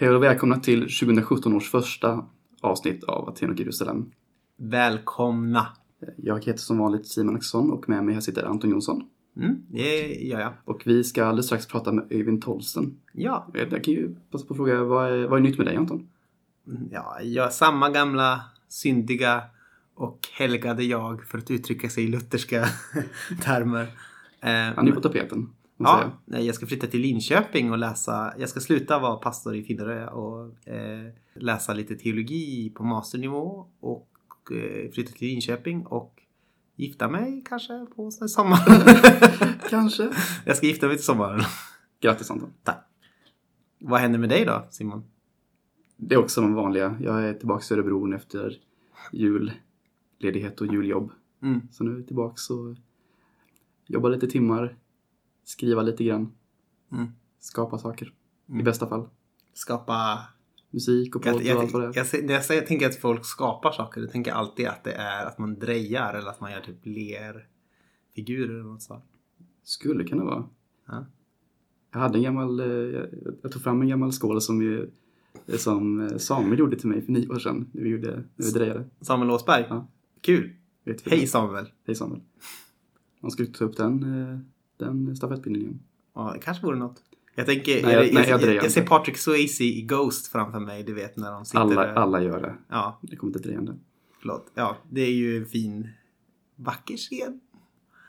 Hej 0.00 0.10
och 0.10 0.22
välkomna 0.22 0.56
till 0.60 0.80
2017 0.80 1.54
års 1.54 1.70
första 1.70 2.26
avsnitt 2.60 3.04
av 3.04 3.28
Aten 3.28 3.50
och 3.50 3.60
Jerusalem. 3.60 4.10
Välkomna! 4.56 5.66
Jag 6.16 6.44
heter 6.44 6.58
som 6.58 6.78
vanligt 6.78 7.06
Simon 7.06 7.34
Axelsson 7.36 7.72
och 7.72 7.88
med 7.88 8.04
mig 8.04 8.14
här 8.14 8.20
sitter 8.20 8.44
Anton 8.44 8.70
Jonsson. 8.70 9.02
Mm, 9.36 9.62
det 9.68 10.14
gör 10.14 10.40
jag. 10.40 10.52
Och 10.64 10.82
vi 10.86 11.04
ska 11.04 11.24
alldeles 11.24 11.46
strax 11.46 11.66
prata 11.66 11.92
med 11.92 12.06
Öyvind 12.10 12.42
Tolsten. 12.42 13.00
Ja, 13.12 13.50
Jag 13.54 13.84
kan 13.84 13.94
ju 13.94 14.14
passa 14.30 14.46
på 14.46 14.54
att 14.54 14.56
fråga, 14.56 14.84
vad 14.84 15.12
är, 15.12 15.28
vad 15.28 15.38
är 15.38 15.42
nytt 15.42 15.58
med 15.58 15.66
dig 15.66 15.76
Anton? 15.76 16.08
ja, 16.90 17.20
jag 17.22 17.46
är 17.46 17.50
samma 17.50 17.90
gamla 17.90 18.40
syndiga 18.68 19.42
och 19.94 20.18
helgade 20.32 20.84
jag 20.84 21.24
för 21.24 21.38
att 21.38 21.50
uttrycka 21.50 21.88
sig 21.88 22.04
i 22.04 22.08
lutherska 22.08 22.66
termer. 23.42 23.82
Eh, 24.40 24.74
Han 24.76 24.88
är 24.88 24.92
på 24.92 25.00
tapeten. 25.00 25.50
Ja, 25.78 26.12
jag 26.26 26.54
ska 26.54 26.66
flytta 26.66 26.86
till 26.86 27.00
Linköping 27.00 27.70
och 27.70 27.78
läsa. 27.78 28.34
Jag 28.38 28.48
ska 28.48 28.60
sluta 28.60 28.98
vara 28.98 29.16
pastor 29.16 29.56
i 29.56 29.62
Finnerö 29.62 30.06
och 30.06 30.68
eh, 30.68 31.12
läsa 31.34 31.74
lite 31.74 31.96
teologi 31.96 32.70
på 32.70 32.84
masternivå 32.84 33.66
och 33.80 34.08
eh, 34.52 34.90
flytta 34.90 35.12
till 35.12 35.28
Linköping 35.28 35.86
och 35.86 36.22
gifta 36.76 37.08
mig 37.08 37.42
kanske 37.48 37.86
på 37.96 38.10
sommaren. 38.10 38.98
Kanske. 39.70 40.10
jag 40.44 40.56
ska 40.56 40.66
gifta 40.66 40.86
mig 40.86 40.96
till 40.96 41.04
sommaren. 41.04 41.40
Grattis 42.00 42.30
Anton. 42.30 42.52
Tack. 42.62 42.84
Vad 43.80 44.00
händer 44.00 44.18
med 44.18 44.28
dig 44.28 44.44
då, 44.44 44.66
Simon? 44.70 45.04
Det 45.96 46.14
är 46.14 46.18
också 46.18 46.40
de 46.40 46.54
vanliga. 46.54 46.96
Jag 47.00 47.24
är 47.24 47.34
tillbaka 47.34 47.74
i 47.74 47.78
Örebro 47.78 48.14
efter 48.14 48.60
julledighet 49.12 50.60
och 50.60 50.66
juljobb. 50.66 51.10
Mm. 51.42 51.60
Så 51.70 51.84
nu 51.84 51.92
är 51.92 51.96
jag 51.96 52.06
tillbaka 52.06 52.54
och 52.54 52.76
jobbar 53.86 54.10
lite 54.10 54.26
timmar, 54.26 54.76
skriva 55.48 55.82
lite 55.82 56.04
grann, 56.04 56.32
Mm. 56.92 57.06
skapa 57.38 57.78
saker. 57.78 58.12
Mm. 58.48 58.60
I 58.60 58.64
bästa 58.64 58.86
fall. 58.86 59.08
Skapa 59.54 60.18
Musik 60.70 61.16
och 61.16 61.22
podd 61.22 61.42
Jag, 61.42 61.56
och 61.56 61.62
allt 61.62 61.72
vad 61.72 61.82
det 61.82 61.86
jag, 61.86 61.96
är. 61.96 62.16
jag, 62.16 62.24
när 62.24 62.34
jag 62.34 62.44
säger, 62.44 62.62
tänker 62.66 62.86
att 62.86 62.96
folk 62.96 63.24
skapar 63.24 63.72
saker, 63.72 64.00
då 64.00 64.06
tänker 64.06 64.30
jag 64.30 64.38
alltid 64.38 64.66
att 64.66 64.84
det 64.84 64.92
är 64.92 65.26
att 65.26 65.38
man 65.38 65.58
drejar 65.58 66.14
eller 66.14 66.30
att 66.30 66.40
man 66.40 66.52
gör 66.52 66.60
typ 66.60 66.86
lerfigurer 66.86 68.54
eller 68.54 68.62
något 68.62 68.82
sånt. 68.82 69.04
Skulle 69.62 70.04
kunna 70.04 70.24
vara. 70.24 70.48
Ja. 70.86 71.06
Jag 71.92 71.98
hade 72.00 72.18
en 72.18 72.22
gammal, 72.22 72.60
eh, 72.60 72.66
jag- 72.66 73.08
jag 73.42 73.52
tog 73.52 73.62
fram 73.62 73.82
en 73.82 73.88
gammal 73.88 74.12
skål 74.12 74.40
som, 74.40 74.62
ju, 74.62 74.90
som 75.58 76.00
eh, 76.00 76.16
Samuel 76.16 76.58
gjorde 76.58 76.76
till 76.78 76.88
mig 76.88 77.02
för 77.02 77.12
nio 77.12 77.28
år 77.28 77.38
sedan. 77.38 77.70
När 77.72 77.82
vi, 77.82 77.88
gjorde, 77.88 78.24
när 78.36 78.44
vi 78.46 78.50
drejade. 78.50 78.84
Samuel 79.00 79.30
Åsberg. 79.30 79.66
Ja. 79.68 79.86
Kul! 80.20 80.52
Hej? 81.04 81.26
Samuel! 81.26 81.66
Hej 81.86 81.94
Samuel. 81.94 82.20
Man 83.20 83.30
skulle 83.30 83.48
ta 83.48 83.64
upp 83.64 83.76
den, 83.76 84.02
eh, 84.02 84.38
den 84.78 85.16
stafettpinnen 85.16 85.60
igen. 85.60 85.80
Ja, 86.14 86.30
det 86.34 86.40
kanske 86.40 86.66
vore 86.66 86.78
något. 86.78 87.02
Jag 87.34 87.46
tänker, 87.46 87.82
Nej, 87.82 87.92
jag, 87.94 88.14
nej, 88.14 88.28
jag 88.28 88.42
jag, 88.42 88.54
jag, 88.54 88.70
ser 88.70 88.86
Patrick 88.86 89.16
Swayze 89.16 89.64
i 89.64 89.82
Ghost 89.82 90.26
framför 90.26 90.60
mig, 90.60 90.82
du 90.82 90.94
vet 90.94 91.16
när 91.16 91.32
de 91.32 91.44
sitter 91.44 91.58
Alla, 91.60 91.74
där. 91.86 91.94
alla 91.94 92.22
gör 92.22 92.40
det. 92.42 92.54
Ja, 92.68 92.98
Det 93.02 93.16
kommer 93.16 93.28
inte 93.36 93.48
drejande. 93.48 93.76
förlåt. 94.20 94.50
Ja, 94.54 94.76
det 94.90 95.00
är 95.00 95.12
ju 95.12 95.36
en 95.38 95.46
fin, 95.46 95.88
vacker 96.56 96.96
scen. 96.96 97.40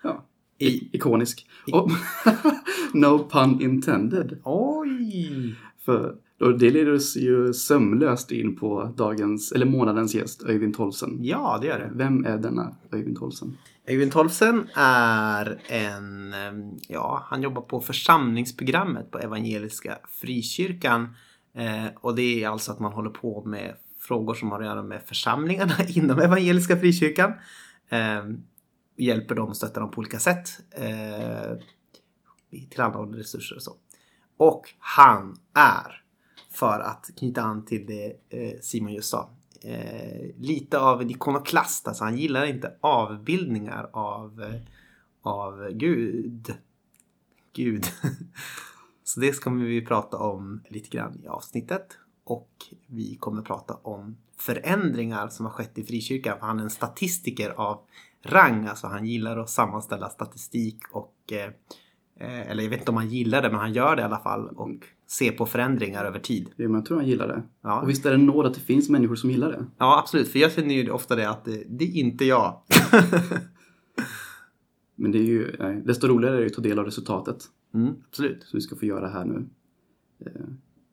Ja. 0.03 0.25
I, 0.58 0.90
Ikonisk. 0.95 1.47
I- 1.67 1.72
Och, 1.73 1.92
no 2.94 3.30
pun 3.30 3.62
intended. 3.62 4.38
oj! 4.44 5.56
För 5.86 6.16
då, 6.38 6.52
det 6.52 6.70
leder 6.70 6.94
oss 6.94 7.17
ju 7.17 7.53
sömlöst 7.53 8.31
in 8.31 8.56
på 8.56 8.94
dagens, 8.97 9.52
eller 9.52 9.66
månadens 9.66 10.16
gäst, 10.16 10.44
Öyvind 10.44 10.75
Tolsen. 10.75 11.17
Ja, 11.22 11.58
det 11.62 11.67
gör 11.67 11.80
det. 11.80 11.92
Vem 11.94 12.25
är 12.25 12.38
denna 12.38 12.75
Öyvind 12.92 13.17
Tolsen? 13.17 13.58
Eivind 13.90 14.12
Tolfsen 14.12 14.70
är 14.76 15.62
en, 15.68 16.34
eh, 16.34 16.80
ja, 16.88 17.26
han 17.30 17.42
jobbar 17.42 17.62
på 17.62 17.82
församlingsprogrammet 17.82 19.12
på 19.12 19.20
Evangeliska 19.20 19.98
Frikyrkan. 20.08 21.16
Eh, 21.54 21.86
och 21.96 22.16
det 22.16 22.44
är 22.44 22.50
alltså 22.50 22.72
att 22.72 22.80
man 22.80 22.94
håller 22.94 23.09
på 23.09 23.44
med 23.46 23.76
frågor 24.00 24.34
som 24.34 24.52
har 24.52 24.59
att 24.59 24.66
göra 24.66 24.84
med 24.84 25.02
församlingarna 25.06 25.73
inom 25.88 26.20
Evangeliska 26.20 26.78
Frikyrkan. 26.78 27.34
Eh, 27.90 28.23
hjälper 28.98 29.36
dem 29.36 29.50
och 29.50 29.58
stöttar 29.58 29.81
dem 29.81 29.92
på 29.92 30.00
olika 30.00 30.19
sätt. 30.19 30.50
Eh, 30.72 31.58
tillhandahåller 32.69 33.18
resurser 33.18 33.56
och 33.56 33.63
så. 33.63 33.75
Och 34.38 34.74
han 34.80 35.36
är, 35.53 36.03
för 36.52 36.80
att 36.80 37.09
knyta 37.18 37.42
an 37.42 37.66
till 37.66 37.86
det 37.86 38.13
eh, 38.30 38.59
Simon 38.62 38.94
just 38.94 39.09
sa, 39.09 39.30
eh, 39.62 40.36
lite 40.38 40.80
av 40.80 41.02
en 41.02 41.09
ikonoklast. 41.09 41.88
Alltså 41.88 42.03
han 42.03 42.18
gillar 42.18 42.46
inte 42.46 42.74
avbildningar 42.81 43.90
av, 43.94 44.42
eh, 44.42 44.62
av 45.22 45.70
Gud. 45.72 46.53
Gud. 47.53 47.86
Så 49.03 49.19
det 49.19 49.40
kommer 49.44 49.66
vi 49.66 49.86
prata 49.86 50.18
om 50.18 50.64
lite 50.69 50.90
grann 50.90 51.22
i 51.24 51.28
avsnittet. 51.28 51.98
Och 52.24 52.50
vi 52.88 53.16
kommer 53.16 53.42
prata 53.42 53.74
om 53.74 54.18
förändringar 54.38 55.28
som 55.28 55.46
har 55.46 55.53
skett 55.53 55.78
i 55.78 55.84
frikyrkan. 55.84 56.40
För 56.40 56.46
han 56.46 56.59
är 56.59 56.64
en 56.64 56.69
statistiker 56.69 57.50
av 57.50 57.81
rang. 58.24 58.68
Alltså 58.68 58.88
han 58.88 59.06
gillar 59.06 59.38
att 59.38 59.50
sammanställa 59.50 60.09
statistik 60.09 60.78
och 60.92 61.16
eh, 61.31 61.52
eh, 62.19 62.52
eller 62.52 62.64
jag 62.64 62.69
vet 62.69 62.80
inte 62.80 62.92
om 62.92 62.98
han 62.98 63.09
gillar 63.09 63.42
det, 63.42 63.50
men 63.50 63.59
han 63.59 63.74
gör 63.74 63.96
det 63.96 64.02
i 64.02 64.06
alla 64.06 64.19
fall. 64.19 64.48
Och 64.48 64.86
ser 65.09 65.31
på 65.31 65.46
förändringar 65.46 66.06
över 66.06 66.20
tid. 66.20 66.50
Jo, 66.58 66.70
men 66.70 66.75
jag 66.75 66.86
tror 66.86 66.97
han 66.97 67.08
gillar 67.08 67.28
det. 67.28 67.44
Ja. 67.62 67.81
Och 67.81 67.90
visst 67.90 68.06
är 68.06 68.12
det 68.12 68.18
nåd 68.18 68.46
att 68.46 68.53
det 68.53 68.59
finns 68.59 68.90
människor 68.90 69.16
som 69.16 69.31
gillar 69.31 69.52
det? 69.52 69.66
Ja, 69.78 70.00
absolut. 70.00 70.28
För 70.28 70.40
jag 70.40 70.52
känner 70.52 70.75
ju 70.75 70.92
ofta 70.92 71.16
det 71.16 71.30
att 71.30 71.46
det, 71.46 71.64
det 71.68 71.86
är 71.86 71.96
inte 71.96 72.25
jag. 72.25 72.62
Men 74.96 75.12
det 75.12 75.18
är 75.18 75.24
ju, 75.24 75.56
nej, 75.59 75.81
desto 75.86 76.08
roligare 76.08 76.38
är 76.38 76.40
det 76.40 76.46
att 76.46 76.53
ta 76.53 76.62
del 76.62 76.80
av 76.80 76.86
resultatet. 76.86 77.38
mm, 77.74 77.94
absolut. 78.08 78.44
Som 78.44 78.58
vi 78.58 78.62
ska 78.62 78.75
få 78.75 78.86
göra 78.86 79.08
här 79.08 79.25
nu. 79.25 79.50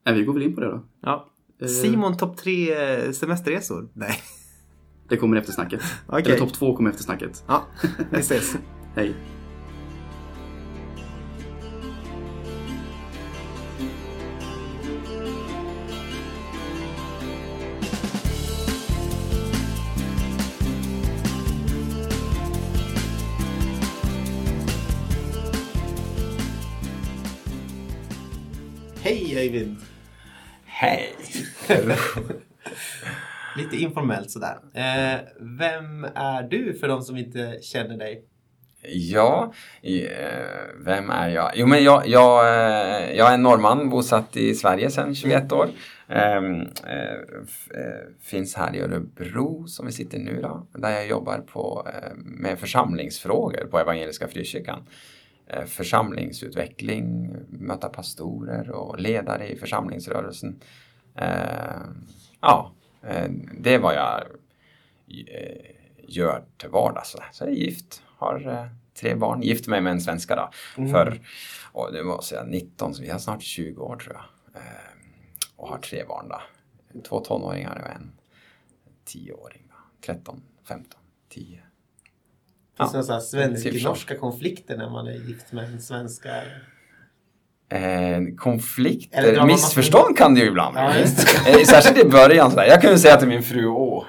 Eh, 0.04 0.14
vi 0.14 0.24
går 0.24 0.32
väl 0.32 0.42
in 0.42 0.54
på 0.54 0.60
det 0.60 0.66
då. 0.66 0.84
Ja. 1.00 1.30
Eh, 1.60 1.68
Simon 1.68 2.16
topp 2.16 2.36
tre 2.36 2.74
eh, 2.74 3.12
semesterresor? 3.12 3.88
Nej. 3.92 4.16
Det 5.08 5.16
kommer 5.16 5.36
efter 5.36 5.52
snacket. 5.52 5.82
Okej. 6.06 6.22
Eller 6.26 6.38
topp 6.38 6.52
två 6.52 6.76
kommer 6.76 6.90
efter 6.90 7.02
snacket. 7.02 7.44
Ja, 7.46 7.66
vi 8.10 8.18
ses. 8.18 8.56
Hej 8.94 9.35
sådär. 34.36 34.58
Eh, 34.74 35.20
vem 35.40 36.04
är 36.14 36.42
du 36.42 36.74
för 36.74 36.88
de 36.88 37.02
som 37.02 37.16
inte 37.16 37.58
känner 37.62 37.96
dig? 37.96 38.24
Ja, 38.88 39.52
eh, 39.82 39.96
vem 40.84 41.10
är 41.10 41.28
jag? 41.28 41.52
Jo, 41.54 41.66
men 41.66 41.84
jag, 41.84 42.08
jag, 42.08 42.46
eh, 42.46 43.16
jag 43.16 43.30
är 43.30 43.34
en 43.34 43.42
norrman 43.42 43.90
bosatt 43.90 44.36
i 44.36 44.54
Sverige 44.54 44.90
sedan 44.90 45.14
21 45.14 45.52
år. 45.52 45.68
Ehm, 46.08 46.60
eh, 46.60 47.18
finns 48.22 48.54
här 48.54 48.76
i 48.76 48.80
Örebro 48.80 49.66
som 49.66 49.86
vi 49.86 49.92
sitter 49.92 50.18
nu 50.18 50.40
då, 50.42 50.66
där 50.74 50.90
jag 50.90 51.06
jobbar 51.06 51.38
på, 51.38 51.88
med 52.16 52.58
församlingsfrågor 52.58 53.66
på 53.70 53.78
Evangeliska 53.78 54.28
Frikyrkan. 54.28 54.86
Församlingsutveckling, 55.66 57.36
möta 57.48 57.88
pastorer 57.88 58.70
och 58.70 59.00
ledare 59.00 59.48
i 59.48 59.56
församlingsrörelsen. 59.56 60.60
Ehm, 61.16 62.06
ja, 62.40 62.75
det 63.60 63.74
är 63.74 63.78
vad 63.78 63.94
jag 63.94 64.22
eh, 65.28 65.70
gör 66.08 66.44
till 66.56 66.68
vardags. 66.68 67.16
Så 67.32 67.44
jag 67.44 67.50
är 67.50 67.54
gift, 67.54 68.02
har 68.06 68.48
eh, 68.48 68.66
tre 69.00 69.14
barn, 69.14 69.42
gift 69.42 69.66
mig 69.66 69.80
med 69.80 69.92
en 69.92 70.00
svenska 70.00 70.36
då. 70.36 70.50
För, 70.88 71.20
och 71.72 71.92
det 71.92 72.02
var 72.02 72.24
jag 72.32 72.48
19, 72.48 72.94
så 72.94 73.02
vi 73.02 73.10
har 73.10 73.18
snart 73.18 73.42
20 73.42 73.82
år 73.82 73.96
tror 73.96 74.14
jag. 74.14 74.62
Eh, 74.62 74.70
och 75.56 75.68
har 75.68 75.78
tre 75.78 76.04
barn 76.04 76.28
då. 76.28 76.40
Två 77.02 77.20
tonåringar 77.20 77.82
och 77.84 77.90
en 77.96 78.12
tioåring. 79.04 79.62
Då. 79.68 79.74
13, 80.06 80.42
15, 80.68 81.00
10. 81.28 81.44
Finns 81.46 81.62
Ja, 82.76 82.90
det 82.92 83.08
några 83.08 83.20
svensk-norska 83.20 84.14
typ 84.14 84.20
konflikter 84.20 84.76
när 84.76 84.90
man 84.90 85.06
är 85.06 85.12
gift 85.12 85.52
med 85.52 85.64
en 85.64 85.82
svenska? 85.82 86.42
Eh, 87.68 88.36
konflikter, 88.38 89.46
missförstånd 89.46 90.18
kan 90.18 90.34
det 90.34 90.40
ju 90.40 90.46
ibland 90.46 90.76
Ja, 90.76 90.92
Eh, 91.46 91.64
Särskilt 91.64 92.06
i 92.06 92.08
början 92.08 92.50
sådär. 92.50 92.66
Jag 92.66 92.80
kunde 92.80 92.98
säga 92.98 93.16
till 93.16 93.28
min 93.28 93.42
fru, 93.42 93.66
åh, 93.66 94.04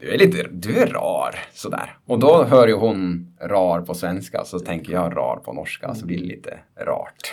du 0.00 0.14
är 0.14 0.18
lite, 0.18 0.46
du 0.50 0.78
är 0.78 0.86
rar 0.86 1.34
sådär. 1.54 1.96
Och 2.06 2.18
då 2.18 2.44
hör 2.44 2.68
ju 2.68 2.74
hon 2.74 3.26
rar 3.40 3.80
på 3.80 3.94
svenska 3.94 4.44
så 4.44 4.58
tänker 4.58 4.92
jag 4.92 5.16
rar 5.16 5.36
på 5.36 5.52
norska 5.52 5.94
så 5.94 6.06
blir 6.06 6.18
det 6.18 6.24
lite 6.24 6.58
rart. 6.80 7.32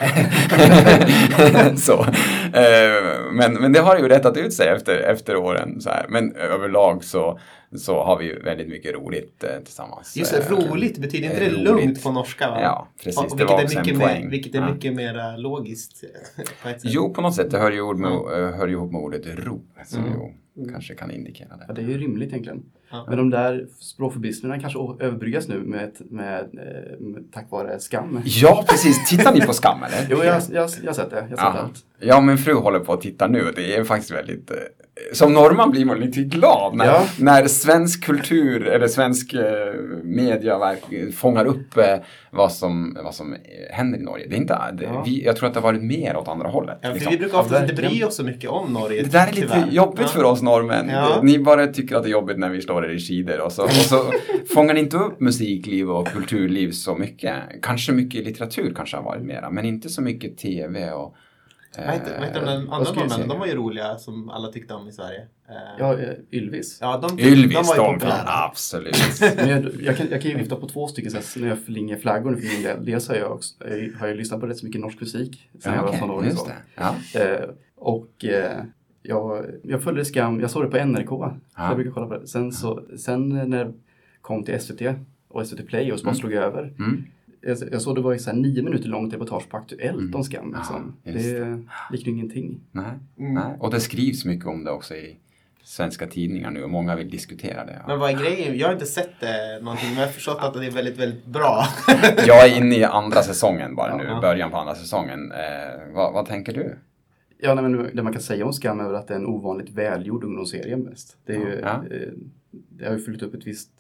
så. 1.79 2.01
Eh, 2.53 3.31
men, 3.31 3.53
men 3.53 3.73
det 3.73 3.79
har 3.79 3.97
ju 3.97 4.07
rättat 4.09 4.37
ut 4.37 4.53
sig 4.53 4.67
efter, 4.67 4.97
efter 4.97 5.35
åren 5.35 5.81
så 5.81 5.89
här. 5.89 6.05
Men 6.09 6.35
överlag 6.35 7.03
så, 7.03 7.39
så 7.77 8.03
har 8.03 8.17
vi 8.19 8.33
väldigt 8.33 8.67
mycket 8.67 8.93
roligt 8.93 9.43
eh, 9.43 9.49
tillsammans. 9.63 10.17
Just 10.17 10.31
det, 10.31 10.37
Eh, 10.37 10.69
roligt 10.71 10.97
betyder 10.97 11.27
inte 11.27 11.39
det 11.39 11.49
lugnt 11.51 12.03
på 12.03 12.11
norska 12.11 12.49
va? 12.49 12.61
Ja, 12.61 12.87
precis. 13.03 13.17
Och 13.17 13.23
Det 13.29 13.35
vilket 13.35 13.49
var 13.49 13.59
är 13.59 13.63
också 13.63 13.77
en 13.77 13.85
mycket, 13.85 13.97
mer, 13.99 14.29
vilket 14.29 14.55
är 14.55 14.59
Ja. 14.59 14.73
mycket 14.73 14.93
mer 14.93 15.37
logiskt 15.37 16.03
eh, 16.03 16.43
på 16.63 16.69
ett 16.69 16.81
sätt. 16.81 16.91
Jo, 16.93 17.13
på 17.13 17.21
något 17.21 17.35
sätt. 17.35 17.51
Det 17.51 17.57
hör 17.59 17.71
ju, 17.71 17.81
ord 17.81 17.97
med, 17.99 18.11
eh, 18.11 18.55
hör 18.55 18.67
ju 18.67 18.73
ihop 18.73 18.91
med 18.91 19.01
ordet 19.01 19.25
ro, 19.25 19.61
som 19.85 19.99
Mm. 20.05 20.19
Ju 20.55 20.69
kanske 20.71 20.95
kan 20.95 21.11
indikera 21.11 21.47
Ja, 21.67 21.73
det. 21.73 21.81
det 21.81 21.87
är 21.87 21.89
ju 21.91 21.97
rimligt 21.97 22.29
egentligen. 22.29 22.63
Ja. 22.91 23.05
Men 23.09 23.17
de 23.17 23.29
där 23.29 23.67
språkförbistringarna 23.79 24.61
kanske 24.61 24.79
överbryggas 25.05 25.47
nu 25.47 25.59
med, 25.59 25.91
med, 25.99 26.39
eh, 26.39 26.99
med, 26.99 27.23
tack 27.33 27.51
vare 27.51 27.79
skam. 27.79 28.19
Ja, 28.25 28.65
precis. 28.69 29.09
Tittar 29.09 29.33
ni 29.33 29.41
på 29.41 29.53
Skam 29.53 29.83
eller? 29.83 30.07
Jo, 30.09 30.17
jag, 30.23 30.41
jag, 30.51 30.69
jag 30.81 30.89
har 30.89 30.93
sett 30.93 31.09
det. 31.09 31.15
Jag 31.15 31.29
sett 31.29 31.37
Ja. 31.37 31.45
allt. 31.63 31.85
ja, 31.99 32.21
min 32.21 32.37
fru 32.37 32.53
håller 32.53 32.79
på 32.79 32.93
att 32.93 33.01
titta 33.01 33.27
nu 33.27 33.41
och 33.47 33.53
det 33.55 33.75
är 33.75 33.83
faktiskt 33.83 34.11
väldigt... 34.11 34.51
eh, 34.51 34.57
Som 35.13 35.33
norrman 35.33 35.71
blir 35.71 35.85
man 35.85 35.99
lite 35.99 36.21
glad 36.21 36.75
när, 36.75 36.85
Ja. 36.85 37.03
när 37.19 37.47
svensk 37.47 38.03
kultur 38.03 38.67
eller 38.67 38.87
svensk 38.87 39.33
eh, 39.33 39.73
media 40.03 40.75
fångar 41.15 41.45
upp 41.45 41.77
eh, 41.77 41.95
vad, 42.31 42.51
som, 42.51 42.97
vad 43.03 43.15
som 43.15 43.35
händer 43.71 43.99
i 43.99 44.01
Norge. 44.01 44.27
Det 44.29 44.35
är 44.35 44.37
inte, 44.37 44.71
det, 44.73 44.83
Ja. 44.83 45.03
vi, 45.05 45.25
jag 45.25 45.35
tror 45.35 45.47
att 45.47 45.53
det 45.53 45.59
har 45.59 45.71
varit 45.71 45.83
mer 45.83 46.17
åt 46.17 46.27
andra 46.27 46.49
hållet. 46.49 46.77
Ja, 46.81 46.93
liksom. 46.93 47.11
vi 47.11 47.17
brukar 47.17 47.39
ofta 47.39 47.61
inte 47.61 47.73
bry 47.73 48.03
oss 48.03 48.15
så 48.15 48.23
mycket 48.23 48.49
om 48.49 48.73
Norge. 48.73 49.03
Det 49.03 49.11
där 49.11 49.27
är 49.27 49.31
lite 49.33 49.47
tyvärr. 49.53 49.71
jobbigt 49.71 49.99
Ja. 50.01 50.07
för 50.07 50.23
oss 50.23 50.41
norrmän. 50.43 50.89
Ja. 50.89 51.19
Ni 51.23 51.39
bara 51.39 51.67
tycker 51.67 51.95
att 51.95 52.03
det 52.03 52.09
är 52.09 52.11
jobbigt 52.11 52.37
när 52.39 52.49
vi 52.49 52.61
slår 52.61 52.85
er 52.85 52.89
i 52.89 52.99
skidor 52.99 53.39
och 53.41 53.51
så, 53.51 53.63
och 53.63 53.71
så 53.71 54.11
fångar 54.53 54.73
ni 54.73 54.79
inte 54.79 54.97
upp 54.97 55.19
musikliv 55.19 55.91
och 55.91 56.07
kulturliv 56.07 56.71
så 56.71 56.95
mycket. 56.95 57.35
Kanske 57.61 57.91
mycket 57.91 58.25
litteratur 58.25 58.73
kanske 58.75 58.97
har 58.97 59.03
varit 59.03 59.23
mera, 59.23 59.49
men 59.49 59.65
inte 59.65 59.89
så 59.89 60.01
mycket 60.01 60.37
tv 60.37 60.91
och... 60.91 61.15
eh, 61.77 61.85
Vad 61.85 61.93
heter 61.93 62.41
de 62.45 62.69
andra 62.69 62.91
norrmännen? 62.93 63.27
De 63.27 63.39
var 63.39 63.47
ju 63.47 63.55
roliga 63.55 63.95
som 63.97 64.29
alla 64.29 64.51
tyckte 64.51 64.73
om 64.73 64.87
i 64.87 64.91
Sverige. 64.91 65.19
Eh, 65.49 65.55
Ja, 65.79 65.99
eh, 65.99 66.09
Ylvis. 66.31 66.77
ja 66.81 66.97
de, 66.97 67.19
Ylvis, 67.19 67.53
de 67.53 67.63
var 67.77 67.93
ju 67.93 67.99
de, 67.99 68.07
absolut. 68.25 68.95
Men 69.35 69.49
jag, 69.49 69.65
jag, 69.81 69.97
kan, 69.97 70.07
jag 70.11 70.21
kan 70.21 70.31
ju 70.31 70.37
vifta 70.37 70.55
på 70.55 70.67
två 70.67 70.87
stycken 70.87 71.11
så 71.11 71.39
när 71.39 71.47
jag 71.47 72.01
flaggor 72.01 72.35
för 72.35 72.53
min 72.53 72.63
del. 72.63 72.85
Dels 72.85 73.07
har 73.07 73.15
jag, 73.15 73.31
också, 73.31 73.53
jag 73.59 73.99
har 73.99 74.07
jag 74.07 74.17
lyssnat 74.17 74.39
på 74.39 74.47
rätt 74.47 74.57
så 74.57 74.65
mycket 74.65 74.81
norsk 74.81 74.99
musik 75.01 75.49
sen 75.63 75.73
jag 75.73 75.81
var 75.81 75.89
Okej, 75.89 75.99
tonåring. 75.99 76.31
Ja. 76.75 76.95
Eh, 77.19 77.49
och 77.75 78.25
eh, 78.25 78.61
jag, 79.03 79.45
jag 79.63 79.83
följde 79.83 80.05
Skam, 80.05 80.39
jag 80.39 80.49
såg 80.51 80.63
det 80.63 80.69
på 80.79 80.85
NRK. 80.85 81.09
Så 81.09 81.35
Ja. 81.57 81.67
jag 81.67 81.75
brukar 81.75 81.91
kolla 81.91 82.07
på 82.07 82.17
det. 82.17 82.27
Sen, 82.27 82.51
så, 82.51 82.83
sen 82.97 83.29
när 83.29 83.65
det 83.65 83.73
kom 84.21 84.43
till 84.43 84.59
SVT 84.59 84.81
och 85.27 85.47
SVT 85.47 85.67
Play 85.67 85.91
och 85.91 85.99
så 85.99 86.05
bara 86.05 86.09
Mm. 86.11 86.19
slog 86.19 86.33
över. 86.33 86.73
Mm. 86.79 87.03
Jag, 87.41 87.57
jag 87.71 87.81
såg 87.81 87.95
det 87.95 88.01
var 88.01 88.17
så 88.17 88.29
här 88.29 88.37
nio 88.37 88.63
minuter 88.63 88.89
långt 88.89 89.13
reportage 89.13 89.49
på 89.49 89.57
Aktuellt 89.57 89.99
Mm. 89.99 90.15
om 90.15 90.23
Skam. 90.23 90.55
Liksom. 90.57 90.93
just 91.03 91.25
det 91.29 91.63
liknar 91.91 92.13
ingenting. 92.13 92.59
Nej, 92.71 92.85
Mm. 93.19 93.33
nej. 93.33 93.57
Och 93.59 93.71
det 93.71 93.79
skrivs 93.79 94.25
mycket 94.25 94.45
om 94.47 94.63
det 94.63 94.71
också 94.71 94.95
i 94.95 95.17
svenska 95.65 96.07
tidningar 96.07 96.51
nu 96.51 96.63
och 96.63 96.69
många 96.69 96.95
vill 96.95 97.09
diskutera 97.09 97.65
det. 97.65 97.81
Men 97.87 97.99
vad 97.99 98.09
är 98.11 98.17
grejen? 98.19 98.57
Jag 98.57 98.67
har 98.67 98.73
inte 98.73 98.85
sett 98.85 99.09
det 99.19 99.59
någonting 99.61 99.89
men 99.89 99.97
jag 99.99 100.05
har 100.07 100.11
förstått 100.13 100.37
att 100.41 100.53
det 100.53 100.65
är 100.65 100.71
väldigt, 100.71 100.99
väldigt 100.99 101.25
bra. 101.25 101.63
Jag 102.27 102.47
är 102.49 102.57
inne 102.57 102.75
i 102.77 102.83
andra 102.83 103.21
säsongen 103.21 103.75
bara 103.75 103.97
nu, 103.97 104.03
Ja. 104.03 104.21
början 104.21 104.51
på 104.51 104.57
andra 104.57 104.75
säsongen. 104.75 105.31
Eh, 105.31 105.93
vad, 105.93 106.13
vad 106.13 106.25
tänker 106.25 106.53
du? 106.53 106.75
Ja, 107.43 107.53
nej, 107.53 107.63
men 107.69 107.95
det 107.95 108.03
man 108.03 108.13
kan 108.13 108.21
säga 108.21 108.45
om 108.45 108.53
Skam 108.53 108.79
är 108.79 108.83
väl 108.83 108.95
att 108.95 109.07
det 109.07 109.13
är 109.13 109.17
en 109.19 109.25
ovanligt 109.25 109.69
välgjord 109.69 110.23
ungdomsserie 110.23 110.77
mest. 110.77 111.17
Det, 111.25 111.33
är 111.35 111.39
ju, 111.39 111.59
Ja. 111.61 111.83
eh, 111.91 112.09
det 112.51 112.85
har 112.85 112.93
ju 112.93 112.99
fyllt 112.99 113.21
upp 113.21 113.33
ett 113.33 113.47
visst, 113.47 113.71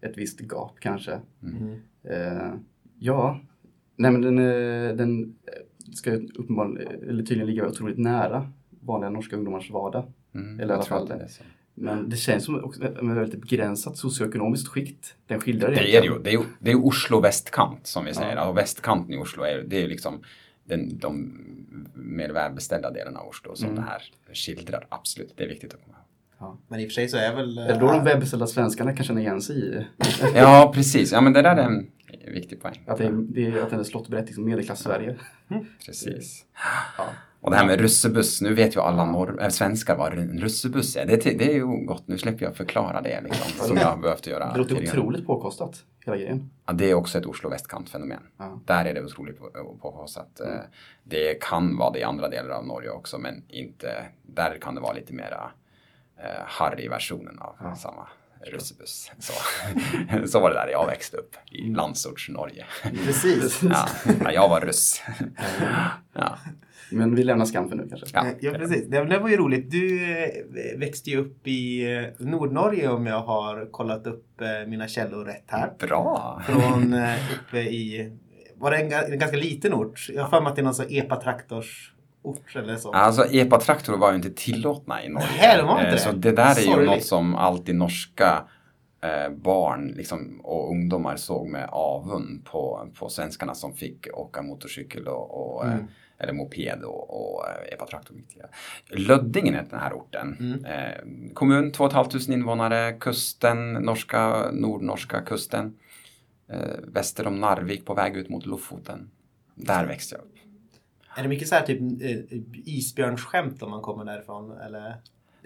ett 0.00 0.18
visst 0.18 0.40
gap 0.40 0.72
kanske. 0.80 1.18
Mm. 1.42 1.74
Eh, 2.04 2.52
ja, 2.98 3.40
nej 3.96 4.10
men 4.10 4.22
den, 4.22 4.38
eh, 4.38 4.96
den 4.96 5.22
eh, 5.46 5.92
ska 5.94 6.10
ju 6.10 6.28
uppenbarligen, 6.34 7.02
eller 7.08 7.22
tydligen 7.22 7.46
ligga 7.46 7.66
otroligt 7.68 7.98
nära 7.98 8.50
vanliga 8.80 9.10
norska 9.10 9.36
ungdomars 9.36 9.70
vardag. 9.70 10.12
Mm, 10.34 10.60
Eller 10.60 10.74
i 10.74 10.76
alla 10.76 10.84
fall 10.84 11.08
det. 11.08 11.28
Men 11.74 12.08
det 12.08 12.16
känns 12.16 12.44
som 12.44 12.64
också 12.64 12.84
ett 12.84 12.96
väldigt 13.02 13.40
begränsat 13.40 13.96
socioekonomiskt 13.96 14.68
skikt 14.68 15.14
den 15.26 15.40
skildrar 15.40 15.70
Det 15.70 15.96
är 15.96 16.00
det 16.00 16.06
ju. 16.06 16.18
Det 16.22 16.30
är, 16.30 16.32
ju- 16.32 16.44
det 16.60 16.70
är 16.70 16.86
Oslo 16.86 17.20
västkant 17.20 17.86
som 17.86 18.04
vi 18.04 18.14
säger. 18.14 18.36
Ja. 18.36 18.48
Och 18.48 18.56
västkanten 18.56 19.14
i 19.14 19.18
Oslo 19.18 19.42
är, 19.42 19.64
det 19.66 19.82
är 19.82 19.88
liksom 19.88 20.14
den, 20.66 20.98
de 20.98 21.32
mer 21.94 22.30
välbeställda 22.30 22.90
delarna 22.90 23.18
av 23.20 23.28
Oslo 23.28 23.54
som 23.56 23.68
Mm. 23.68 23.76
det 23.82 23.88
här 23.90 24.02
skildrar. 24.34 24.86
Absolut, 24.88 25.34
det 25.36 25.44
är 25.44 25.48
viktigt 25.48 25.74
att 25.74 25.80
komma 25.84 25.96
ihåg. 26.40 26.58
Men 26.68 26.80
i 26.80 26.84
och 26.84 26.88
för 26.88 26.94
sig 26.94 27.08
så 27.08 27.16
är 27.16 27.34
väl... 27.34 27.58
Är 27.58 27.68
det 27.72 27.78
då 27.80 27.86
de 27.92 28.04
välbeställda 28.04 28.46
svenskarna 28.46 28.92
kan 28.96 29.04
känna 29.04 29.20
igen 29.20 29.40
sig 29.42 29.56
i 29.56 29.86
Ja, 30.34 30.70
precis. 30.74 31.12
Ja, 31.12 31.20
men 31.20 31.32
det 31.32 31.42
där 31.42 31.56
är 31.56 31.62
en 31.62 31.90
viktig 32.32 32.62
poäng. 32.62 32.82
att, 32.86 32.98
det 32.98 33.04
är, 33.04 33.12
det 33.12 33.46
är, 33.46 33.62
att 33.62 33.70
den 33.70 33.80
är 33.80 33.84
slottsberättelse 33.84 34.40
om 34.40 34.46
medelklass-Sverige? 34.46 35.16
Precis. 35.86 36.44
Ja. 36.98 37.04
Och 37.40 37.50
det 37.50 37.56
här 37.56 37.66
med 37.66 37.80
russebuss, 37.80 38.40
nu 38.40 38.54
vet 38.54 38.76
ju 38.76 38.80
alla 38.80 39.04
norr, 39.04 39.42
äh, 39.42 39.48
svenskar 39.48 39.96
vad 39.96 40.12
en 40.12 40.38
russebuss 40.40 40.96
är. 40.96 41.06
Det, 41.06 41.16
det 41.16 41.50
är 41.50 41.54
ju 41.54 41.66
gott, 41.66 42.08
nu 42.08 42.18
slipper 42.18 42.44
jag 42.44 42.56
förklara 42.56 43.00
det 43.02 43.20
liksom, 43.20 43.66
som 43.66 43.76
jag 43.76 43.86
har 43.86 43.96
behövt 43.96 44.26
göra 44.26 44.52
Det 44.52 44.58
låter 44.58 44.74
tidigare. 44.74 44.98
otroligt 44.98 45.26
påkostat, 45.26 45.84
hela 46.04 46.16
grejen. 46.16 46.50
Ja, 46.66 46.72
det 46.72 46.90
är 46.90 46.94
också 46.94 47.18
ett 47.18 47.26
Oslo 47.26 47.50
västkant-fenomen. 47.50 48.20
Ja. 48.38 48.60
Där 48.64 48.84
är 48.84 48.94
det 48.94 49.02
otroligt 49.04 49.38
på- 49.38 49.76
påkostat. 49.80 50.40
Eh, 50.40 50.46
Det 51.04 51.42
kan 51.42 51.76
vara 51.76 51.90
det 51.92 51.98
i 51.98 52.02
andra 52.02 52.28
delar 52.28 52.50
av 52.50 52.66
Norge 52.66 52.90
också, 52.90 53.18
men 53.18 53.42
inte, 53.48 54.04
där 54.22 54.58
kan 54.60 54.74
det 54.74 54.80
vara 54.80 54.92
lite 54.92 55.12
mera 55.12 55.50
eh, 56.18 56.42
harry-versionen 56.46 57.38
av 57.38 57.54
Ja. 57.62 57.74
samma 57.76 58.08
russebuss. 58.40 59.12
Så, 59.18 59.32
så 60.26 60.40
var 60.40 60.50
det 60.50 60.56
där 60.56 60.68
jag 60.68 60.86
växte 60.86 61.16
upp, 61.16 61.36
i 61.50 61.70
landsorts-Norge. 61.70 62.64
Precis. 63.06 63.62
Ja, 63.62 64.32
jag 64.32 64.48
var 64.48 64.60
russ. 64.60 65.02
Ja. 66.18 66.38
Men 66.90 67.14
vi 67.14 67.24
lämnar 67.24 67.44
skam 67.44 67.68
för 67.68 67.76
nu 67.76 67.88
kanske. 67.88 68.06
Ja. 68.12 68.26
Ja, 68.40 68.52
precis. 68.52 68.88
Det, 68.88 69.18
var 69.18 69.28
ju 69.28 69.36
roligt. 69.36 69.70
Du 69.70 70.12
eh, 70.12 70.78
växte 70.78 71.10
ju 71.10 71.16
upp 71.16 71.46
i 71.46 71.92
eh, 71.96 72.26
Nordnorge 72.26 72.88
om 72.88 73.06
jag 73.06 73.20
har 73.20 73.72
kollat 73.72 74.06
upp 74.06 74.40
eh, 74.40 74.68
mina 74.68 74.88
källor 74.88 75.24
rätt 75.24 75.44
här. 75.46 75.72
Bra! 75.78 76.42
Från 76.46 76.94
uppe 77.40 77.58
i... 77.58 78.12
Var 78.54 78.70
det 78.70 78.76
en, 78.76 79.12
en 79.12 79.18
ganska 79.18 79.36
liten 79.36 79.74
ort? 79.74 80.06
Jag 80.14 80.22
har 80.22 80.30
för 80.30 80.40
mig 80.40 80.50
att 80.50 80.56
det 80.56 80.62
är 80.62 80.64
någon 80.64 80.74
sån 80.74 80.90
epatraktorsort 82.30 82.56
eller 82.64 82.76
så. 82.76 82.92
Alltså 82.92 83.24
epatraktorer 83.24 83.98
var 83.98 84.10
ju 84.10 84.16
inte 84.16 84.30
tillåtna 84.30 85.04
i 85.04 85.08
Norge. 85.08 85.28
Nej, 85.40 85.56
de 85.58 85.66
var 85.66 85.74
inte 85.78 85.86
Eh, 85.88 85.92
det. 85.92 85.98
Så 85.98 86.12
det 86.12 86.32
där 86.32 86.56
är 86.56 86.60
ju 86.60 86.66
Sorgligt. 86.66 86.90
något 86.90 87.04
som 87.04 87.34
alltid 87.34 87.74
norska 87.74 88.44
eh, 89.02 89.32
barn 89.32 89.86
liksom, 89.96 90.40
och 90.44 90.70
ungdomar 90.70 91.16
såg 91.16 91.48
med 91.48 91.68
avund 91.72 92.44
på, 92.44 92.88
på 92.98 93.08
svenskarna 93.08 93.54
som 93.54 93.72
fick 93.74 94.06
åka 94.14 94.42
motorcykel 94.42 95.08
och, 95.08 95.54
och 95.56 95.64
eh, 95.66 95.72
Mm. 95.72 95.86
eller 96.18 96.32
moped 96.32 96.82
och, 96.84 97.10
och 97.36 97.44
epatraktor. 97.72 98.16
Löddingen 98.90 99.54
heter 99.54 99.70
den 99.70 99.80
här 99.80 99.92
orten. 99.92 100.36
Mm. 100.40 100.64
Eh, 100.64 101.32
kommun, 101.34 101.72
2 101.72 101.90
500 101.90 102.18
invånare, 102.34 102.92
kusten, 102.92 103.72
norska, 103.72 104.50
nordnorska 104.52 105.20
kusten. 105.20 105.74
Eh, 106.50 106.58
väster 106.86 107.26
om 107.26 107.40
Narvik 107.40 107.84
på 107.86 107.94
väg 107.94 108.16
ut 108.16 108.28
mot 108.28 108.46
Lofoten. 108.46 109.10
Där 109.54 109.86
växte 109.86 110.14
jag 110.14 110.22
upp. 110.24 110.35
Är 111.16 111.22
det 111.22 111.28
mycket 111.28 111.48
så 111.48 111.54
här 111.54 111.62
typ 111.62 111.80
eh, 111.80 112.38
isbjörnsskämt 112.64 113.62
om 113.62 113.70
man 113.70 113.82
kommer 113.82 114.04
därifrån? 114.04 114.58
Eller? 114.66 114.96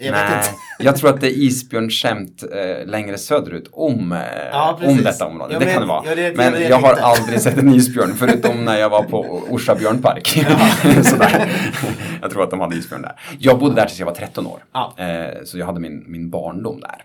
Jag 0.02 0.12
Nej, 0.12 0.42
jag 0.78 0.96
tror 0.96 1.10
att 1.10 1.20
det 1.20 1.26
är 1.26 1.38
isbjörnsskämt 1.38 2.42
eh, 2.42 2.86
längre 2.86 3.18
söderut 3.18 3.68
om, 3.72 4.12
eh, 4.12 4.18
Ja, 4.52 4.78
om 4.86 4.96
detta 4.96 5.26
område. 5.26 5.52
Ja, 5.54 5.58
det 5.58 5.64
men- 5.64 5.74
kan 5.74 5.82
det 5.82 5.88
vara. 5.88 6.06
ja, 6.06 6.14
det- 6.14 6.36
men 6.36 6.52
det- 6.52 6.68
jag 6.68 6.76
har 6.80 6.94
aldrig 6.94 7.40
sett 7.40 7.58
en 7.58 7.74
isbjörn 7.74 8.14
förutom 8.14 8.64
när 8.64 8.76
jag 8.78 8.90
var 8.90 9.02
på 9.02 9.20
Orsa 9.50 9.74
björnpark. 9.74 10.36
Jag 12.22 12.30
tror 12.30 12.42
att 12.42 12.50
de 12.50 12.60
hade 12.60 12.76
isbjörn 12.76 13.02
där. 13.02 13.20
Jag 13.38 13.58
bodde 13.58 13.74
där 13.74 13.86
tills 13.86 13.98
jag 13.98 14.06
var 14.06 14.14
13 14.14 14.46
år. 14.46 14.64
Eh, 14.96 15.44
så 15.44 15.58
jag 15.58 15.66
hade 15.66 15.80
min, 15.80 16.04
min 16.06 16.30
barndom 16.30 16.80
där. 16.80 17.04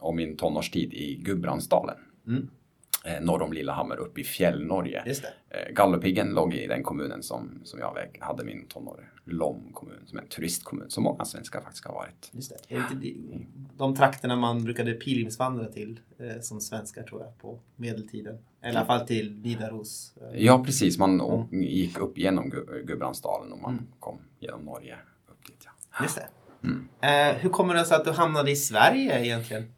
Och 0.00 0.14
min 0.14 0.36
tonårstid 0.36 0.92
i 0.92 1.14
Gudbrandsdalen. 1.24 1.96
Mm. 2.28 2.48
Eh, 3.06 3.20
norr 3.20 3.42
om 3.42 3.52
Lillehammer 3.52 3.96
uppe 3.96 4.20
i 4.20 4.24
fjällnorge. 4.24 5.02
Just 5.06 5.22
det. 5.22 5.58
Eh, 5.58 5.74
låg 6.34 6.54
i 6.54 6.66
den 6.66 6.82
kommunen 6.82 7.22
som, 7.22 7.60
som 7.64 7.80
jag 7.80 7.96
hade 8.20 8.44
min 8.44 8.66
tonår. 8.68 9.10
Lom 9.24 9.72
kommun, 9.72 10.02
som 10.06 10.18
är 10.18 10.22
en 10.22 10.28
turistkommun 10.28 10.90
som 10.90 11.04
många 11.04 11.24
svenskar 11.24 11.60
faktiskt 11.60 11.84
har 11.84 11.94
varit. 11.94 12.30
Just 12.32 12.50
det. 12.68 12.74
Är 12.74 12.78
det 12.78 12.84
inte 12.94 13.20
de, 13.30 13.46
de 13.76 13.96
trakterna 13.96 14.36
man 14.36 14.64
brukade 14.64 14.92
pilgrimsvandra 14.92 15.64
till 15.66 16.00
eh, 16.18 16.40
som 16.40 16.60
svenskar 16.60 17.02
tror 17.02 17.22
jag 17.22 17.38
på 17.38 17.58
medeltiden? 17.76 18.38
Eller 18.62 18.72
i 18.72 18.76
alla 18.76 18.86
fall 18.86 19.06
till 19.06 19.40
Nidaros. 19.40 20.14
Eh, 20.32 20.44
Ja, 20.44 20.64
precis. 20.64 20.98
Man 20.98 21.20
å- 21.20 21.48
gick 21.52 21.98
upp 21.98 22.18
genom 22.18 22.52
Gu- 22.52 22.82
Gudbrandsdalen 22.86 23.52
och 23.52 23.58
man 23.62 23.72
Mm. 23.72 23.84
kom 24.00 24.18
genom 24.38 24.60
Norge 24.64 24.96
upp 25.28 25.46
dit. 25.46 25.62
Ja. 25.64 26.02
Just 26.02 26.16
det. 26.16 26.28
Mm. 26.66 26.88
Eh, 27.00 27.36
hur 27.40 27.50
kommer 27.50 27.74
det 27.74 27.84
sig 27.84 27.96
att 27.96 28.04
du 28.04 28.10
hamnade 28.10 28.50
i 28.50 28.56
Sverige 28.56 29.24
egentligen? 29.24 29.74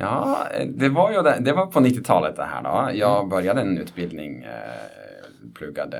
Ja, 0.00 0.46
det 0.66 0.88
var 0.88 1.12
ju 1.12 1.22
det, 1.22 1.52
var 1.52 1.66
på 1.66 1.80
90-talet 1.80 2.36
det 2.36 2.44
här 2.44 2.62
då. 2.62 2.96
Jag 2.98 3.28
började 3.28 3.60
en 3.60 3.78
utbildning, 3.78 4.42
eh, 4.42 5.50
pluggade 5.54 5.98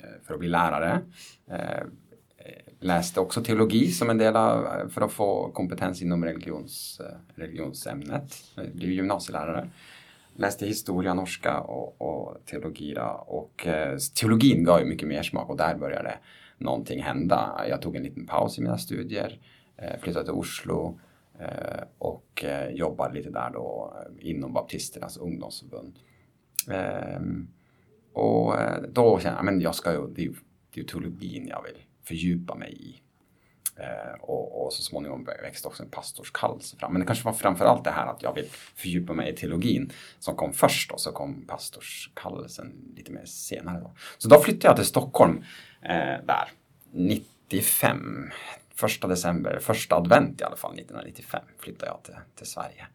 eh, 0.00 0.08
för 0.26 0.34
att 0.34 0.40
bli 0.40 0.48
lärare. 0.48 1.00
Eh, 1.50 1.86
läste 2.80 3.20
också 3.20 3.42
teologi 3.42 3.90
som 3.90 4.10
en 4.10 4.18
del 4.18 4.36
av, 4.36 4.88
för 4.90 5.00
att 5.00 5.12
få 5.12 5.50
kompetens 5.50 6.02
inom 6.02 6.24
religions, 6.24 7.00
religionsämnet. 7.34 8.34
Jag 8.54 8.70
blev 8.70 8.90
gymnasielärare. 8.90 9.68
Läste 10.36 10.66
historia, 10.66 11.14
norska 11.14 11.60
och, 11.60 12.00
och 12.00 12.36
teologi. 12.46 12.94
Då. 12.94 13.24
Och 13.26 13.66
teologin 14.20 14.64
gav 14.64 14.80
ju 14.80 14.86
mycket 14.86 15.08
mer 15.08 15.22
smak 15.22 15.50
och 15.50 15.56
där 15.56 15.74
började 15.74 16.14
någonting 16.58 17.02
hända. 17.02 17.64
Jag 17.68 17.82
tog 17.82 17.96
en 17.96 18.02
liten 18.02 18.26
paus 18.26 18.58
i 18.58 18.62
mina 18.62 18.78
studier, 18.78 19.38
flyttade 20.00 20.24
till 20.24 20.34
Oslo, 20.34 20.98
Eh, 21.42 21.84
och 21.98 22.44
eh, 22.44 22.70
jobbade 22.70 23.14
lite 23.14 23.30
där 23.30 23.50
då 23.50 23.96
eh, 23.96 24.30
inom 24.30 24.52
baptisternas 24.52 25.16
ungdomsförbund. 25.16 25.98
Ehm, 26.70 27.48
och 28.12 28.54
då 28.88 29.20
kände 29.20 29.38
jag, 29.38 29.44
men 29.44 29.60
jag 29.60 29.74
ska 29.74 29.92
ju, 29.92 30.06
det 30.06 30.20
är 30.20 30.24
ju, 30.24 30.32
det 30.70 30.80
är 30.80 30.82
ju 30.82 30.84
teologin 30.84 31.48
jag 31.48 31.62
vill 31.62 31.82
fördjupa 32.04 32.54
mig 32.54 32.72
i. 32.72 33.02
Ehm, 33.76 34.20
och, 34.20 34.64
och, 34.64 34.72
så 34.72 34.82
småningom 34.82 35.24
växte 35.24 35.68
också 35.68 35.82
en 35.82 35.90
pastorskallelse 35.90 36.76
fram. 36.76 36.92
Men 36.92 37.00
det 37.00 37.06
kanske 37.06 37.24
var 37.24 37.32
framförallt 37.32 37.84
det 37.84 37.90
här 37.90 38.06
att 38.06 38.22
jag 38.22 38.34
vill 38.34 38.48
fördjupa 38.74 39.12
mig 39.12 39.32
i 39.32 39.36
teologin 39.36 39.92
som 40.18 40.36
kom 40.36 40.52
först 40.52 40.90
och 40.92 41.00
så 41.00 41.12
kom 41.12 41.46
pastorskallelsen 41.46 42.92
lite 42.96 43.12
mer 43.12 43.24
senare. 43.24 43.80
Då. 43.80 43.94
Så 44.18 44.28
då 44.28 44.40
flyttade 44.40 44.66
jag 44.66 44.76
till 44.76 44.86
Stockholm 44.86 45.44
eh, 45.82 46.24
där 46.26 46.48
95, 46.90 48.30
första 48.74 49.08
december, 49.08 49.58
första 49.58 49.96
advent 49.96 50.40
i 50.40 50.44
alla 50.44 50.56
fall 50.56 50.72
1995 50.72 51.44
flyttade 51.58 51.90
jag 51.90 52.02
till, 52.02 52.14
till 52.34 52.46
Sverige 52.46 52.86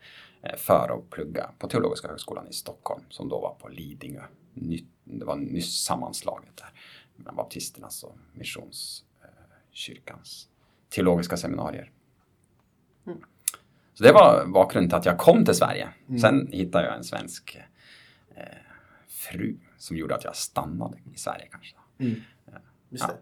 eh, 0.41 0.55
för 0.57 0.97
att 0.97 1.09
plugga 1.09 1.49
på 1.59 1.67
Teologiska 1.67 2.07
högskolan 2.07 2.47
i 2.47 2.53
Stockholm 2.53 3.03
som 3.09 3.29
då 3.29 3.39
var 3.39 3.53
på 3.53 3.67
Lidingö. 3.67 4.23
Ny, 4.53 4.85
det 5.03 5.25
var 5.25 5.35
nyss 5.35 5.83
sammanslaget 5.83 6.57
där 6.57 6.69
mellan 7.15 7.35
baptisternas 7.35 8.03
och 8.03 8.17
missionskyrkans 8.33 10.49
teologiska 10.89 11.37
seminarier. 11.37 11.91
Mm. 13.05 13.19
Så 13.93 14.03
det 14.03 14.11
var 14.11 14.45
bakgrunden 14.45 14.89
till 14.89 14.97
att 14.97 15.05
jag 15.05 15.17
kom 15.17 15.45
till 15.45 15.53
Sverige. 15.53 15.89
Mm. 16.07 16.19
Sen 16.19 16.47
hittade 16.51 16.85
jag 16.85 16.95
en 16.95 17.03
svensk 17.03 17.57
eh, 18.35 18.43
fru 19.07 19.57
som 19.77 19.97
gjorde 19.97 20.15
att 20.15 20.23
jag 20.23 20.35
stannade 20.35 20.97
i 21.13 21.17
Sverige 21.17 21.47
kanske. 21.51 21.75
Mm. 21.99 22.21
Ja. 22.89 23.17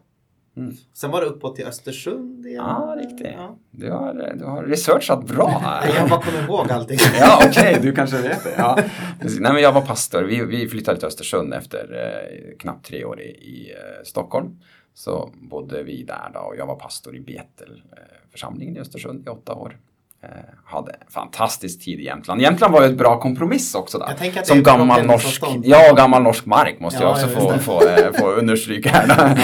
Mm. 0.58 0.76
Sen 0.94 1.12
var 1.12 1.22
det 1.22 1.28
uppåt 1.28 1.56
till 1.56 1.66
Östersund 1.66 2.46
igen. 2.46 2.64
Ja, 2.68 2.98
riktigt. 3.00 3.28
Ja. 3.38 3.58
Du, 3.72 3.92
har, 3.92 4.34
du 4.36 4.46
har 4.46 4.64
researchat 4.64 5.26
bra 5.26 5.60
här. 5.64 5.96
jag 6.00 6.10
bara 6.10 6.22
kommer 6.22 6.44
ihåg 6.44 6.72
allting. 6.72 6.98
ja, 7.20 7.38
okej, 7.38 7.70
okay, 7.70 7.82
du 7.82 7.96
kanske 7.96 8.18
vet 8.22 8.44
det. 8.44 8.54
Ja. 8.58 8.80
Nej, 9.22 9.54
men 9.54 9.62
jag 9.62 9.72
var 9.72 9.82
pastor. 9.82 10.24
Vi, 10.24 10.46
vi 10.46 10.68
flyttade 10.68 10.98
till 10.98 11.08
Östersund 11.08 11.54
efter 11.54 11.78
eh, 11.94 12.58
knappt 12.58 12.86
tre 12.86 13.06
år 13.06 13.22
i, 13.22 13.30
i 13.30 13.72
eh, 13.72 14.04
Stockholm. 14.04 14.60
Så 14.94 15.32
bodde 15.36 15.84
vi 15.84 16.04
där 16.04 16.32
då 16.34 16.40
och 16.40 16.56
jag 16.58 16.66
var 16.66 16.76
pastor 16.76 17.16
i 17.16 17.20
Betel 17.20 17.84
eh, 17.92 17.98
församlingen 18.32 18.78
i 18.78 18.80
Östersund 18.80 19.28
i 19.28 19.30
åtta 19.30 19.54
år. 19.54 19.78
Eh, 20.26 20.44
hade 20.66 20.96
fantastisk 21.10 21.84
tid 21.84 22.00
i 22.00 22.04
Jämtland. 22.04 22.42
Jämtland 22.42 22.74
var 22.74 22.84
ju 22.84 22.90
ett 22.90 22.98
bra 22.98 23.20
kompromiss 23.20 23.76
också 23.76 23.98
där. 23.98 24.44
Som 24.44 24.64
gammal 24.64 25.06
norsk, 25.06 25.44
ja, 25.64 25.94
gammal 25.98 26.24
norsk 26.24 26.46
mark 26.46 26.80
måste 26.80 27.04
ja, 27.04 27.08
jag 27.08 27.12
också 27.12 27.40
få, 27.40 27.60
få, 27.60 27.88
äh, 27.88 28.12
få 28.14 28.32
understryka 28.40 28.90
här. 28.90 29.38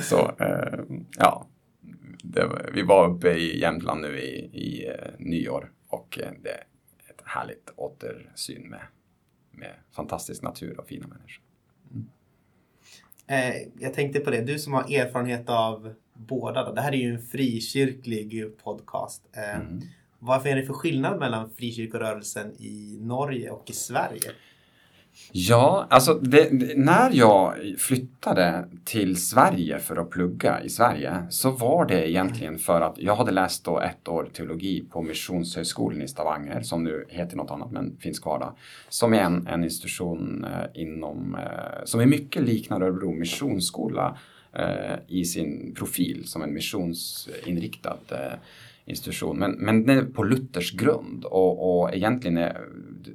så 0.02 0.18
äh, 0.18 0.80
ja, 1.18 1.46
var, 2.22 2.70
vi 2.74 2.82
var 2.82 3.08
uppe 3.08 3.28
i 3.28 3.60
Jämtland 3.60 4.00
nu 4.00 4.18
i, 4.18 4.36
i 4.38 4.90
nyår 5.18 5.70
och 5.88 6.18
det 6.42 6.50
är 6.50 6.64
ett 7.10 7.22
härligt 7.24 7.72
återsyn 7.76 8.70
med, 8.70 8.82
med 9.52 9.74
fantastisk 9.96 10.42
natur 10.42 10.80
och 10.80 10.86
fina 10.86 11.06
människor. 11.06 11.44
Mm. 11.90 13.70
jag 13.78 13.94
tänkte 13.94 14.20
på 14.20 14.30
det, 14.30 14.40
du 14.40 14.58
som 14.58 14.72
har 14.72 14.82
erfarenhet 14.82 15.48
av 15.48 15.94
båda. 16.26 16.64
Då. 16.64 16.72
Det 16.72 16.80
här 16.80 16.92
är 16.92 16.96
ju 16.96 17.14
en 17.14 17.22
frikyrklig 17.22 18.58
podcast. 18.64 19.22
Eh, 19.32 19.56
mm. 19.60 19.80
Varför 20.18 20.48
är 20.48 20.56
det 20.56 20.62
för 20.62 20.74
skillnad 20.74 21.18
mellan 21.18 21.50
frikyrkorörelsen 21.50 22.52
i 22.58 22.98
Norge 23.00 23.50
och 23.50 23.70
i 23.70 23.72
Sverige? 23.72 24.30
Ja, 25.32 25.86
alltså 25.90 26.14
det, 26.14 26.48
när 26.76 27.10
jag 27.12 27.54
flyttade 27.78 28.68
till 28.84 29.16
Sverige 29.16 29.78
för 29.78 29.96
att 29.96 30.10
plugga 30.10 30.62
i 30.62 30.68
Sverige 30.68 31.26
så 31.30 31.50
var 31.50 31.86
det 31.86 32.10
egentligen 32.10 32.58
för 32.58 32.80
att 32.80 32.98
jag 32.98 33.16
hade 33.16 33.30
läst 33.30 33.64
då 33.64 33.80
ett 33.80 34.08
år 34.08 34.28
teologi 34.32 34.84
på 34.90 35.02
Missionshögskolan 35.02 36.02
i 36.02 36.08
Stavanger 36.08 36.62
som 36.62 36.84
nu 36.84 37.06
heter 37.08 37.36
något 37.36 37.50
annat 37.50 37.70
men 37.70 37.96
finns 37.96 38.18
kvar 38.18 38.38
då. 38.38 38.56
Som 38.88 39.14
är 39.14 39.20
en, 39.20 39.46
en 39.46 39.64
institution 39.64 40.44
eh, 40.44 40.82
inom, 40.82 41.34
eh, 41.34 41.84
som 41.84 42.00
är 42.00 42.06
mycket 42.06 42.42
liknar 42.42 42.80
Örebro 42.80 43.12
Missionsskola 43.12 44.18
Eh, 44.52 44.98
i 45.06 45.24
sin 45.24 45.74
profil 45.74 46.26
som 46.26 46.42
en 46.42 46.54
missionsinriktad 46.54 47.98
eh, 48.10 48.38
institution. 48.84 49.38
Men, 49.38 49.52
men 49.52 49.86
den 49.86 49.98
är 49.98 50.04
på 50.04 50.22
Luthers 50.22 50.72
grund 50.72 51.24
och, 51.24 51.82
och 51.82 51.94
egentligen 51.94 52.36
är, 52.38 52.60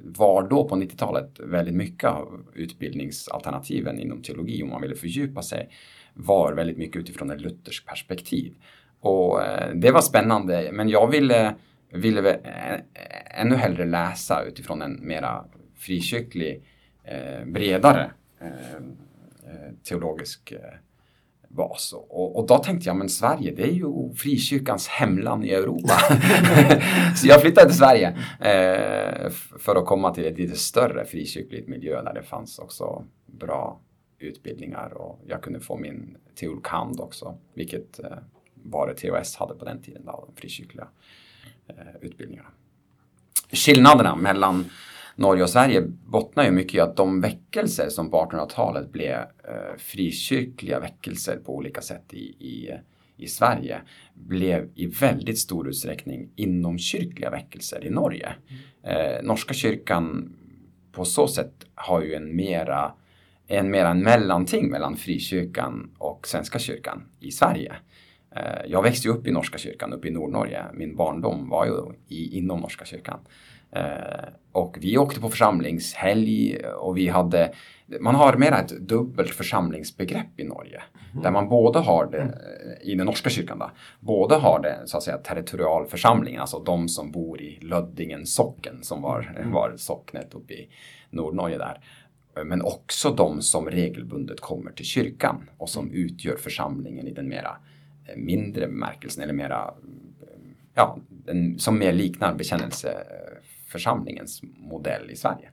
var 0.04 0.48
då 0.48 0.68
på 0.68 0.76
90-talet 0.76 1.40
väldigt 1.40 1.74
mycket 1.74 2.10
av 2.10 2.46
utbildningsalternativen 2.54 3.98
inom 3.98 4.22
teologi 4.22 4.62
om 4.62 4.68
man 4.68 4.82
ville 4.82 4.94
fördjupa 4.94 5.42
sig 5.42 5.68
var 6.14 6.52
väldigt 6.52 6.78
mycket 6.78 6.96
utifrån 6.96 7.30
ett 7.30 7.40
Luthers 7.40 7.84
perspektiv. 7.84 8.54
Och 9.00 9.42
eh, 9.42 9.74
det 9.74 9.90
var 9.90 10.00
spännande 10.00 10.70
men 10.72 10.88
jag 10.88 11.10
ville, 11.10 11.54
ville 11.92 12.40
ännu 13.24 13.54
hellre 13.54 13.84
läsa 13.84 14.42
utifrån 14.42 14.82
en 14.82 15.06
mera 15.06 15.44
frikyrklig, 15.74 16.62
bredare 17.46 18.10
teologisk 19.82 20.52
var 21.48 21.74
så. 21.78 21.98
Och, 21.98 22.38
och, 22.38 22.46
då 22.46 22.58
tänkte 22.58 22.88
jag, 22.88 22.96
men 22.96 23.08
Sverige 23.08 23.50
det 23.50 23.62
är 23.62 23.72
ju 23.72 24.14
frikyrkans 24.14 24.88
hemland 24.88 25.44
i 25.44 25.50
Europa. 25.50 25.94
så 27.16 27.26
jag 27.26 27.40
flyttade 27.40 27.66
till 27.66 27.78
Sverige 27.78 28.08
eh, 28.40 29.30
för 29.58 29.76
att 29.76 29.86
komma 29.86 30.14
till 30.14 30.26
ett 30.26 30.38
lite 30.38 30.56
större 30.56 31.04
frikyrkligt 31.04 31.68
miljö 31.68 32.02
där 32.02 32.14
det 32.14 32.22
fanns 32.22 32.58
också 32.58 33.04
bra 33.26 33.80
utbildningar 34.18 34.92
och 34.94 35.20
jag 35.26 35.42
kunde 35.42 35.60
få 35.60 35.76
min 35.76 36.16
teolkand 36.34 37.00
också, 37.00 37.38
vilket 37.54 37.98
eh, 37.98 38.18
bara 38.54 38.94
THS 38.94 39.36
hade 39.36 39.54
på 39.54 39.64
den 39.64 39.82
tiden, 39.82 40.02
då, 40.04 40.24
de 40.26 40.40
frikyrkliga 40.40 40.88
eh, 41.68 41.76
utbildningarna. 42.00 42.48
Skillnaderna 43.52 44.16
mellan 44.16 44.64
Norge 45.18 45.42
och 45.42 45.50
Sverige 45.50 45.80
bottnar 46.06 46.44
ju 46.44 46.50
mycket 46.50 46.74
i 46.74 46.80
att 46.80 46.96
de 46.96 47.20
väckelser 47.20 47.88
som 47.88 48.10
på 48.10 48.16
1800-talet 48.16 48.92
blev 48.92 49.14
eh, 49.14 49.76
frikyrkliga 49.78 50.80
väckelser 50.80 51.36
på 51.36 51.54
olika 51.56 51.80
sätt 51.80 52.14
i, 52.14 52.24
i, 52.24 52.70
i 53.16 53.26
Sverige 53.26 53.80
blev 54.14 54.70
i 54.74 54.86
väldigt 54.86 55.38
stor 55.38 55.68
utsträckning 55.68 56.30
inomkyrkliga 56.36 57.30
väckelser 57.30 57.84
i 57.84 57.90
Norge. 57.90 58.34
Eh, 58.82 59.22
Norska 59.22 59.54
kyrkan 59.54 60.36
på 60.92 61.04
så 61.04 61.28
sätt 61.28 61.66
har 61.74 62.02
ju 62.02 62.14
en 62.14 62.36
mera 62.36 62.92
en 63.48 63.70
mera 63.70 63.88
en 63.88 64.02
mellanting 64.02 64.70
mellan 64.70 64.96
frikyrkan 64.96 65.90
och 65.98 66.26
Svenska 66.26 66.58
kyrkan 66.58 67.02
i 67.20 67.30
Sverige. 67.30 67.76
Eh, 68.36 68.66
jag 68.66 68.82
växte 68.82 69.08
upp 69.08 69.26
i 69.26 69.30
Norska 69.30 69.58
kyrkan 69.58 69.92
uppe 69.92 70.08
i 70.08 70.10
Nordnorge. 70.10 70.64
Min 70.74 70.96
barndom 70.96 71.48
var 71.48 71.66
ju 71.66 71.72
i, 72.08 72.38
inom 72.38 72.60
Norska 72.60 72.84
kyrkan. 72.84 73.18
Eh, 73.72 74.28
och 74.52 74.78
vi 74.80 74.98
åkte 74.98 75.20
på 75.20 75.28
församlingshelg 75.28 76.58
och 76.64 76.96
vi 76.96 77.08
hade, 77.08 77.52
man 78.00 78.14
har 78.14 78.36
mera 78.36 78.58
ett 78.58 78.80
dubbelt 78.80 79.30
församlingsbegrepp 79.30 80.40
i 80.40 80.44
Norge. 80.44 80.82
Mm. 81.12 81.22
Där 81.22 81.30
man 81.30 81.48
både 81.48 81.78
har 81.78 82.06
det, 82.06 82.38
i 82.82 82.94
den 82.94 83.06
norska 83.06 83.30
kyrkan 83.30 83.58
då, 83.58 83.70
både 84.00 84.34
har 84.34 84.60
det 84.60 84.82
så 84.86 84.96
att 84.96 85.02
säga 85.02 85.18
territorialförsamlingen, 85.18 86.40
alltså 86.40 86.58
de 86.58 86.88
som 86.88 87.12
bor 87.12 87.40
i 87.40 87.58
Löddingen 87.62 88.26
socken 88.26 88.82
som 88.82 89.02
var, 89.02 89.34
mm. 89.38 89.52
var 89.52 89.72
socknet 89.76 90.34
uppe 90.34 90.54
i 90.54 90.68
Nordnorge 91.10 91.58
där. 91.58 91.80
Men 92.44 92.62
också 92.62 93.10
de 93.10 93.42
som 93.42 93.70
regelbundet 93.70 94.40
kommer 94.40 94.72
till 94.72 94.84
kyrkan 94.84 95.50
och 95.58 95.68
som 95.68 95.90
utgör 95.90 96.36
församlingen 96.36 97.06
i 97.06 97.12
den 97.12 97.28
mera 97.28 97.56
eh, 98.08 98.16
mindre 98.16 98.66
bemärkelsen 98.66 99.22
eller 99.22 99.32
mera, 99.32 99.74
ja, 100.74 100.98
som 101.58 101.78
mer 101.78 101.92
liknar 101.92 102.34
bekännelse 102.34 103.06
församlingens 103.66 104.40
modell 104.42 105.10
i 105.10 105.16
Sverige. 105.16 105.50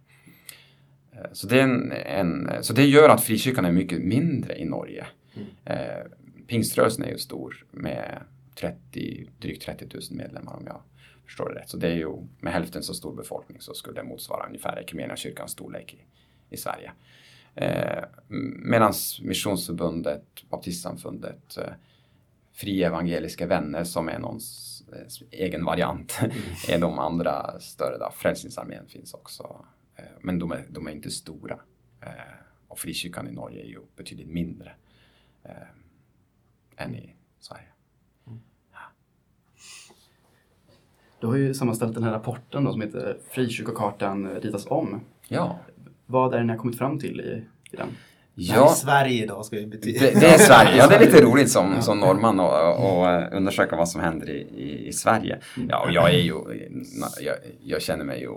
Eh, 1.11 1.31
så 1.31 1.47
det, 1.47 1.61
en, 1.61 1.91
en, 1.91 2.49
så 2.61 2.73
det 2.73 2.85
gör 2.85 3.09
att 3.09 3.23
frikyrkan 3.23 3.65
är 3.65 3.71
mycket 3.71 4.01
mindre 4.01 4.57
i 4.57 4.65
Norge. 4.65 5.05
Mm. 5.33 5.47
Eh, 5.65 6.05
pingströrelsen 6.47 7.05
är 7.05 7.09
ju 7.09 7.17
stor 7.17 7.65
med 7.71 8.23
30, 8.55 9.29
drygt 9.39 9.63
30 9.63 9.87
000 9.93 10.01
medlemmar 10.11 10.53
om 10.55 10.65
jag 10.65 10.81
förstår 11.25 11.49
det 11.49 11.59
rätt. 11.59 11.69
Så 11.69 11.77
det 11.77 11.87
är 11.87 11.95
ju 11.95 12.27
med 12.39 12.53
hälften 12.53 12.83
så 12.83 12.93
stor 12.93 13.15
befolkning 13.15 13.61
så 13.61 13.73
skulle 13.73 14.01
det 14.01 14.07
motsvara 14.07 14.47
ungefär 14.47 15.15
kyrkans 15.15 15.51
storlek 15.51 15.93
i, 15.93 16.05
i 16.55 16.57
Sverige. 16.57 16.91
Eh, 17.55 18.03
Medan 18.63 18.93
Missionsförbundet, 19.21 20.25
Baptistsamfundet, 20.49 21.57
eh, 21.57 21.73
Fria 22.53 22.87
Evangeliska 22.87 23.47
Vänner 23.47 23.83
som 23.83 24.09
är 24.09 24.19
någons 24.19 24.72
egen 25.31 25.65
variant 25.65 26.19
mm. 26.21 26.35
är 26.69 26.79
de 26.79 26.99
andra 26.99 27.59
större. 27.59 27.97
Då. 27.97 28.11
Frälsningsarmén 28.15 28.87
finns 28.87 29.13
också. 29.13 29.65
Eh, 29.95 30.03
men 30.21 30.39
de 30.39 30.51
är, 30.51 30.65
de 30.69 30.87
är 30.87 30.91
inte 30.91 31.11
stora. 31.11 31.59
Eh, 32.01 32.09
och 32.67 32.79
frikyrkan 32.79 33.27
i 33.27 33.31
Norge 33.31 33.61
är 33.61 33.67
ju 33.67 33.79
betydligt 33.95 34.27
mindre 34.27 34.71
än 36.77 36.95
i 36.95 37.15
Sverige. 37.39 37.67
Mm. 38.27 38.39
Du 41.19 41.27
har 41.27 41.35
ju 41.35 41.53
sammanställt 41.53 41.93
den 41.93 42.03
här 42.03 42.11
rapporten 42.11 42.63
då, 42.63 42.71
som 42.71 42.81
heter 42.81 43.17
Frikyrkokartan 43.29 44.29
ritas 44.29 44.67
om. 44.67 45.01
Ja. 45.27 45.59
Vad 46.05 46.33
är 46.33 46.37
det 46.37 46.43
ni 46.43 46.51
har 46.51 46.57
kommit 46.57 46.77
fram 46.77 46.99
till 46.99 47.21
i, 47.21 47.45
i 47.71 47.75
den? 47.75 47.89
Det 48.35 48.51
här 48.53 48.63
är 48.63 48.67
Sverige 48.67 49.25
då 49.25 49.43
ska 49.43 49.55
vi 49.55 49.65
betyda. 49.65 49.99
Det, 49.99 50.19
det 50.19 50.27
är 50.27 50.37
Sverige, 50.37 50.77
ja 50.77 50.87
det 50.87 50.95
är 50.95 50.99
lite 50.99 51.21
roligt 51.21 51.51
som, 51.51 51.81
som 51.81 51.99
norrman 51.99 52.39
att 52.39 53.33
undersöka 53.33 53.75
vad 53.75 53.89
som 53.89 54.01
händer 54.01 54.29
i, 54.29 54.37
i, 54.37 54.87
i 54.87 54.93
Sverige. 54.93 55.39
Ja, 55.69 55.85
och 55.85 55.91
jag 55.91 56.09
är 56.09 56.19
ju, 56.19 56.35
jag, 57.19 57.35
jag 57.63 57.81
känner 57.81 58.05
mig 58.05 58.19
ju 58.21 58.29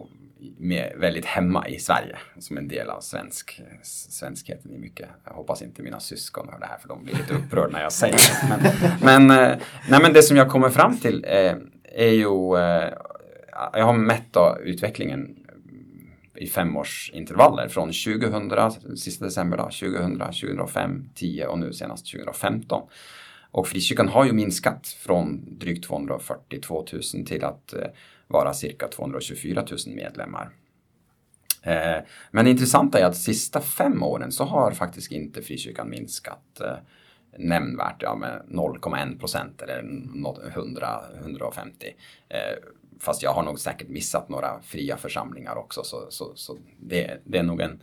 med, 0.59 0.93
väldigt 0.97 1.25
hemma 1.25 1.69
i 1.69 1.79
Sverige 1.79 2.17
som 2.39 2.59
en 2.59 2.69
del 2.69 2.91
av 2.91 3.01
svensk, 3.01 3.63
svenskheten 3.83 4.75
i 4.75 4.79
mycket. 4.79 5.09
Jag 5.25 5.33
hoppas 5.33 5.63
inte 5.63 5.83
mina 5.83 6.01
syskon 6.01 6.49
hör 6.53 6.61
det 6.61 6.67
här 6.67 6.79
för 6.79 6.89
de 6.89 7.05
blir 7.05 7.15
lite 7.15 7.35
upprörda 7.35 7.73
när 7.73 7.83
jag 7.83 7.93
säger 7.93 8.17
det. 8.17 8.57
Men, 9.03 9.27
men, 9.29 9.51
eh, 9.51 9.57
nej, 9.89 10.03
men 10.03 10.13
det 10.13 10.23
som 10.23 10.37
jag 10.37 10.51
kommer 10.51 10.69
fram 10.69 10.97
till 10.99 11.25
eh, 11.29 11.55
är 11.95 12.11
ju, 12.11 12.57
eh, 12.57 12.93
jag 13.73 13.85
har 13.85 13.93
mätt 13.93 14.33
då 14.33 14.59
utvecklingen 14.65 15.37
i 16.39 16.47
femårsintervaller 16.47 17.69
från 17.69 17.93
2000, 17.93 18.97
sista 18.97 19.25
december 19.25 19.57
då, 19.57 19.65
2000, 19.65 20.19
2005, 20.19 21.09
10 21.15 21.47
och 21.47 21.59
nu 21.59 21.73
senast 21.73 22.13
2015. 22.13 22.83
Och 23.51 23.69
frikyrkan 23.69 24.09
har 24.09 24.25
ju 24.25 24.33
minskat 24.33 24.87
från 24.89 25.59
drygt 25.59 25.85
242 25.85 26.87
000 27.15 27.27
till 27.27 27.45
att 27.45 27.73
eh, 27.73 27.87
vara 28.29 28.55
cirka 28.55 28.89
224 28.89 29.65
000 29.87 29.95
medlemmar. 29.95 30.51
Eh, 31.63 32.03
men 32.31 32.45
det 32.45 32.51
intressanta 32.51 32.99
är 32.99 33.05
att 33.05 33.13
de 33.13 33.19
sista 33.19 33.61
fem 33.61 34.03
åren 34.03 34.33
så 34.33 34.45
har 34.45 34.73
faktiskt 34.73 35.13
inte 35.13 35.43
frikyrkan 35.43 35.91
minskat 35.91 36.61
eh, 36.61 36.77
nämnvärt, 37.39 38.03
ja, 38.03 38.17
med 38.17 38.43
0,1 38.49 39.19
procent 39.19 39.63
eller 39.63 39.79
100, 40.55 41.01
150. 41.21 41.87
Fast 43.01 43.23
jag 43.23 43.33
har 43.33 43.43
nog 43.43 43.61
säkert 43.61 43.89
missat 43.89 44.29
några 44.29 44.61
fria 44.63 44.97
församlingar 44.97 45.57
också. 45.57 45.83
Så, 45.85 46.07
så, 46.11 46.33
så 46.35 46.59
det, 46.81 47.21
det 47.25 47.39
är 47.39 47.43
nog 47.43 47.61
en... 47.61 47.83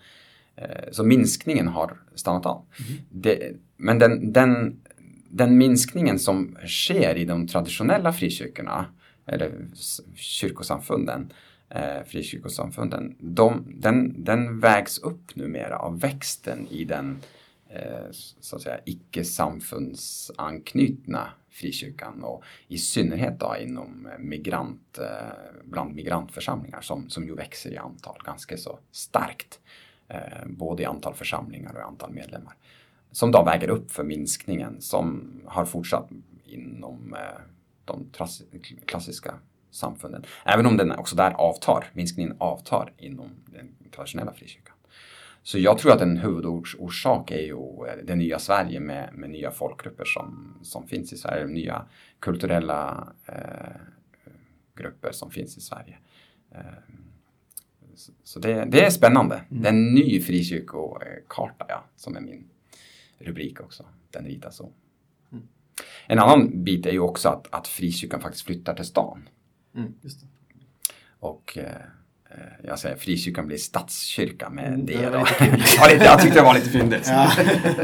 Eh, 0.56 0.92
så 0.92 1.04
minskningen 1.04 1.68
har 1.68 1.98
stannat 2.16 2.46
av. 2.46 2.66
Mm. 2.90 3.02
Det, 3.10 3.56
men 3.78 4.00
den, 4.00 4.34
den, 4.34 4.82
den 5.30 5.58
minskningen 5.58 6.20
som 6.20 6.58
sker 6.66 7.16
i 7.16 7.26
de 7.26 7.48
traditionella 7.48 8.14
frikyrkorna 8.14 8.86
eller 9.26 9.52
kyrkosamfunden, 10.16 11.34
eh, 11.70 12.04
frikyrkosamfunden, 12.08 13.16
de, 13.20 13.66
den, 13.76 14.24
den 14.24 14.60
vägs 14.60 14.98
upp 14.98 15.36
numera 15.36 15.78
av 15.78 16.00
växten 16.00 16.68
i 16.68 16.84
den 16.84 17.18
Eh, 17.74 18.08
så 18.40 18.56
att 18.56 18.62
säga 18.62 18.80
icke-samfundsanknutna 18.86 21.30
frikyrkan 21.50 22.24
och 22.24 22.44
i 22.68 22.78
synnerhet 22.78 23.40
då 23.40 23.56
inom 23.62 24.06
eh, 24.06 24.20
migrant, 24.20 24.98
eh, 24.98 25.06
bland 25.64 25.96
migrantförsamlingar 25.96 26.82
som, 26.82 27.10
som 27.10 27.28
ju 27.28 27.36
växer 27.36 27.72
i 27.72 27.78
antal 27.78 28.18
ganska 28.26 28.58
så 28.58 28.80
starkt. 28.92 29.60
Både 30.46 30.84
i 30.84 30.86
antal 30.86 31.14
församlingar 31.14 31.74
och 31.74 31.80
i 31.80 31.84
antal 31.84 32.12
medlemmar. 32.12 32.54
Som 33.12 33.32
då 33.32 33.44
väger 33.44 33.70
upp 33.70 33.92
för 33.92 34.04
minskningen 34.04 34.82
som 34.82 35.32
har 35.46 35.66
fortsatt 35.66 36.10
inom 36.46 37.16
de 37.86 38.12
klassiska 38.86 39.40
samfunden. 39.72 40.24
Även 40.46 40.66
om 40.66 40.78
den 40.78 40.92
också 40.92 41.16
där 41.16 41.32
avtar, 41.32 41.86
minskningen 41.94 42.36
avtar 42.38 42.94
inom 42.98 43.30
den 43.46 43.76
traditionella 43.92 44.34
frikyrkan. 44.34 44.73
Så 45.44 45.60
jag 45.60 45.78
tror 45.78 45.92
att 45.92 46.02
en 46.02 46.18
huvudorsak 46.18 47.32
är 47.32 47.42
ju 47.42 47.88
eh, 47.88 48.04
det 48.04 48.16
nya 48.16 48.40
Sverige 48.40 48.80
med, 48.80 49.10
med 49.14 49.30
nya 49.30 49.52
folkgrupper 49.52 50.06
som, 50.06 50.58
som 50.64 50.88
finns 50.88 51.14
i 51.14 51.18
Sverige, 51.18 51.48
nya 51.48 51.86
kulturella 52.20 53.14
eh, 53.26 53.82
grupper 54.76 55.12
som 55.12 55.32
finns 55.32 55.58
i 55.58 55.62
Sverige. 55.62 55.98
Eh, 56.52 56.62
så, 57.96 58.12
så 58.24 58.40
det, 58.40 58.66
det, 58.66 58.86
är 58.86 58.90
spännande. 58.90 59.36
Mm. 59.36 59.64
Det 59.64 59.70
är 59.70 59.74
en 59.74 59.94
ny 59.94 60.22
frikyrkokarta, 60.22 61.66
ja, 61.70 61.84
som 61.96 62.16
är 62.16 62.22
min 62.22 62.50
rubrik 63.20 63.62
också. 63.62 63.86
Den 64.12 64.26
vita 64.26 64.52
så. 64.52 64.72
Mm. 65.32 65.48
En 66.08 66.20
annan 66.20 66.64
bit 66.64 66.86
är 66.86 66.92
ju 66.92 67.00
också 67.00 67.30
att, 67.30 67.48
att 67.54 67.68
frikyrkan 67.68 68.22
faktiskt 68.22 68.46
flyttar 68.46 68.74
till 68.74 68.86
stan. 68.86 69.30
Mm, 69.76 69.94
och 71.20 71.58
Eh, 71.58 71.82
jag 72.64 72.80
säger 72.80 72.96
frikyrkan 72.96 73.48
blir 73.48 73.58
statskyrka 73.58 74.50
med 74.50 74.68
mm, 74.68 74.86
det. 74.86 75.10
Då. 75.10 75.26
jag 76.06 76.22
tyckte 76.22 76.40
det 76.40 76.46
var 76.46 76.54
lite 76.54 76.70
fyndigt. 76.70 77.08
Ja. 77.08 77.32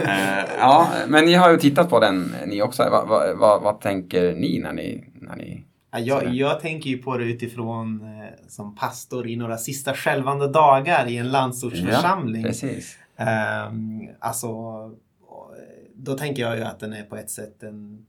Eh, 0.09 0.45
ja, 0.57 0.89
men 1.07 1.25
ni 1.25 1.33
har 1.33 1.51
ju 1.51 1.57
tittat 1.57 1.89
på 1.89 1.99
den 1.99 2.35
ni 2.47 2.61
också. 2.61 2.89
Vad, 2.91 3.07
vad, 3.07 3.37
vad, 3.37 3.61
vad 3.61 3.81
tänker 3.81 4.33
ni 4.33 4.59
när 4.59 4.73
ni, 4.73 5.03
när 5.13 5.35
ni 5.35 5.65
jag, 5.91 6.35
jag 6.35 6.59
tänker 6.59 6.89
ju 6.89 6.97
på 6.97 7.17
det 7.17 7.23
utifrån 7.23 8.01
eh, 8.01 8.47
som 8.47 8.75
pastor 8.75 9.27
i 9.27 9.35
några 9.35 9.57
sista 9.57 9.93
skälvande 9.93 10.47
dagar 10.47 11.07
i 11.07 11.17
en 11.17 11.29
landsortsförsamling. 11.29 12.41
Ja, 12.41 12.47
precis. 12.47 12.97
Um, 13.17 14.09
alltså, 14.19 14.47
då 15.95 16.17
tänker 16.17 16.41
jag 16.41 16.57
ju 16.57 16.63
att 16.63 16.79
den 16.79 16.93
är 16.93 17.03
på 17.03 17.15
ett 17.15 17.29
sätt 17.29 17.63
en, 17.63 18.05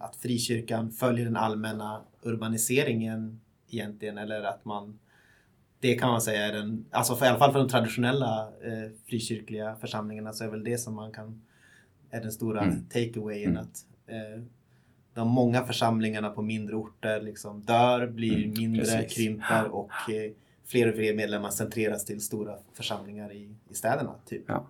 att 0.00 0.16
frikyrkan 0.16 0.90
följer 0.90 1.24
den 1.24 1.36
allmänna 1.36 2.00
urbaniseringen 2.22 3.40
egentligen 3.70 4.18
eller 4.18 4.42
att 4.42 4.64
man 4.64 4.98
det 5.80 5.94
kan 5.94 6.08
man 6.08 6.20
säga 6.20 6.46
är 6.46 6.52
den, 6.52 6.86
alltså 6.90 7.16
för, 7.16 7.26
i 7.26 7.28
alla 7.28 7.38
fall 7.38 7.52
för 7.52 7.58
de 7.58 7.68
traditionella 7.68 8.48
eh, 8.62 8.90
frikyrkliga 9.06 9.76
församlingarna 9.80 10.32
så 10.32 10.44
är 10.44 10.48
väl 10.48 10.64
det 10.64 10.78
som 10.78 10.94
man 10.94 11.12
kan, 11.12 11.42
är 12.10 12.20
den 12.20 12.32
stora 12.32 12.62
mm. 12.62 12.84
takeawayen 12.88 13.50
mm. 13.50 13.62
att 13.62 13.84
eh, 14.06 14.42
de 15.14 15.28
många 15.28 15.64
församlingarna 15.64 16.30
på 16.30 16.42
mindre 16.42 16.76
orter 16.76 17.20
liksom 17.20 17.60
dör, 17.60 18.06
blir 18.06 18.44
mm, 18.44 18.54
mindre, 18.58 18.84
precis. 18.84 19.16
krymper 19.16 19.64
och 19.64 20.10
eh, 20.10 20.32
fler 20.64 20.88
och 20.88 20.94
fler 20.94 21.14
medlemmar 21.14 21.50
centreras 21.50 22.04
till 22.04 22.20
stora 22.20 22.56
församlingar 22.74 23.32
i, 23.32 23.54
i 23.68 23.74
städerna. 23.74 24.14
Typ. 24.26 24.44
Ja. 24.46 24.66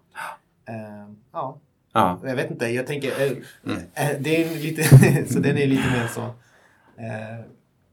Uh, 0.69 1.15
ja. 1.33 1.59
ja. 1.93 2.21
Jag 2.25 2.37
vet 2.37 2.51
inte, 2.51 2.67
jag 2.67 2.87
tänker, 2.87 3.09
uh, 3.09 3.39
mm. 3.65 3.77
uh, 3.77 4.21
det 4.21 4.45
är 4.45 4.59
lite, 4.59 4.83
så 5.33 5.39
den 5.39 5.59
är 5.59 5.67
lite 5.67 5.91
mer 5.91 6.07
så 6.07 6.35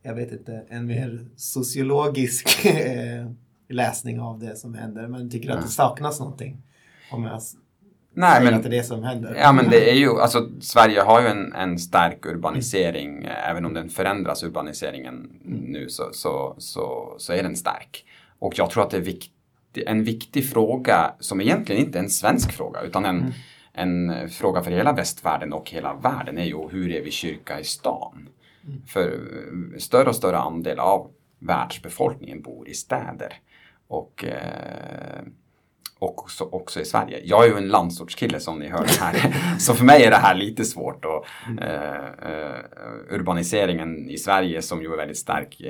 jag 0.03 0.15
vet 0.15 0.31
inte, 0.31 0.65
en 0.69 0.85
mer 0.85 1.25
sociologisk 1.35 2.65
eh, 2.65 3.27
läsning 3.69 4.19
av 4.19 4.39
det 4.39 4.55
som 4.55 4.73
händer. 4.73 5.07
Men 5.07 5.29
tycker 5.29 5.49
att 5.49 5.61
det 5.61 5.67
saknas 5.67 6.19
någonting. 6.19 6.61
Om 7.11 7.23
jag 7.23 7.41
Nej, 8.15 8.31
säger 8.31 8.45
men, 8.45 8.53
att 8.53 8.63
det 8.63 8.69
är 8.69 8.77
det 8.77 8.83
som 8.83 9.03
händer. 9.03 9.35
Ja 9.39 9.51
men 9.51 9.69
det 9.69 9.91
är 9.91 9.95
ju, 9.95 10.21
alltså 10.21 10.49
Sverige 10.61 11.01
har 11.01 11.21
ju 11.21 11.27
en, 11.27 11.53
en 11.53 11.79
stark 11.79 12.25
urbanisering. 12.25 13.17
Mm. 13.17 13.31
Även 13.49 13.65
om 13.65 13.73
den 13.73 13.89
förändras 13.89 14.43
urbaniseringen 14.43 15.13
mm. 15.45 15.59
nu 15.59 15.89
så, 15.89 16.03
så, 16.13 16.55
så, 16.57 17.15
så 17.17 17.33
är 17.33 17.43
den 17.43 17.55
stark. 17.55 18.05
Och 18.39 18.53
jag 18.57 18.69
tror 18.69 18.83
att 18.83 18.89
det 18.89 18.97
är 18.97 19.01
vikt, 19.01 19.31
en 19.85 20.03
viktig 20.03 20.49
fråga 20.49 21.13
som 21.19 21.41
egentligen 21.41 21.85
inte 21.85 21.99
är 21.99 22.03
en 22.03 22.09
svensk 22.09 22.51
fråga 22.51 22.81
utan 22.81 23.05
en, 23.05 23.33
mm. 23.73 24.09
en 24.11 24.29
fråga 24.29 24.63
för 24.63 24.71
hela 24.71 24.93
västvärlden 24.93 25.53
och 25.53 25.69
hela 25.69 25.93
världen 25.93 26.37
är 26.37 26.45
ju 26.45 26.69
hur 26.71 26.91
är 26.91 27.03
vi 27.03 27.11
kyrka 27.11 27.59
i 27.59 27.63
stan? 27.63 28.29
För 28.87 29.11
eh, 29.11 29.77
större 29.77 30.09
och 30.09 30.15
större 30.15 30.37
andel 30.37 30.79
av 30.79 31.11
världsbefolkningen 31.39 32.41
bor 32.41 32.67
i 32.67 32.73
städer. 32.73 33.33
Och, 33.87 34.25
eh, 34.25 35.23
och 35.99 36.23
också, 36.23 36.43
också, 36.43 36.79
i 36.79 36.85
Sverige. 36.85 37.21
Jag 37.23 37.45
är 37.45 37.49
ju 37.49 37.57
en 37.57 37.67
landsortskille 37.67 38.39
som 38.39 38.59
ni 38.59 38.67
hör 38.67 38.85
här. 38.99 39.35
så 39.59 39.73
för 39.73 39.85
mig 39.85 40.03
är 40.03 40.09
det 40.09 40.17
här 40.17 40.35
lite 40.35 40.65
svårt. 40.65 41.05
Och, 41.05 41.25
mm. 41.47 42.63
urbaniseringen 43.09 44.09
i 44.09 44.17
Sverige 44.17 44.61
som 44.61 44.81
ju 44.81 44.93
är 44.93 44.97
väldigt 44.97 45.17
stark 45.17 45.61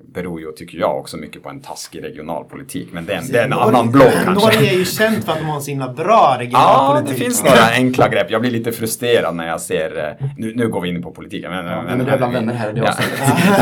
beror 0.00 0.40
ju, 0.40 0.52
tycker 0.52 0.78
jag, 0.78 0.98
också 0.98 1.16
mycket 1.16 1.42
på 1.42 1.48
en 1.48 1.60
taskig 1.60 2.04
regionalpolitik. 2.04 2.88
Men 2.92 3.06
det 3.06 3.12
är 3.12 3.18
en, 3.18 3.28
det 3.28 3.38
är 3.38 3.44
en 3.44 3.52
annan 3.52 3.90
blogg 3.90 4.12
kanske. 4.24 4.46
Norge 4.46 4.72
är 4.72 4.78
ju 4.78 4.84
känt 4.84 5.24
för 5.24 5.32
att 5.32 5.38
de 5.38 5.44
har 5.44 5.56
en 5.56 5.62
så 5.62 5.70
himla 5.70 5.92
bra 5.92 6.36
regionalpolitik. 6.38 7.08
Ja, 7.08 7.12
det 7.12 7.24
finns 7.24 7.44
några 7.44 7.70
enkla 7.72 8.08
grepp. 8.08 8.30
Jag 8.30 8.40
blir 8.40 8.50
lite 8.50 8.72
frustrerad 8.72 9.34
när 9.34 9.48
jag 9.48 9.60
ser, 9.60 10.16
eh, 10.20 10.26
nu, 10.36 10.54
nu 10.54 10.68
går 10.68 10.80
vi 10.80 10.88
in 10.88 11.02
på 11.02 11.10
politiken. 11.10 11.50
Men, 11.50 11.66
ja, 11.66 11.82
men, 11.82 11.98
men 11.98 12.06
du 12.06 12.12
är 12.12 12.16
bland 12.16 12.32
vänner 12.32 12.54
här 12.54 12.70
i 12.70 12.72
det 12.72 12.80
ja. 12.80 12.94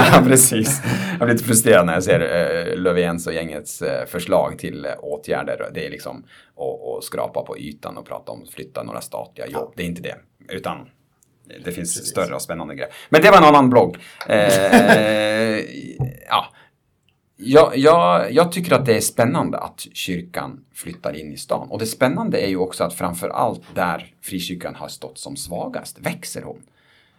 ja, 0.13 0.23
precis. 0.27 0.83
Jag 1.19 1.27
blir 1.27 1.35
lite 1.35 1.45
frustrerad 1.45 1.87
när 1.87 1.95
jag 1.95 2.05
ser 2.05 2.21
uh, 2.21 2.77
Löfvens 2.77 3.27
och 3.27 3.33
gängets 3.33 3.83
uh, 3.83 3.89
förslag 4.07 4.59
till 4.59 4.87
uh, 4.87 4.93
åtgärder. 4.99 5.71
Det 5.75 5.87
är 5.87 5.91
liksom 5.91 6.25
att 6.99 7.05
skrapa 7.05 7.43
på 7.43 7.59
ytan 7.59 7.97
och 7.97 8.07
prata 8.07 8.33
om 8.33 8.43
att 8.43 8.51
flytta 8.51 8.83
några 8.83 9.01
statliga 9.01 9.47
jobb. 9.47 9.69
Ja. 9.69 9.73
Det 9.77 9.83
är 9.83 9.87
inte 9.87 10.03
det. 10.03 10.17
Utan 10.49 10.87
det 11.65 11.73
finns 11.73 11.95
Precis. 11.95 12.11
större 12.11 12.35
och 12.35 12.43
spännande 12.43 12.75
grejer. 12.75 12.93
Men 13.09 13.23
det 13.23 13.31
var 13.31 13.39
en 13.39 13.45
annan 13.45 13.71
blogg. 13.71 13.97
Eh, 14.29 14.39
ja. 16.29 16.47
Jag, 17.43 17.77
jag, 17.77 18.33
jag, 18.33 18.53
tycker 18.53 18.75
att 18.75 18.87
det 18.87 18.97
är 18.97 19.01
spännande 19.01 19.59
att 19.59 19.87
kyrkan 19.93 20.65
flyttar 20.75 21.17
in 21.17 21.33
i 21.33 21.37
stan. 21.37 21.71
Och 21.71 21.79
det 21.79 21.87
spännande 21.87 22.41
är 22.41 22.49
ju 22.49 22.57
också 22.57 22.85
att 22.85 22.95
framför 22.95 23.29
allt 23.29 23.63
där 23.75 24.15
frikyrkan 24.23 24.75
har 24.75 24.89
stått 24.89 25.19
som 25.19 25.37
svagast 25.37 25.99
växer 25.99 26.43
hon. 26.43 26.63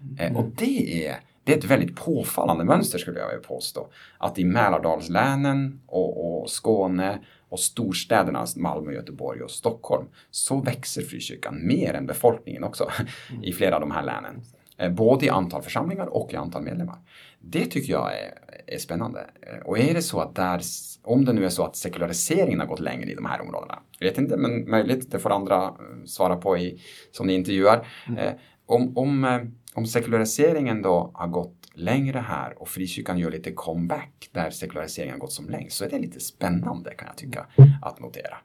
Mm. 0.01 0.35
Eh, 0.35 0.39
och 0.39 0.49
det 0.55 1.07
är, 1.07 1.15
det 1.43 1.53
är 1.53 1.57
ett 1.57 1.63
väldigt 1.63 1.95
påfallande 1.95 2.63
mönster 2.63 2.99
skulle 2.99 3.19
jag 3.19 3.27
vilja 3.27 3.47
påstå. 3.47 3.87
Att 4.17 4.39
i 4.39 4.43
Mälardalslänen 4.43 5.81
och, 5.87 6.41
och 6.41 6.49
Skåne 6.49 7.19
och 7.51 7.59
storstäderna 7.59 8.45
Malmö, 8.55 8.93
Göteborg 8.93 9.41
och 9.41 9.51
Stockholm 9.51 10.07
så 10.29 10.61
växer 10.61 11.01
frikyrkan 11.01 11.67
mer 11.67 11.93
än 11.93 12.05
befolkningen 12.05 12.63
också 12.63 12.89
mm. 13.29 13.43
i 13.43 13.53
flera 13.53 13.75
av 13.75 13.81
de 13.81 13.91
här 13.91 14.03
länen. 14.03 14.41
Eh, 14.77 14.91
både 14.91 15.25
i 15.25 15.29
antal 15.29 15.61
församlingar 15.61 16.05
och 16.05 16.33
i 16.33 16.35
antal 16.35 16.63
medlemmar. 16.63 16.97
Det 17.39 17.65
tycker 17.65 17.93
jag 17.93 18.11
är, 18.13 18.33
är 18.67 18.77
spännande. 18.77 19.29
Eh, 19.41 19.59
och 19.59 19.79
är 19.79 19.93
det 19.93 20.01
så 20.01 20.19
att 20.19 20.35
där, 20.35 20.61
om 21.03 21.25
det 21.25 21.33
nu 21.33 21.45
är 21.45 21.49
så 21.49 21.63
att 21.63 21.75
sekulariseringen 21.75 22.59
har 22.59 22.67
gått 22.67 22.79
längre 22.79 23.11
i 23.11 23.15
de 23.15 23.25
här 23.25 23.41
områdena, 23.41 23.79
jag 23.99 24.07
vet 24.07 24.17
inte, 24.17 24.37
men 24.37 24.69
möjligt, 24.69 25.11
det 25.11 25.19
får 25.19 25.29
andra 25.29 25.63
eh, 25.63 25.71
svara 26.05 26.35
på 26.35 26.57
i, 26.57 26.81
som 27.11 27.27
ni 27.27 27.33
intervjuar. 27.33 27.87
Mm. 28.07 28.33
om, 28.65 28.97
om, 28.97 29.51
om 29.73 29.85
sekulariseringen 29.85 30.81
då 30.81 31.11
har 31.13 31.27
gått 31.27 31.60
längre 31.73 32.19
här 32.19 32.61
och 32.61 32.69
frikyrkan 32.69 33.17
gör 33.17 33.31
lite 33.31 33.51
comeback 33.51 34.29
där 34.31 34.49
sekulariseringen 34.49 35.19
gått 35.19 35.31
som 35.31 35.49
längst 35.49 35.77
så 35.77 35.85
är 35.85 35.89
det 35.89 35.99
lite 35.99 36.19
spännande 36.19 36.93
kan 36.93 37.07
jag 37.07 37.17
tycka 37.17 37.47
att 37.81 37.99
notera. 37.99 38.37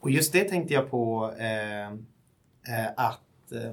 Och 0.00 0.10
just 0.10 0.32
det 0.32 0.44
tänkte 0.44 0.74
jag 0.74 0.90
på 0.90 1.34
eh, 1.38 1.88
eh, 2.76 2.90
att 2.96 3.52
eh, 3.52 3.72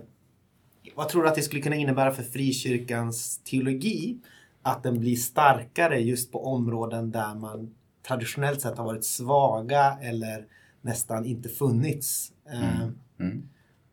vad 0.95 1.09
tror 1.09 1.23
du 1.23 1.29
att 1.29 1.35
det 1.35 1.41
skulle 1.41 1.61
kunna 1.61 1.75
innebära 1.75 2.11
för 2.11 2.23
frikyrkans 2.23 3.37
teologi? 3.43 4.17
Att 4.61 4.83
den 4.83 4.99
blir 4.99 5.15
starkare 5.15 5.99
just 5.99 6.31
på 6.31 6.45
områden 6.45 7.11
där 7.11 7.35
man 7.35 7.75
traditionellt 8.07 8.61
sett 8.61 8.77
har 8.77 8.85
varit 8.85 9.05
svaga 9.05 9.97
eller 10.01 10.45
nästan 10.81 11.25
inte 11.25 11.49
funnits. 11.49 12.31
Eh, 12.49 12.81
mm. 12.81 12.97
Mm. 13.19 13.49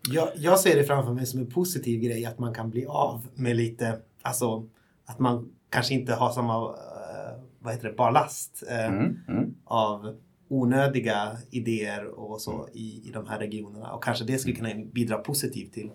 Jag, 0.09 0.29
jag, 0.37 0.61
ser 0.61 0.77
det 0.77 0.85
framför 0.85 1.13
mig 1.13 1.27
som 1.27 1.41
en 1.41 1.47
positiv 1.47 2.01
grej 2.01 2.27
att 2.27 2.39
man 2.39 2.55
kan 2.55 2.71
bli 2.71 2.87
av 2.87 3.27
med 3.35 3.57
lite, 3.57 3.99
alltså 4.25 4.67
att 5.07 5.19
man 5.19 5.51
kanske 5.71 5.95
inte 5.95 6.15
har 6.15 6.31
samma, 6.31 6.69
uh, 6.69 6.75
vad 7.59 7.75
heter 7.75 7.89
det, 7.89 7.95
ballast 7.95 8.63
uh, 8.71 8.87
mm. 8.87 9.19
Mm. 9.29 9.55
av 9.65 10.17
onödiga 10.49 11.37
idéer 11.51 12.07
och 12.07 12.41
så 12.41 12.53
mm. 12.53 12.67
i, 12.73 13.03
i 13.09 13.11
de 13.13 13.27
här 13.27 13.39
regionerna. 13.39 13.93
Och 13.93 14.05
kanske 14.05 14.25
det 14.25 14.39
skulle 14.39 14.57
kunna 14.57 14.71
bidra 14.93 15.19
positivt 15.19 15.73
till 15.73 15.91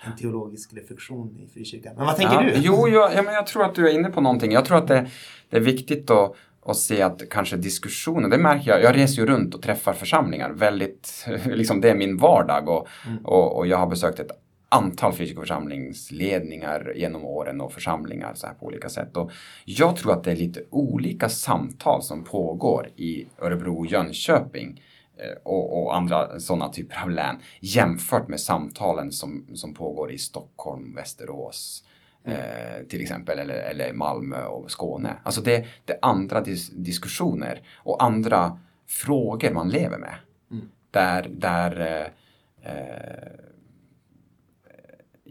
en 0.00 0.16
teologisk 0.16 0.72
reflektion 0.74 1.38
i 1.38 1.46
frikyrkan. 1.46 1.94
Men 1.96 2.06
vad 2.06 2.16
tänker 2.16 2.34
ja, 2.34 2.42
du? 2.42 2.52
Jo, 2.56 2.88
jag, 2.88 3.14
ja, 3.14 3.22
men 3.22 3.34
jag 3.34 3.46
tror 3.46 3.64
att 3.64 3.74
du 3.74 3.88
är 3.88 3.94
inne 3.94 4.10
på 4.10 4.20
någonting. 4.20 4.52
Jag 4.52 4.64
tror 4.64 4.78
att 4.78 4.88
det, 4.88 5.10
det 5.50 5.56
är 5.56 5.60
viktigt 5.60 6.10
att 6.10 6.36
och 6.64 6.76
se 6.76 7.02
att 7.02 7.28
kanske 7.30 7.56
diskussioner, 7.56 8.28
det 8.28 8.38
märker 8.38 8.70
jag, 8.70 8.82
jag 8.82 8.96
reser 8.96 9.22
ju 9.22 9.26
runt 9.26 9.54
och 9.54 9.62
träffar 9.62 9.92
församlingar 9.92 10.50
väldigt, 10.50 11.26
liksom 11.44 11.80
det 11.80 11.90
är 11.90 11.94
min 11.94 12.16
vardag 12.16 12.68
och, 12.68 12.88
mm. 13.06 13.24
och, 13.24 13.56
och, 13.56 13.66
jag 13.66 13.78
har 13.78 13.86
besökt 13.86 14.20
ett 14.20 14.30
antal 14.72 15.12
frikyrkoförsamlingsledningar 15.12 16.92
genom 16.96 17.24
åren 17.24 17.60
och 17.60 17.72
församlingar 17.72 18.34
så 18.34 18.46
här 18.46 18.54
på 18.54 18.66
olika 18.66 18.88
sätt. 18.88 19.16
Och 19.16 19.30
jag 19.64 19.96
tror 19.96 20.12
att 20.12 20.24
det 20.24 20.32
är 20.32 20.36
lite 20.36 20.64
olika 20.70 21.28
samtal 21.28 22.02
som 22.02 22.24
pågår 22.24 22.88
i 22.96 23.26
Örebro 23.38 23.78
och 23.78 23.86
Jönköping 23.86 24.82
eh, 25.16 25.36
och, 25.42 25.82
och, 25.82 25.96
andra 25.96 26.40
sådana 26.40 26.68
typer 26.68 27.02
av 27.02 27.10
län 27.10 27.36
jämfört 27.60 28.28
med 28.28 28.40
samtalen 28.40 29.12
som, 29.12 29.46
som 29.54 29.74
pågår 29.74 30.12
i 30.12 30.18
Stockholm, 30.18 30.94
Västerås, 30.94 31.84
eh, 32.24 32.86
till 32.88 33.00
exempel, 33.00 33.38
eller, 33.38 33.54
eller 33.54 33.92
Malmö 33.92 34.44
och 34.44 34.70
Skåne. 34.70 35.16
Alltså 35.22 35.40
det, 35.40 35.66
det 35.84 35.92
är 35.92 35.98
andra 36.02 36.40
dis 36.40 36.70
diskussioner 36.70 37.62
och 37.76 38.02
andra 38.02 38.58
frågor 38.88 39.50
man 39.50 39.68
lever 39.68 39.98
med. 39.98 40.14
Mm. 40.50 40.68
Där, 40.90 41.28
där 41.30 41.80
eh, 41.80 42.72
eh 42.72 43.42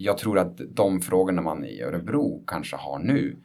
jag 0.04 0.18
tror 0.18 0.40
att 0.40 0.62
de 0.70 1.02
frågorna 1.02 1.42
man 1.42 1.66
i 1.66 1.82
Örebro 1.82 2.44
kanske 2.48 2.76
har 2.76 3.00
nu 3.00 3.38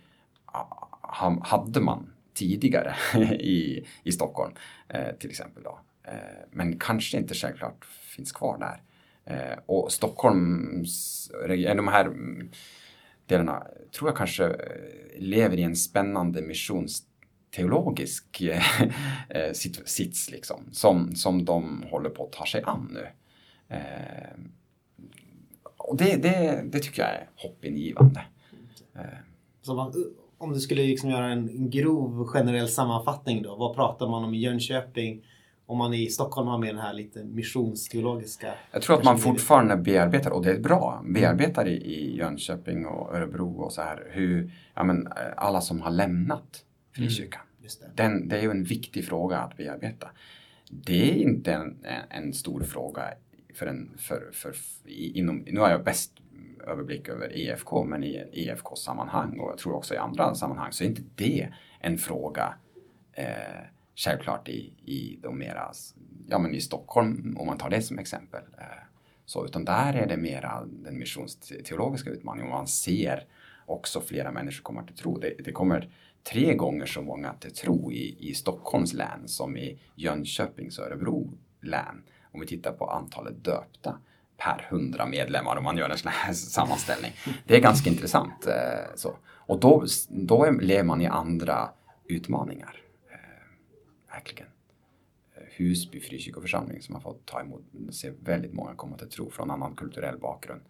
hade 1.43 1.81
man 1.81 2.13
tidigare 2.35 2.95
i, 3.41 3.87
i 4.03 4.13
Stockholm 4.13 4.55
eh, 4.89 5.17
till 5.19 5.31
exempel. 5.31 5.63
Då. 5.63 5.81
Eh, 6.05 6.13
men 6.51 6.79
kanske 6.79 7.19
inte 7.19 7.35
självklart 7.35 7.85
finns 7.85 8.33
kvar 8.33 8.59
där. 8.59 8.83
Eh, 9.25 9.59
och 9.67 9.93
Stockholms, 9.93 11.31
de 11.49 11.89
här 11.89 12.05
mm, 12.05 12.51
delarna 13.27 13.67
tror 13.99 14.11
jag 14.11 14.17
kanske 14.17 14.57
lever 15.19 15.57
i 15.57 15.63
en 15.63 15.77
spännande 15.77 16.43
missionsteologisk 16.43 18.43
sits 19.85 20.31
liksom, 20.31 20.69
som, 20.73 21.15
som 21.15 21.45
de 21.45 21.85
håller 21.91 22.11
på 22.11 22.25
att 22.25 22.33
ta 22.33 22.47
sig 22.47 22.63
an 22.65 22.95
nu. 22.95 23.07
Och 25.77 25.97
det, 25.97 26.17
det, 26.23 26.65
det 26.65 26.79
tycker 26.79 27.03
jag 27.03 27.11
är 27.11 27.29
hoppingivande. 27.37 28.25
Man, 29.67 29.93
om 30.39 30.53
du 30.53 30.61
skulle 30.61 30.83
liksom 30.83 31.11
göra 31.11 31.27
en 31.27 31.71
grov 31.71 32.27
generell 32.27 32.69
sammanfattning 32.69 33.43
då, 33.43 33.57
vad 33.57 33.75
pratar 33.75 34.09
man 34.09 34.25
om 34.25 34.35
i 34.35 34.39
Jönköping? 34.39 35.27
Om 35.67 35.79
man 35.79 35.95
i 35.95 36.07
Stockholm 36.07 36.49
har 36.49 36.59
med 36.59 36.69
den 36.69 36.79
här 36.79 36.95
lite 36.95 37.25
missionsteologiska... 37.25 38.55
Jag 38.73 38.83
tror 38.83 38.97
att 38.99 39.05
man 39.05 39.19
fortfarande 39.19 39.77
bearbetar, 39.77 40.31
och 40.31 40.45
det 40.45 40.51
är 40.51 40.61
bra, 40.61 41.03
bearbetar 41.05 41.69
i, 41.69 41.73
i 41.73 42.17
Jönköping 42.17 42.87
och 42.87 43.15
Örebro 43.15 43.61
och 43.61 43.73
så 43.73 43.83
här, 43.83 44.11
hur, 44.11 44.53
ja 44.75 44.85
men 44.85 45.09
alla 45.37 45.61
som 45.61 45.81
har 45.81 45.91
lämnat 45.91 46.65
frikyrkan. 46.93 47.43
Mm, 47.59 47.71
det. 47.81 48.03
Den, 48.03 48.29
det 48.29 48.39
är 48.39 48.43
ju 48.43 48.51
en 48.51 48.65
viktig 48.65 49.05
fråga 49.05 49.39
att 49.39 49.57
bearbeta. 49.57 50.09
Det 50.71 51.11
är 51.11 51.15
inte 51.15 51.53
en, 51.53 51.77
en 52.11 52.33
stor 52.33 52.61
fråga 52.63 53.03
för 53.57 53.67
en, 53.67 53.95
för, 53.99 54.31
för, 54.33 54.55
inom, 54.87 55.39
nu 55.39 55.61
har 55.61 55.71
jag 55.71 55.85
bäst 55.85 56.13
överblick 56.67 57.09
över 57.09 57.37
EFK, 57.37 57.85
men 57.85 58.05
i 58.05 58.29
EFK-sammanhang 58.33 59.39
och 59.39 59.51
jag 59.51 59.59
tror 59.59 59.75
också 59.75 59.95
i 59.95 59.97
andra 59.97 60.35
sammanhang 60.35 60.73
så 60.73 60.85
är 60.85 60.89
inte 60.89 61.03
det 61.15 61.49
en 61.81 61.99
fråga 61.99 62.55
eh, 63.13 63.27
självklart 63.95 64.49
i, 64.49 64.73
i 64.85 65.19
de 65.23 65.39
mera, 65.39 65.73
ja 66.27 66.39
men 66.39 66.55
i 66.55 66.61
Stockholm 66.61 67.37
om 67.39 67.47
man 67.47 67.59
tar 67.59 67.71
det 67.71 67.83
som 67.83 67.99
exempel. 67.99 68.43
Eh, 68.59 68.65
så, 69.25 69.45
utan 69.45 69.65
där 69.65 69.95
är 69.95 70.07
det 70.07 70.17
mera 70.17 70.65
den 70.67 70.99
missionsteologiska 70.99 72.11
utmaningen 72.11 72.53
och 72.53 72.59
man 72.59 72.67
ser 72.67 73.25
också 73.67 74.01
flera 74.01 74.33
människor 74.33 74.63
komma 74.63 74.83
till 74.83 74.97
tro. 74.97 75.19
Det, 75.19 75.35
det 75.45 75.53
kommer 75.53 75.91
tre 76.31 76.55
gånger 76.55 76.87
så 76.87 77.03
många 77.03 77.33
till 77.33 77.55
tro 77.55 77.93
i, 77.93 78.31
i 78.31 78.35
Stockholms 78.35 78.93
län 78.93 79.29
som 79.29 79.57
i 79.57 79.79
Jönköpings 79.95 80.79
och 80.79 80.87
Örebro 80.87 81.33
län 81.61 82.03
om 82.37 82.41
vi 82.41 82.47
tittar 82.47 82.73
på 82.73 82.87
antalet 82.87 83.45
döpta 83.45 83.99
per 84.37 84.67
hundra 84.71 85.07
medlemmar 85.07 85.57
om 85.57 85.65
man 85.65 85.77
gör 85.77 85.91
en 85.91 85.99
sån 85.99 86.13
här 86.15 86.33
sammanställning. 86.57 87.13
Det 87.45 87.57
är 87.57 87.61
ganska 87.61 87.91
intressant. 87.91 88.47
Eh, 88.47 88.95
så. 88.95 89.17
Och 89.27 89.61
då, 89.61 89.87
då 90.09 90.51
lever 90.51 90.85
man 90.85 91.01
i 91.01 91.07
andra 91.07 91.69
utmaningar. 92.05 92.83
Eh, 93.11 94.15
verkligen. 94.15 94.49
Eh, 95.35 95.43
Husby 95.57 96.01
frikyrkoförsamling 96.01 96.83
som 96.83 96.95
har 96.95 97.03
fått 97.03 97.27
ta 97.27 97.41
emot, 97.41 97.63
se 97.91 98.13
väldigt 98.21 98.53
många 98.53 98.75
komma 98.75 98.97
till 98.97 99.09
tro 99.09 99.31
från 99.31 99.51
annan 99.51 99.75
kulturell 99.75 100.19
bakgrund. 100.19 100.61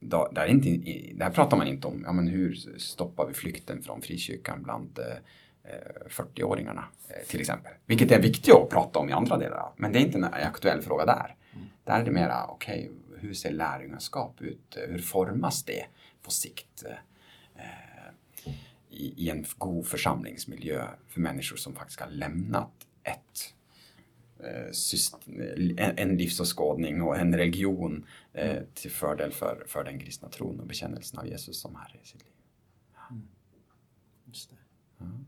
Då, 0.00 0.28
där, 0.32 0.46
inte, 0.46 0.68
där 1.14 1.30
pratar 1.30 1.56
man 1.56 1.66
inte 1.66 1.86
om 1.86 2.02
ja, 2.06 2.12
men 2.12 2.28
hur 2.28 2.54
stoppar 2.78 3.26
vi 3.26 3.34
flykten 3.34 3.82
från 3.82 4.02
frikyrkan 4.02 4.62
bland 4.62 4.98
40-åringarna 6.08 6.84
eh, 7.08 7.26
till 7.28 7.40
exempel. 7.40 7.72
Vilket 7.86 8.10
är 8.10 8.22
viktigt 8.22 8.54
att 8.54 8.70
prata 8.70 8.98
om 8.98 9.08
i 9.08 9.12
andra 9.12 9.36
delar. 9.36 9.72
Men 9.76 9.92
det 9.92 9.98
är 9.98 10.00
inte 10.00 10.18
en 10.18 10.24
aktuell 10.24 10.82
fråga 10.82 11.04
där. 11.04 11.34
Där 11.84 12.00
är 12.00 12.04
det 12.04 12.10
mera, 12.10 12.46
okej, 12.46 12.90
okay, 12.90 13.18
hur 13.20 13.34
ser 13.34 13.50
lärjungaskap 13.50 14.42
ut? 14.42 14.76
Hur 14.88 14.98
formas 14.98 15.64
det 15.64 15.86
på 16.22 16.30
sikt? 16.30 16.84
Eh, 16.84 17.62
i, 18.90 19.24
i, 19.24 19.30
en 19.30 19.44
god 19.58 19.86
församlingsmiljö 19.86 20.88
för 21.08 21.20
människor 21.20 21.56
som 21.56 21.74
faktiskt 21.74 22.00
har 22.00 22.10
lämnat 22.10 22.86
ett 23.02 23.54
eh, 24.40 25.86
en, 25.86 25.98
en 25.98 26.16
livsåskådning 26.16 27.02
och 27.02 27.18
en 27.18 27.36
religion 27.36 28.06
eh, 28.32 28.62
till 28.74 28.90
fördel 28.90 29.32
för, 29.32 29.64
för 29.66 29.84
den 29.84 29.98
kristna 29.98 30.28
tron 30.28 30.60
och 30.60 30.66
bekännelsen 30.66 31.18
av 31.18 31.26
Jesus 31.26 31.60
som 31.60 31.74
Herre 31.74 31.98
i 32.02 32.06
sitt 32.06 32.22
liv. 32.22 32.32
Mm. 33.10 33.28
Just 34.24 34.50
det. 34.50 34.56
Mm. 35.04 35.24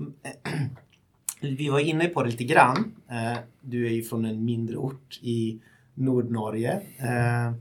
Vi 1.40 1.68
var 1.68 1.80
inne 1.80 2.06
på 2.06 2.22
det 2.22 2.30
lite 2.30 2.44
grann. 2.44 2.94
Eh, 3.10 3.38
du 3.60 3.86
är 3.86 3.90
ju 3.90 4.02
från 4.02 4.24
en 4.24 4.44
mindre 4.44 4.76
ort 4.76 5.18
i 5.22 5.60
Nordnorge. 5.94 6.72
Eh, 6.98 7.52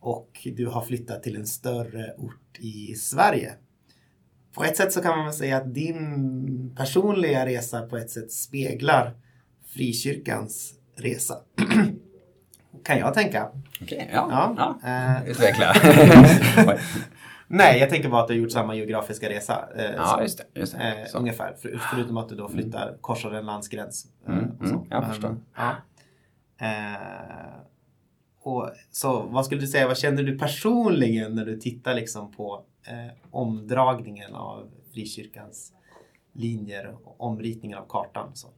och 0.00 0.48
du 0.56 0.66
har 0.66 0.82
flyttat 0.82 1.22
till 1.22 1.36
en 1.36 1.46
större 1.46 2.14
ort 2.18 2.58
i 2.58 2.94
Sverige. 2.94 3.52
På 4.54 4.64
ett 4.64 4.76
sätt 4.76 4.92
så 4.92 5.00
kan 5.00 5.18
man 5.18 5.32
säga 5.32 5.56
att 5.56 5.74
din 5.74 6.74
personliga 6.76 7.46
resa 7.46 7.82
på 7.82 7.96
ett 7.96 8.10
sätt 8.10 8.32
speglar 8.32 9.14
frikyrkans 9.66 10.74
resa. 10.96 11.34
kan 12.84 12.98
jag 12.98 13.14
tänka. 13.14 13.48
Okej, 13.82 13.98
okay, 13.98 14.08
ja. 14.12 14.54
ja. 14.56 14.78
ja. 14.82 15.22
Uh, 15.22 15.30
Utveckla. 15.30 15.74
Nej, 17.50 17.80
jag 17.80 17.90
tänker 17.90 18.08
bara 18.08 18.22
att 18.22 18.28
du 18.28 18.34
har 18.34 18.38
gjort 18.38 18.52
samma 18.52 18.74
geografiska 18.74 19.28
resa. 19.28 19.68
Eh, 19.76 19.94
ja, 19.96 20.04
som, 20.04 20.22
just 20.22 20.38
det. 20.38 20.60
Just 20.60 20.72
det. 20.72 21.08
Eh, 21.14 21.20
ungefär. 21.20 21.54
För, 21.54 21.80
förutom 21.90 22.16
att 22.16 22.28
du 22.28 22.34
då 22.34 22.48
flyttar, 22.48 22.88
mm. 22.88 22.98
korsar 23.00 23.30
en 23.30 23.46
landsgräns. 23.46 24.06
Eh, 24.26 24.32
mm, 24.32 24.50
mm, 24.60 24.80
jag 24.90 25.08
förstår. 25.08 25.36
ja. 25.56 25.74
Eh, 26.60 27.68
och, 28.42 28.70
så 28.90 29.22
vad 29.22 29.46
skulle 29.46 29.60
du 29.60 29.66
säga, 29.66 29.86
vad 29.86 29.98
känner 29.98 30.22
du 30.22 30.38
personligen 30.38 31.34
när 31.34 31.44
du 31.44 31.56
tittar 31.56 31.94
liksom 31.94 32.32
på 32.32 32.64
eh, 32.86 33.14
omdragningen 33.30 34.34
av 34.34 34.70
frikyrkans 34.94 35.72
linjer 36.32 36.96
och 37.04 37.20
omritningen 37.20 37.78
av 37.78 37.86
kartan? 37.88 38.30
Så. 38.34 38.48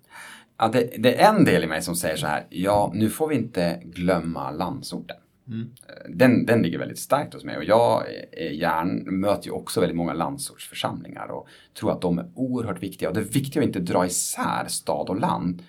Ja, 0.59 0.69
det, 0.69 0.91
det, 0.99 1.21
är 1.21 1.35
en 1.35 1.45
del 1.45 1.65
i 1.65 1.67
mig 1.67 1.83
som 1.83 1.97
säger 1.97 2.17
så 2.17 2.27
här, 2.27 2.47
ja 2.51 2.91
nu 2.95 3.11
får 3.11 3.29
vi 3.29 3.35
inte 3.35 3.81
glömma 3.85 4.51
landsorten. 4.51 5.17
Mm. 5.51 5.71
Den, 6.09 6.47
den 6.47 6.63
ligger 6.63 6.79
väldigt 6.79 6.99
starkt 6.99 7.35
hos 7.35 7.45
mig 7.45 7.57
och 7.57 7.65
jag 7.65 8.05
är 8.33 8.51
gärn, 8.51 9.21
möter 9.21 9.47
ju 9.47 9.53
också 9.53 9.81
väldigt 9.81 9.97
många 9.97 10.13
landsortsförsamlingar 10.13 11.29
och 11.29 11.49
tror 11.75 11.93
att 11.93 12.01
de 12.01 12.19
är 12.19 12.31
oerhört 12.35 12.83
viktiga. 12.83 13.09
Och 13.09 13.15
det 13.15 13.21
är 13.21 13.25
viktigt 13.25 13.57
att 13.57 13.65
inte 13.65 13.81
dra 13.81 14.07
isär 14.07 14.65
stad 14.69 15.09
och 15.09 15.21
land. 15.21 15.63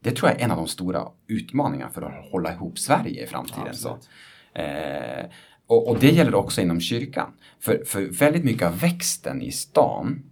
Det 0.00 0.10
tror 0.10 0.30
jag 0.30 0.40
är 0.40 0.44
en 0.44 0.50
av 0.50 0.56
de 0.56 0.66
stora 0.66 1.08
utmaningarna 1.26 1.90
för 1.90 2.02
att 2.02 2.30
hålla 2.30 2.52
ihop 2.52 2.78
Sverige 2.78 3.24
i 3.24 3.26
framtiden. 3.26 3.74
Så. 3.74 3.98
Eh, 4.52 5.26
och, 5.66 5.88
och, 5.88 5.98
det 5.98 6.10
gäller 6.10 6.34
också 6.34 6.60
inom 6.60 6.80
kyrkan. 6.80 7.32
För, 7.60 7.84
för 7.86 8.02
väldigt 8.02 8.44
mycket 8.44 8.68
av 8.68 8.78
växten 8.78 9.42
i 9.42 9.52
stan 9.52 10.22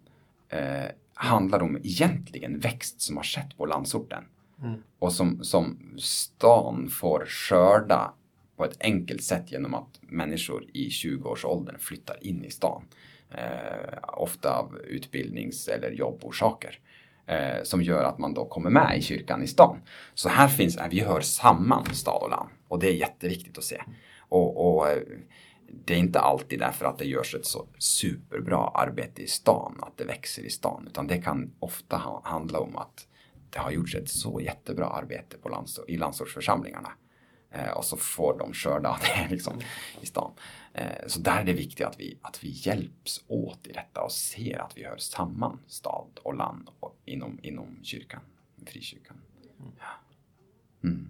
eh, 0.49 0.91
handlar 1.15 1.63
om 1.63 1.77
egentligen 1.77 2.59
växt 2.59 3.01
som 3.01 3.17
har 3.17 3.25
skett 3.25 3.57
på 3.57 3.67
landsorten. 3.67 4.25
Mm. 4.63 4.83
Och 4.99 5.13
som, 5.13 5.45
som 5.45 5.79
stan 5.99 6.89
får 6.89 7.25
skörda 7.27 8.13
på 8.57 8.65
ett 8.65 8.77
enkelt 8.81 9.23
sätt 9.23 9.53
genom 9.53 9.75
att 9.75 10.01
människor 10.01 10.65
i 10.73 10.89
20-årsåldern 10.89 11.79
flyttar 11.79 12.27
in 12.27 12.45
i 12.45 12.51
stan. 12.51 12.83
Eh, 13.31 13.99
ofta 14.03 14.59
av 14.59 14.79
utbildnings 14.79 15.69
eller 15.69 15.91
jobborsaker. 15.91 16.81
Eh, 17.27 17.63
som 17.63 17.83
gör 17.83 18.05
att 18.05 18.19
man 18.19 18.35
då 18.35 18.45
kommer 18.45 18.71
med 18.71 18.99
i 18.99 19.03
kyrkan 19.03 19.43
i 19.43 19.47
stan. 19.47 19.81
Så 20.15 20.29
här 20.29 20.49
finns, 20.49 20.77
eh, 20.77 20.89
vi 20.91 21.01
hör 21.01 21.21
samman 21.21 21.95
stad 21.95 22.23
och 22.23 22.31
land. 22.31 22.49
Och 22.69 22.79
det 22.79 22.89
är 22.89 22.95
jätteviktigt 22.95 23.59
att 23.59 23.65
se. 23.65 23.83
Och, 24.19 24.77
och, 24.77 24.89
eh, 24.89 25.03
det 25.85 25.95
är 25.95 25.99
inte 25.99 26.21
alltid 26.21 26.59
därför 26.59 26.85
att 26.85 26.99
det 26.99 27.05
görs 27.05 27.35
ett 27.35 27.47
så 27.47 27.67
superbra 27.79 28.71
arbete 28.75 29.23
i 29.23 29.27
stan, 29.27 29.79
att 29.83 29.97
det 29.97 30.05
växer 30.05 30.43
i 30.43 30.51
stan. 30.51 30.87
Utan 30.91 31.07
det 31.07 31.19
kan 31.19 31.51
ofta 31.59 32.21
handla 32.25 32.61
om 32.61 32.77
att 32.77 33.07
det 33.51 33.59
har 33.59 33.71
gjorts 33.71 33.95
ett 33.95 34.09
så 34.09 34.41
jättebra 34.41 34.87
arbete 34.87 35.37
på 35.39 35.49
lands, 35.49 35.81
i 35.89 35.97
landsortsförsamlingarna. 35.97 36.93
Eh, 37.57 37.71
och 37.71 37.85
så 37.85 37.97
får 37.97 38.39
de 38.39 38.53
skörda 38.53 38.99
det 39.03 39.31
liksom, 39.31 39.61
i 40.01 40.07
stan. 40.07 40.33
Eh, 40.73 41.07
så 41.07 41.21
där 41.21 41.41
är 41.41 41.45
det 41.45 41.53
viktigt 41.53 41.87
att 41.87 42.01
vi, 42.01 42.19
att 42.23 42.45
vi 42.45 42.49
hjälps 42.49 43.25
åt 43.29 43.67
i 43.67 43.73
detta 43.73 44.03
och 44.03 44.13
ser 44.13 44.59
att 44.59 44.79
vi 44.79 44.85
hör 44.85 44.97
samman 44.97 45.59
stad 45.67 46.19
och 46.23 46.35
land 46.35 46.69
och 46.81 46.97
inom, 47.05 47.39
inom 47.43 47.79
kyrkan, 47.83 48.21
frikyrkan. 48.67 49.17
Ja. 49.79 49.85
Mm. 50.89 51.09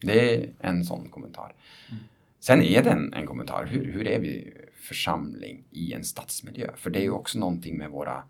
Det 0.00 0.34
är 0.34 0.54
en 0.60 0.84
sån 0.84 1.08
kommentar. 1.08 1.54
Mm. 1.90 2.02
Sen 2.40 2.62
är 2.62 2.82
det 2.82 2.90
en, 2.90 3.12
en 3.12 3.26
kommentar, 3.26 3.66
hur, 3.66 3.92
hur 3.92 4.06
är 4.06 4.20
vi 4.20 4.54
församling 4.74 5.64
i 5.70 5.92
en 5.92 6.04
stadsmiljö? 6.04 6.70
För 6.76 6.90
det 6.90 6.98
är 6.98 7.02
ju 7.02 7.10
också 7.10 7.38
någonting 7.38 7.78
med 7.78 7.90
våra, 7.90 8.24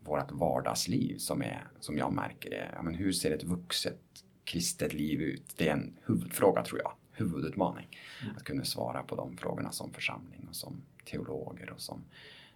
vårt 0.00 0.32
vardagsliv 0.32 1.18
som, 1.18 1.42
är, 1.42 1.68
som 1.80 1.98
jag 1.98 2.12
märker 2.12 2.50
det. 2.50 2.70
Ja, 2.74 2.82
men 2.82 2.94
hur 2.94 3.12
ser 3.12 3.30
ett 3.30 3.44
vuxet 3.44 4.00
kristet 4.46 4.92
liv 4.92 5.20
ut? 5.20 5.54
Det 5.56 5.68
är 5.68 5.72
en 5.72 5.96
huvudfråga 6.04 6.62
tror 6.62 6.80
jag, 6.80 6.92
huvudutmaning. 7.12 7.98
Mm. 8.22 8.36
Att 8.36 8.44
kunna 8.44 8.64
svara 8.64 9.02
på 9.02 9.16
de 9.16 9.36
frågorna 9.36 9.72
som 9.72 9.92
församling 9.92 10.46
och 10.48 10.56
som 10.56 10.82
teologer 11.04 11.70
och 11.70 11.80
som, 11.80 12.04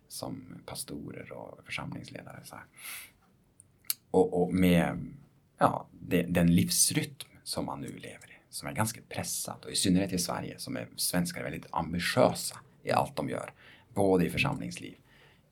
som 0.08 0.62
pastorer 0.66 1.32
och 1.32 1.64
församlingsledare. 1.64 2.40
Så 2.44 2.56
och, 4.10 4.42
och, 4.42 4.54
med 4.54 4.98
ja, 5.58 5.88
det, 6.00 6.22
den 6.22 6.54
livsrytm 6.54 7.28
som 7.42 7.66
man 7.66 7.80
nu 7.80 7.88
lever 7.88 8.30
i 8.30 8.40
som 8.50 8.68
är 8.68 8.72
ganska 8.72 9.00
pressat 9.08 9.64
och 9.64 9.70
i 9.70 9.76
synnerhet 9.76 10.12
i 10.12 10.18
Sverige 10.18 10.58
som 10.58 10.76
är 10.76 10.88
svenskar 10.96 11.42
väldigt 11.42 11.66
ambitiösa 11.70 12.56
i 12.82 12.90
allt 12.90 13.16
de 13.16 13.28
gör. 13.28 13.52
Både 13.94 14.26
i 14.26 14.30
församlingsliv, 14.30 14.96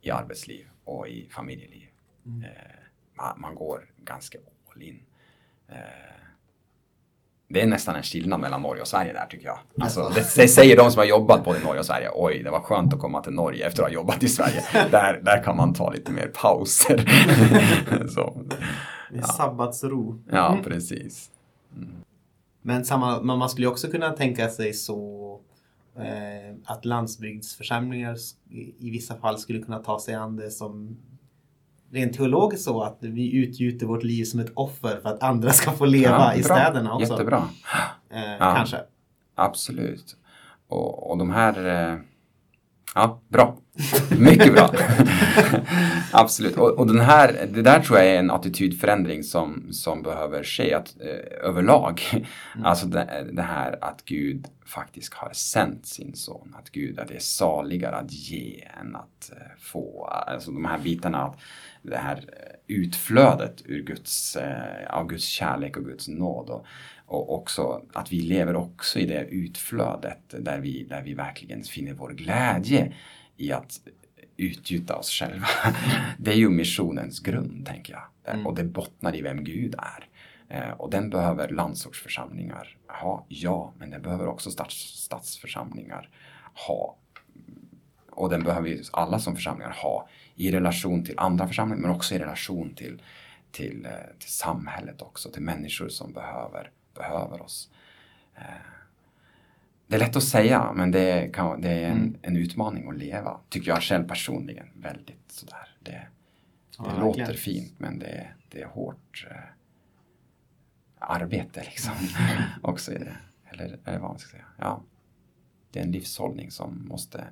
i 0.01 0.11
arbetsliv 0.11 0.69
och 0.85 1.09
i 1.09 1.29
familjeliv. 1.31 1.89
Mm. 2.27 2.43
Eh, 2.43 2.51
man, 3.15 3.41
man, 3.41 3.55
går 3.55 3.91
ganska 4.05 4.39
all 4.69 4.83
in. 4.83 5.03
Eh, 5.69 5.77
det 7.49 7.63
är 7.63 7.67
nästan 7.67 7.97
en 7.97 8.03
skillnad 8.03 8.41
mellan 8.41 8.63
Norge 8.63 8.83
och 8.83 8.89
Sverige 8.89 9.13
där 9.13 9.27
tycker 9.27 9.47
jag. 9.47 9.59
Alltså, 9.81 10.09
det, 10.15 10.21
det, 10.37 10.49
säger 10.49 10.77
de 10.77 10.91
som 10.91 10.99
har 10.99 11.07
jobbat 11.07 11.45
både 11.45 11.59
i 11.59 11.63
Norge 11.63 11.81
och 11.81 11.87
Sverige. 11.87 12.11
Oj, 12.15 12.43
det 12.43 12.51
var 12.51 12.61
skönt 12.61 12.95
att 12.95 13.01
komma 13.01 13.21
till 13.23 13.33
Norge 13.33 13.67
efter 13.67 13.83
att 13.83 13.89
ha 13.89 13.95
jobbat 13.95 14.23
i 14.23 14.29
Sverige. 14.29 14.65
där, 14.91 15.21
där 15.25 15.43
kan 15.43 15.57
man 15.57 15.75
ta 15.75 15.93
lite 15.93 16.13
mer 16.13 16.27
pauser. 16.27 17.05
Så, 18.15 18.43
ja. 19.13 19.23
Sabbatsro. 19.23 20.23
Ja, 20.31 20.59
precis. 20.65 21.31
Mm. 21.77 21.89
Men 22.63 22.85
samma, 22.85 23.23
man 23.23 23.51
skulle 23.51 23.67
också 23.67 23.89
kunna 23.89 24.11
tänka 24.11 24.49
sig 24.49 24.73
så 24.73 25.41
eh, 25.97 26.57
att 26.65 26.85
landsbygdsförsamlingar 26.85 28.17
i 28.79 28.91
vissa 28.91 29.17
fall 29.17 29.39
skulle 29.39 29.63
kunna 29.63 29.79
ta 29.79 30.01
sig 30.01 30.15
an 30.15 30.37
det 30.37 30.51
som 30.51 30.97
rent 31.93 32.17
teologiskt 32.17 32.65
så 32.65 32.83
att 32.83 32.99
vi 33.01 33.37
utgjuter 33.37 33.87
vårt 33.87 34.03
liv 34.03 34.25
som 34.25 34.41
ett 34.41 34.53
offer 34.55 35.01
för 35.03 35.09
att 35.09 35.23
andra 35.23 35.51
ska 35.51 35.73
få 35.73 35.85
leva 35.85 36.19
ja, 36.19 36.35
i 36.35 36.43
städerna 36.43 36.95
också. 36.95 37.13
Jättebra. 37.13 37.49
Eh, 38.11 38.33
ja, 38.39 38.55
kanske. 38.57 38.79
Absolut. 39.35 40.17
Och, 40.69 41.11
och 41.11 41.19
de 41.19 41.31
här 41.31 41.67
eh 41.93 41.99
Ja, 42.95 43.21
bra. 43.29 43.59
Mycket 44.19 44.53
bra. 44.53 44.71
Absolut. 46.13 46.57
Och, 46.57 46.79
och, 46.79 46.87
den 46.87 47.01
här, 47.01 47.49
det 47.53 47.63
där 47.63 47.81
tror 47.81 47.99
jag 47.99 48.09
är 48.09 48.19
en 48.19 48.31
attitydförändring 48.31 49.23
som, 49.23 49.73
som 49.73 50.03
behöver 50.03 50.45
ske 50.45 50.75
att, 50.75 50.97
eh, 51.01 51.49
överlag. 51.49 52.03
Mm. 52.13 52.27
Alltså 52.67 52.87
det, 52.87 53.27
det, 53.33 53.43
här 53.43 53.85
att 53.85 54.05
Gud 54.05 54.47
faktiskt 54.67 55.15
har 55.15 55.31
sänt 55.33 55.87
sin 55.87 56.15
son. 56.15 56.55
Att 56.59 56.71
Gud 56.71 56.99
att 56.99 57.09
det 57.09 57.15
är 57.15 57.21
saligare 57.21 57.97
att 57.97 58.13
ge 58.13 58.65
än 58.81 58.97
att 58.97 59.33
eh, 59.33 59.37
få. 59.59 60.05
Alltså 60.05 60.51
de 60.51 60.65
här 60.65 60.79
bitarna, 60.79 61.23
att 61.25 61.39
det 61.89 61.97
här 61.97 62.25
utflödet 62.67 63.63
ur 63.65 63.83
Guds, 63.83 64.37
eh, 64.37 64.87
av 64.91 65.07
Guds 65.07 65.25
kärlek 65.25 65.77
och 65.77 65.85
Guds 65.85 66.09
nåd. 66.09 66.51
Och, 66.51 66.65
och 67.07 67.35
också 67.35 67.83
att 67.93 68.13
vi 68.13 68.21
lever 68.21 68.57
också 68.57 68.99
i 68.99 69.07
det 69.07 69.25
utflödet 69.25 70.23
där 70.39 70.61
vi, 70.61 70.85
där 70.85 71.03
vi 71.03 71.15
verkligen 71.15 71.63
finner 71.63 71.93
vår 71.93 72.11
glädje 72.11 72.95
i 73.37 73.53
att 73.53 73.81
utgjuta 74.37 74.97
oss 74.97 75.11
själva. 75.11 75.47
Det 76.19 76.31
är 76.31 76.37
ju 76.37 76.49
missionens 76.49 77.21
grund, 77.21 77.67
tänker 77.67 77.93
jag. 77.93 78.35
Mm. 78.35 78.47
Och 78.47 78.55
det 78.55 78.65
bottnar 78.65 79.17
i 79.17 79.23
vem 79.23 79.45
Gud 79.45 79.75
är. 79.79 80.09
Eh, 80.49 80.71
och 80.71 80.91
den 80.91 81.11
behöver 81.11 81.49
landsortsförsamlingar 81.49 82.77
ha, 82.89 83.27
ja, 83.29 83.73
men 83.79 83.91
den 83.91 84.03
behöver 84.03 84.27
också 84.27 84.51
stats, 84.51 84.75
stadsförsamlingar 84.75 86.09
ha. 86.67 86.97
Och 88.11 88.31
den 88.31 88.45
behöver 88.45 88.69
ju 88.69 88.83
alla 88.93 89.19
som 89.19 89.35
församlingar 89.35 89.77
ha 89.83 90.09
i 90.39 90.53
relation 90.53 91.05
till 91.05 91.19
andra 91.19 91.47
församlingar, 91.47 91.83
men 91.83 91.91
också 91.91 92.15
i 92.15 92.19
relation 92.19 92.75
till, 92.75 93.03
till, 93.51 93.85
eh, 93.85 94.19
till 94.19 94.31
samhället 94.31 95.03
också, 95.03 95.31
till 95.31 95.43
människor 95.43 95.89
som 95.89 96.13
behöver 96.13 96.71
behöver 96.95 97.43
oss. 97.43 97.71
Eh, 98.35 98.43
det 99.87 99.95
är 99.95 99.99
lätt 99.99 100.17
att 100.17 100.23
säga 100.23 100.73
men 100.73 100.91
det, 100.91 101.35
kan, 101.35 101.61
det 101.61 101.69
är 101.69 101.91
en, 101.91 101.99
mm. 101.99 102.17
en, 102.23 102.37
utmaning 102.37 102.89
att 102.89 102.99
leva, 102.99 103.41
tycker 103.49 103.69
jag 103.69 103.83
själv 103.83 104.09
personligen. 104.09 104.67
Väldigt 104.75 105.33
sådär. 105.33 105.77
Det, 105.81 105.91
det 105.91 106.09
ja, 106.79 107.01
låter 107.01 107.19
verkligen. 107.19 107.41
fint 107.41 107.75
men 107.79 107.99
det, 107.99 108.27
det 108.49 108.63
är 108.63 108.67
hårt 108.67 109.27
eh, 109.31 109.37
arbete 110.99 111.63
liksom. 111.65 111.95
också 112.63 112.93
i 112.93 112.99
det. 112.99 113.17
Eller, 113.51 113.79
eller 113.85 113.99
vad 113.99 114.11
man 114.11 114.19
ska 114.19 114.31
säga. 114.31 114.45
Ja. 114.59 114.83
Det 115.71 115.81
är 115.81 115.85
en 115.85 115.93
livshållning 115.93 116.51
som 116.51 116.89
måste 116.89 117.25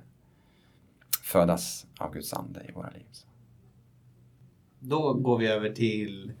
födas 1.27 1.85
av 1.97 2.13
Guds 2.13 2.33
ande 2.33 2.61
i 2.69 2.71
våra 2.71 2.89
liv. 2.89 3.05
Då 4.79 5.13
går 5.13 5.37
vi 5.37 5.47
över 5.47 5.69
till 5.69 6.31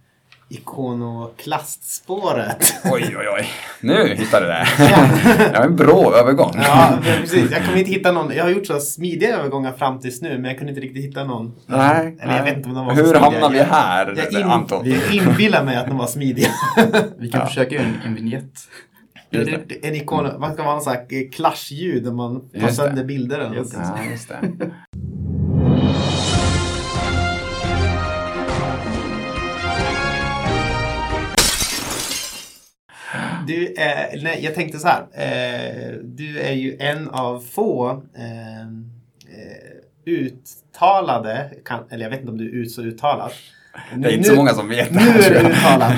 ikonoklastspåret. 0.49 2.73
Oj, 2.83 3.15
oj, 3.19 3.27
oj. 3.37 3.47
Nu 3.81 4.15
hittade 4.15 4.45
du 4.45 4.51
det. 4.51 4.67
Ja. 4.79 5.09
Det 5.37 5.53
var 5.57 5.65
en 5.65 5.75
bra 5.75 6.15
övergång. 6.15 6.51
Ja, 6.55 6.99
precis. 7.03 7.51
Jag 7.51 7.65
kommer 7.65 7.77
inte 7.77 7.91
hitta 7.91 8.11
någon. 8.11 8.35
Jag 8.35 8.43
har 8.43 8.51
gjort 8.51 8.67
så 8.67 8.79
smidiga 8.79 9.37
övergångar 9.37 9.71
fram 9.71 9.99
tills 9.99 10.21
nu, 10.21 10.29
men 10.29 10.45
jag 10.45 10.57
kunde 10.57 10.71
inte 10.71 10.81
riktigt 10.81 11.03
hitta 11.03 11.23
någon. 11.23 11.55
Nej. 11.65 12.17
Eller 12.21 12.37
jag 12.37 12.43
vet 12.43 12.57
inte 12.57 12.69
om 12.69 12.75
de 12.75 12.85
var 12.85 12.95
Hur 12.95 13.13
hamnar 13.13 13.49
vi 13.49 13.59
här, 13.59 14.13
jag 14.17 14.33
in, 14.41 14.47
Anton? 14.47 14.89
Jag 14.89 15.13
inbillar 15.13 15.63
mig 15.63 15.75
att 15.75 15.87
de 15.87 15.97
var 15.97 16.07
smidiga. 16.07 16.49
Vi 17.17 17.29
kan 17.29 17.41
ja. 17.41 17.47
försöka 17.47 17.75
göra 17.75 17.85
en, 17.85 18.01
en 18.05 18.15
vignett. 18.15 18.53
En 19.31 19.95
ikon, 19.95 20.39
vad 20.39 20.53
ska 20.53 20.63
man 20.63 20.81
säga, 20.81 21.29
clashljud 21.31 22.03
när 22.03 22.11
man 22.11 22.49
tar 22.49 22.67
sönder 22.67 23.03
bilder 23.03 23.39
eller 23.39 23.55
något. 23.55 23.73
Ja, 23.73 24.03
just 24.11 24.29
det. 24.29 24.71
Du 33.47 33.73
är, 33.77 34.21
nej, 34.23 34.39
jag 34.43 34.55
tänkte 34.55 34.79
så 34.79 34.87
här. 34.87 35.01
Eh, 35.01 35.97
du 36.03 36.39
är 36.39 36.53
ju 36.53 36.77
en 36.79 37.09
av 37.09 37.39
få 37.39 37.89
eh, 38.15 38.61
eh 38.61 39.77
uttalade, 40.05 41.51
kan, 41.65 41.83
eller 41.89 42.03
jag 42.03 42.09
vet 42.09 42.19
inte 42.19 42.31
om 42.31 42.37
du 42.37 42.49
är 42.49 42.53
ut 42.53 42.71
så 42.71 42.81
uttalad. 42.81 43.31
Det 43.95 44.07
är 44.07 44.11
inte 44.11 44.29
nu, 44.29 44.35
så 44.35 44.35
många 44.35 44.53
som 44.53 44.69
vet 44.69 44.93
det 44.93 44.99
Nu 44.99 45.09
är. 45.09 45.29
Nu 45.29 45.37
är 45.37 45.43
du 45.43 45.49
uttalad. 45.49 45.93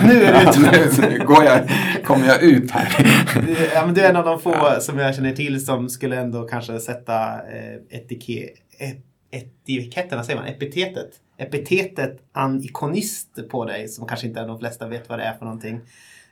nu 1.12 1.26
går 1.26 1.44
jag, 1.44 1.70
kommer 2.04 2.28
jag 2.28 2.44
ut 2.44 2.72
här. 2.72 3.06
Du, 3.48 3.56
ja, 3.74 3.86
men 3.86 3.96
du 3.96 4.02
är 4.02 4.10
en 4.10 4.16
av 4.16 4.26
de 4.26 4.40
få 4.40 4.50
ja. 4.50 4.80
som 4.80 5.00
jag 5.00 5.16
känner 5.16 5.32
till 5.32 5.66
som 5.66 5.90
skulle 5.90 6.20
ändå 6.20 6.44
kanske 6.44 6.80
sätta 6.80 7.34
eh, 7.34 8.00
etike, 8.00 8.50
etiketten, 9.32 10.24
säger 10.24 10.40
man, 10.40 10.50
epitetet. 10.50 11.10
Epitetet 11.38 12.18
anikonist 12.32 13.50
på 13.50 13.66
dig 13.66 13.88
som 13.88 14.08
kanske 14.08 14.28
inte 14.28 14.46
de 14.46 14.60
flesta 14.60 14.88
vet 14.88 15.10
vad 15.10 15.20
det 15.20 15.24
är 15.24 15.34
för 15.34 15.46
någonting. 15.46 15.76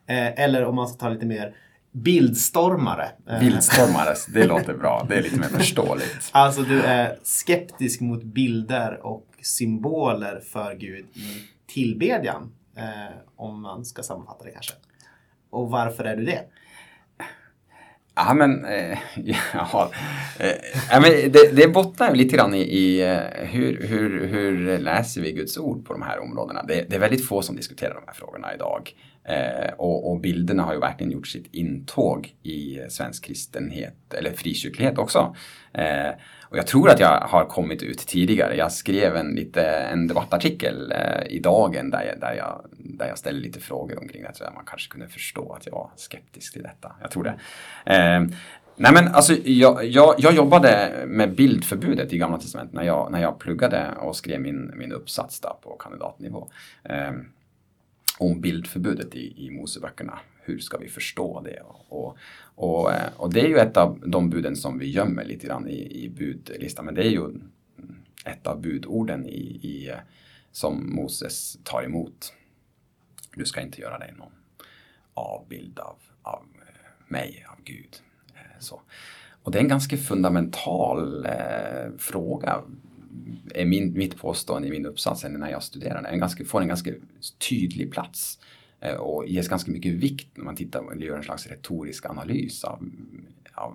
Eh, 0.08 0.44
eller 0.44 0.66
om 0.66 0.76
man 0.76 0.88
ska 0.88 0.98
ta 0.98 1.10
lite 1.10 1.26
mer 1.26 1.54
bildstormare. 1.92 3.10
Eh, 3.30 3.40
Vildstormare, 3.40 4.16
det 4.34 4.46
låter 4.46 4.74
bra. 4.74 5.06
Det 5.10 5.16
är 5.16 5.24
lite 5.24 5.40
mer 5.40 5.48
förståeligt. 5.48 6.30
Alltså 6.32 6.62
du 6.62 6.82
är 6.82 7.18
skeptisk 7.24 8.02
mot 8.02 8.24
bilder 8.24 9.06
och 9.06 9.26
symboler 9.48 10.40
för 10.40 10.76
Gud 10.76 11.06
i 11.14 11.44
tillbedjan. 11.68 12.52
Eh, 12.76 13.18
om 13.36 13.62
man 13.62 13.86
ska 13.86 14.04
sammanfatta 14.04 14.44
det 14.44 14.52
kanske. 14.52 14.74
Och 15.50 15.70
varför 15.70 16.04
är 16.04 16.16
du 16.16 16.26
det? 16.26 16.44
Ja 18.16 18.34
men, 18.34 18.66
eh, 18.66 18.98
ja, 19.54 19.92
eh, 20.40 20.52
ja, 20.92 21.00
men 21.00 21.12
det, 21.12 21.56
det 21.56 21.68
bottnar 21.68 22.16
lite 22.16 22.36
grann 22.36 22.54
i, 22.54 22.62
i 22.62 23.02
eh, 23.02 23.48
hur, 23.48 23.88
hur, 23.88 24.28
hur 24.28 24.78
läser 24.78 25.22
vi 25.22 25.32
Guds 25.32 25.58
ord 25.58 25.86
på 25.86 25.94
de 25.94 26.02
här 26.02 26.20
områdena. 26.20 26.64
Det, 26.64 26.90
det 26.90 26.96
är 26.96 27.00
väldigt 27.00 27.28
få 27.28 27.42
som 27.42 27.56
diskuterar 27.56 27.94
de 27.94 28.04
här 28.08 28.14
frågorna 28.14 28.54
idag. 28.54 28.94
Eh, 29.24 29.74
och, 29.78 30.12
och, 30.12 30.20
bilderna 30.20 30.64
har 30.64 30.74
ju 30.74 30.80
verkligen 30.80 31.12
gjort 31.12 31.28
sitt 31.28 31.48
intåg 31.52 32.36
i 32.44 32.80
svensk 32.90 33.26
kristenhet, 33.26 34.14
eller 34.14 34.32
frikyrklighet 34.32 34.98
också. 34.98 35.36
Eh, 35.74 36.12
och 36.50 36.58
jag 36.58 36.68
tror 36.68 36.90
att 36.90 37.00
jag 37.00 37.20
har 37.22 37.46
kommit 37.46 37.84
ut 37.84 37.98
tidigare. 37.98 38.56
Jag 38.56 38.72
skrev 38.72 39.16
en, 39.16 39.36
lite, 39.36 39.64
en 39.64 40.08
debattartikel 40.08 40.92
eh, 40.92 41.28
i 41.28 41.40
Dagen 41.40 41.90
där 41.90 42.04
jag, 42.04 42.20
där, 42.20 42.34
jag, 42.34 42.66
där 42.78 43.08
jag 43.08 43.18
ställde 43.18 43.42
lite 43.42 43.60
frågor 43.60 44.00
omkring 44.00 44.24
det. 44.24 44.32
Så 44.34 44.44
man 44.56 44.66
kanske 44.66 44.92
kunde 44.92 45.08
förstå 45.08 45.54
att 45.54 45.66
jag 45.66 45.74
var 45.74 45.90
skeptisk 45.96 46.54
till 46.54 46.64
detta. 46.64 46.96
Jag 47.02 47.12
tror 47.12 47.24
det. 47.24 47.40
Eh, 47.86 48.22
nej 48.76 48.94
men 48.94 49.08
alltså 49.08 49.34
jag, 49.34 49.86
jag, 49.86 50.16
jag, 50.18 50.34
jobbade 50.34 51.04
med 51.08 51.36
bildförbudet 51.36 52.14
i 52.14 52.18
Gamla 52.18 52.38
Testamentet 52.38 52.74
när 52.74 52.84
jag, 52.84 53.12
när 53.12 53.22
jag 53.22 53.40
pluggade 53.40 53.88
och 54.00 54.16
skrev 54.16 54.42
min, 54.42 54.72
min 54.76 54.92
uppsats 54.92 55.40
där 55.40 55.54
på 55.64 55.78
kandidatnivå. 55.80 56.48
Eh, 56.84 57.12
om 58.18 58.42
bildförbudet 58.42 59.16
i, 59.16 59.46
i 59.46 59.50
Moseböckerna. 59.50 60.20
Hur 60.42 60.60
ska 60.60 60.78
vi 60.78 60.90
förstå 60.90 61.42
det? 61.42 61.62
Och, 61.62 62.06
och, 62.06 62.18
och, 62.58 62.94
eh, 62.94 63.10
och 63.18 63.34
det 63.34 63.42
är 63.42 63.48
ju 63.48 63.58
ett 63.58 63.78
av 63.78 64.04
de 64.06 64.30
buden 64.30 64.56
som 64.56 64.80
vi 64.80 64.92
gömmer 64.92 65.26
lite 65.26 65.48
grann 65.48 65.68
i, 65.68 66.04
i 66.04 66.10
budlistan. 66.10 66.86
Men 66.86 66.96
det 66.96 67.02
är 67.02 67.10
ju 67.10 67.40
ett 68.26 68.48
av 68.48 68.62
budorden 68.62 69.26
i, 69.26 69.60
i, 69.62 69.90
eh, 69.90 69.98
som 70.52 70.96
Moses 70.96 71.58
tar 71.64 71.84
emot. 71.84 72.34
Du 73.36 73.46
ska 73.46 73.62
inte 73.62 73.82
göra 73.82 73.98
dig 73.98 74.14
någon 74.18 74.32
avbild 75.14 75.80
av, 75.80 75.98
av 76.22 76.44
eh, 76.56 77.12
mig, 77.12 77.46
av 77.50 77.64
Gud. 77.64 77.96
Så. 78.60 78.82
Och 79.44 79.52
det 79.52 79.58
är 79.58 79.62
en 79.62 79.68
ganska 79.68 79.98
fundamental 79.98 81.26
eh, 81.26 81.92
fråga 81.98 82.62
är 83.56 83.66
min, 83.66 83.98
mitt 83.98 84.18
påstående 84.18 84.68
i 84.68 84.72
min 84.72 84.86
uppsats 84.86 85.24
när 85.24 85.50
jag 85.50 85.64
studerar 85.64 85.96
den. 85.96 86.06
En 86.06 86.20
ganska, 86.20 86.46
får 86.46 86.62
en 86.62 86.68
ganska 86.68 86.92
tydlig 87.50 87.92
plats 87.92 88.40
eh, 88.40 88.57
Eh, 88.88 88.96
och 88.96 89.28
ges 89.28 89.48
ganska 89.48 89.72
mycket 89.72 89.94
vikt 89.94 90.38
när 90.38 90.44
man 90.44 90.56
tittar 90.56 90.80
och 90.80 90.98
gör 90.98 91.18
en 91.18 91.24
slags 91.24 91.48
retorisk 91.48 92.06
analys 92.06 92.64
av, 92.64 92.90
av 93.54 93.74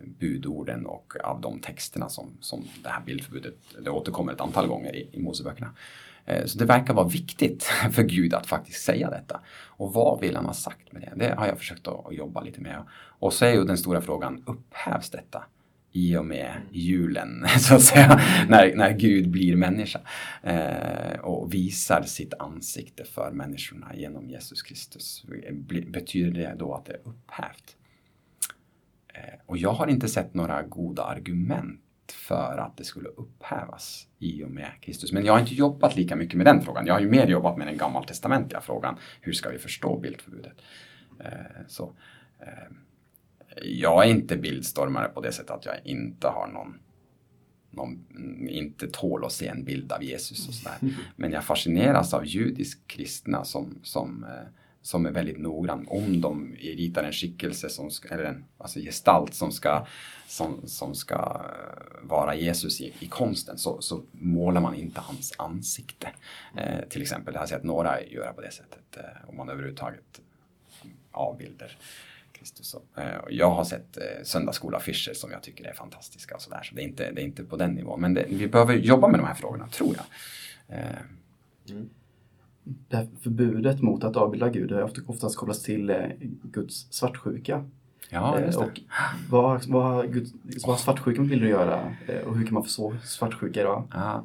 budorden 0.00 0.86
och 0.86 1.12
av 1.24 1.40
de 1.40 1.60
texterna 1.60 2.08
som, 2.08 2.36
som 2.40 2.64
det 2.82 2.88
här 2.88 3.00
bildförbudet, 3.00 3.54
det 3.84 3.90
återkommer 3.90 4.32
ett 4.32 4.40
antal 4.40 4.66
gånger 4.66 4.96
i, 4.96 5.08
i 5.12 5.20
Moseböckerna. 5.20 5.74
Eh, 6.24 6.44
så 6.44 6.58
det 6.58 6.64
verkar 6.64 6.94
vara 6.94 7.08
viktigt 7.08 7.62
för 7.92 8.02
Gud 8.02 8.34
att 8.34 8.46
faktiskt 8.46 8.84
säga 8.84 9.10
detta. 9.10 9.40
Och 9.50 9.92
vad 9.92 10.20
vill 10.20 10.36
han 10.36 10.46
ha 10.46 10.54
sagt 10.54 10.92
med 10.92 11.02
det? 11.02 11.24
Det 11.24 11.34
har 11.34 11.46
jag 11.46 11.58
försökt 11.58 11.88
att 11.88 12.14
jobba 12.14 12.40
lite 12.40 12.60
med. 12.60 12.82
Och 13.18 13.32
så 13.32 13.44
är 13.44 13.52
ju 13.52 13.64
den 13.64 13.78
stora 13.78 14.00
frågan, 14.00 14.44
upphävs 14.46 15.10
detta? 15.10 15.44
I 15.92 16.16
och 16.16 16.24
med 16.24 16.52
julen, 16.70 17.46
så 17.58 17.74
att 17.74 17.82
säga, 17.82 18.20
när, 18.48 18.74
när 18.76 18.92
Gud 18.92 19.30
blir 19.30 19.56
människa 19.56 20.00
eh, 20.42 21.20
och 21.20 21.54
visar 21.54 22.02
sitt 22.02 22.34
ansikte 22.38 23.04
för 23.04 23.30
människorna 23.30 23.94
genom 23.94 24.28
Jesus 24.28 24.62
Kristus. 24.62 25.24
Betyder 25.86 26.30
det 26.30 26.54
då 26.58 26.74
att 26.74 26.86
det 26.86 26.92
är 26.92 27.00
upphävt? 27.04 27.76
Eh, 29.14 29.40
och 29.46 29.58
jag 29.58 29.72
har 29.72 29.86
inte 29.86 30.08
sett 30.08 30.34
några 30.34 30.62
goda 30.62 31.02
argument 31.02 31.80
för 32.12 32.58
att 32.58 32.76
det 32.76 32.84
skulle 32.84 33.08
upphävas 33.08 34.06
i 34.18 34.44
och 34.44 34.50
med 34.50 34.70
Kristus. 34.80 35.12
Men 35.12 35.24
jag 35.24 35.32
har 35.32 35.40
inte 35.40 35.54
jobbat 35.54 35.96
lika 35.96 36.16
mycket 36.16 36.34
med 36.34 36.46
den 36.46 36.62
frågan. 36.62 36.86
Jag 36.86 36.94
har 36.94 37.00
ju 37.00 37.10
mer 37.10 37.26
jobbat 37.26 37.58
med 37.58 37.66
den 37.66 37.76
gammaltestamentliga 37.76 38.60
frågan. 38.60 38.96
Hur 39.20 39.32
ska 39.32 39.50
vi 39.50 39.58
förstå 39.58 39.98
bildförbudet? 39.98 40.58
Eh, 41.20 41.30
så, 41.68 41.92
eh, 42.40 42.72
jag 43.62 44.04
är 44.04 44.10
inte 44.10 44.36
bildstormare 44.36 45.08
på 45.08 45.20
det 45.20 45.32
sättet 45.32 45.50
att 45.50 45.64
jag 45.66 45.74
inte 45.84 46.28
har 46.28 46.46
någon, 46.46 46.78
någon 47.70 48.06
inte 48.48 48.88
tål 48.88 49.24
att 49.24 49.32
se 49.32 49.46
en 49.46 49.64
bild 49.64 49.92
av 49.92 50.02
Jesus 50.02 50.48
och 50.48 50.54
sådär. 50.54 50.78
Men 51.16 51.32
jag 51.32 51.44
fascineras 51.44 52.14
av 52.14 52.26
judisk 52.26 52.86
kristna 52.86 53.44
som, 53.44 53.78
som, 53.82 54.24
eh, 54.24 54.48
som 54.82 55.06
är 55.06 55.10
väldigt 55.10 55.38
noggrann. 55.38 55.86
Om 55.88 56.20
de 56.20 56.54
ritar 56.54 57.04
en 57.04 57.12
skickelse, 57.12 57.68
som 57.68 57.90
ska, 57.90 58.08
eller 58.08 58.24
en 58.24 58.44
alltså 58.58 58.80
gestalt 58.80 59.34
som 59.34 59.52
ska, 59.52 59.86
som, 60.28 60.60
som 60.66 60.94
ska 60.94 61.14
eh, 61.14 62.08
vara 62.08 62.34
Jesus 62.34 62.80
i, 62.80 62.92
i 62.98 63.06
konsten 63.06 63.58
så, 63.58 63.80
så 63.80 64.02
målar 64.12 64.60
man 64.60 64.74
inte 64.74 65.00
hans 65.00 65.34
ansikte. 65.38 66.08
Eh, 66.56 66.88
till 66.88 67.02
exempel, 67.02 67.32
det 67.32 67.38
har 67.38 67.42
jag 67.42 67.48
sett 67.48 67.64
några 67.64 68.02
göra 68.04 68.32
på 68.32 68.40
det 68.40 68.52
sättet. 68.52 68.96
Eh, 68.96 69.28
om 69.28 69.36
man 69.36 69.48
överhuvudtaget 69.48 70.20
avbilder 71.10 71.76
Kristus. 72.38 72.76
Eh, 72.96 73.04
jag 73.30 73.50
har 73.50 73.64
sett 73.64 73.96
eh, 73.96 74.02
söndagsskolaffischer 74.24 75.14
som 75.14 75.30
jag 75.30 75.42
tycker 75.42 75.64
är 75.64 75.72
fantastiska 75.72 76.34
och 76.34 76.42
sådär. 76.42 76.62
Så 76.62 76.74
det 76.74 76.82
är, 76.82 76.84
inte, 76.84 77.10
det 77.12 77.20
är 77.20 77.24
inte 77.24 77.44
på 77.44 77.56
den 77.56 77.70
nivån. 77.74 78.00
Men 78.00 78.14
det, 78.14 78.26
vi 78.28 78.48
behöver 78.48 78.74
jobba 78.74 79.08
med 79.08 79.20
de 79.20 79.26
här 79.26 79.34
frågorna, 79.34 79.68
tror 79.68 79.96
jag. 79.96 80.78
Eh. 80.78 80.96
Mm. 81.70 81.88
Det 82.64 82.96
här 82.96 83.08
förbudet 83.22 83.80
mot 83.82 84.04
att 84.04 84.16
avbilda 84.16 84.48
Gud 84.48 84.72
har 84.72 84.82
oftast 85.06 85.36
kopplats 85.36 85.62
till 85.62 86.12
Guds 86.42 86.86
svartsjuka. 86.90 87.64
Ja, 88.08 88.40
just 88.40 88.58
det. 88.58 88.64
Och 88.64 88.80
vad, 89.30 89.66
vad, 89.66 90.12
Gud, 90.12 90.28
vad 90.42 90.70
har 90.70 90.76
svartsjuka 90.76 91.20
med 91.20 91.30
bilder 91.30 91.46
att 91.46 91.50
göra? 91.50 91.96
Och 92.26 92.36
hur 92.36 92.44
kan 92.44 92.54
man 92.54 92.62
förstå 92.62 92.96
svartsjuka 93.04 93.60
idag? 93.60 93.84
Ja. 93.94 94.24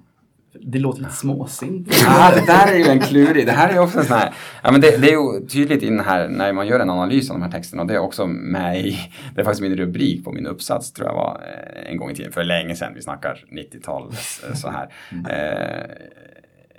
Det 0.62 0.80
låter 0.80 1.02
lite 1.02 1.14
småsint. 1.14 1.88
Ja, 2.06 2.32
det 2.36 2.46
där 2.46 2.74
är 2.74 2.78
ju 2.78 2.84
en 2.84 3.00
klurig. 3.00 3.46
Det 3.46 3.52
här 3.52 3.70
är 3.70 3.74
ju 3.74 3.80
också 3.80 4.00
en 4.00 4.06
sån 4.06 4.18
här, 4.18 4.34
ja 4.64 4.72
men 4.72 4.82
det, 4.82 4.98
det, 4.98 5.08
är 5.08 5.12
ju 5.12 5.48
tydligt 5.48 5.84
i 5.84 5.86
den 5.86 6.00
här, 6.00 6.28
när 6.28 6.54
man 6.54 6.68
gör 6.68 6.80
en 6.80 6.90
analys 6.90 7.30
av 7.30 7.40
de 7.40 7.44
här 7.44 7.52
texterna 7.52 7.82
och 7.82 7.88
det 7.88 7.94
är 7.94 8.00
också 8.00 8.28
med 8.28 8.86
i, 8.86 8.98
det 9.36 9.42
är 9.42 9.46
faktiskt 9.46 9.62
min 9.62 9.76
rubrik 9.76 10.24
på 10.24 10.32
min 10.32 10.48
uppsats 10.48 10.94
tror 10.94 11.08
jag 11.08 11.16
var 11.16 11.42
eh, 11.42 11.92
en 11.92 11.98
gång 11.98 12.12
i 12.12 12.16
tiden, 12.16 12.32
för 12.32 12.44
länge 12.44 12.76
sedan, 12.76 12.94
vi 12.96 13.02
snackar 13.02 13.46
90-tal 13.52 14.12
eh, 14.48 14.54
så 14.54 14.70
här. 14.70 14.94
Mm. 15.12 15.26
Eh, 15.26 15.86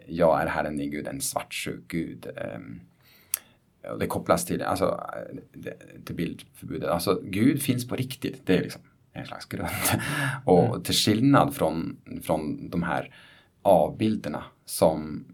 jag 0.07 0.43
är 0.43 0.47
Herren 0.47 0.77
din 0.77 0.91
Gud, 0.91 1.07
en 1.07 1.21
svartsjuk 1.21 1.89
Gud. 1.89 2.27
Eh, 2.37 3.93
och 3.93 3.99
det 3.99 4.07
kopplas 4.07 4.47
till, 4.47 4.63
alltså, 4.63 5.01
till 6.05 6.15
bildförbudet. 6.15 6.91
Alltså 6.91 7.21
Gud 7.25 7.63
finns 7.63 7.89
på 7.89 7.97
riktigt, 7.97 8.47
det 8.47 8.57
är 8.57 8.63
liksom 8.63 8.83
en 9.13 9.27
slags 9.27 9.47
grund. 9.47 9.69
Och 10.45 10.67
mm. 10.67 10.83
till 10.83 10.95
skillnad 10.95 11.55
från, 11.55 11.97
från 12.23 12.71
de 12.71 12.83
här 12.83 13.15
avbilderna 13.65 14.45
som, 14.65 15.25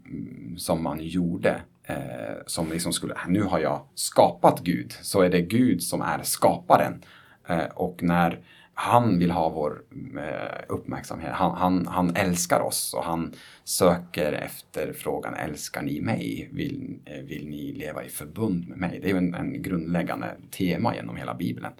som 0.57 0.83
man 0.83 0.99
gjorde. 0.99 1.61
Eh, 1.83 2.35
som 2.45 2.71
liksom 2.71 2.93
skulle, 2.93 3.15
nu 3.27 3.43
har 3.43 3.59
jag 3.59 3.81
skapat 3.95 4.59
Gud, 4.59 4.91
så 5.01 5.21
är 5.21 5.29
det 5.29 5.41
Gud 5.41 5.83
som 5.83 6.01
är 6.01 6.23
skaparen. 6.23 7.03
Eh, 7.47 7.65
och 7.65 8.03
när 8.03 8.39
han 8.73 9.19
vill 9.19 9.31
ha 9.31 9.49
vår 9.49 9.81
eh, 10.17 10.63
uppmärksamhet, 10.67 11.31
han, 11.31 11.57
han, 11.57 11.87
han, 11.87 12.15
älskar 12.15 12.59
oss 12.59 12.93
och 12.93 13.03
han 13.03 13.33
söker 13.63 14.33
efter 14.33 14.93
frågan 14.93 15.33
älskar 15.33 15.81
ni 15.81 16.01
mig? 16.01 16.49
Vill, 16.51 16.99
eh, 17.05 17.21
vill 17.21 17.47
ni 17.47 17.73
leva 17.73 18.03
i 18.03 18.09
förbund 18.09 18.67
med 18.67 18.77
mig? 18.77 18.99
Det 19.01 19.07
är 19.07 19.11
ju 19.11 19.17
en, 19.17 19.33
en 19.33 19.61
grundläggande 19.61 20.27
tema 20.51 20.95
genom 20.95 21.15
hela 21.15 21.33
Bibeln. 21.33 21.73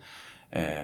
Eh, 0.49 0.83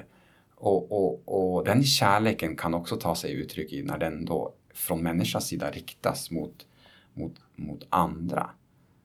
och, 0.55 0.91
och, 0.91 1.21
och 1.25 1.65
den 1.65 1.83
kärleken 1.83 2.55
kan 2.55 2.73
också 2.73 2.95
ta 2.95 3.15
sig 3.15 3.33
uttryck 3.33 3.73
i 3.73 3.83
när 3.83 3.97
den 3.97 4.25
då 4.25 4.53
från 4.77 5.03
människans 5.03 5.47
sida 5.47 5.71
riktas 5.71 6.31
mot, 6.31 6.65
mot, 7.13 7.33
mot 7.55 7.87
andra 7.89 8.49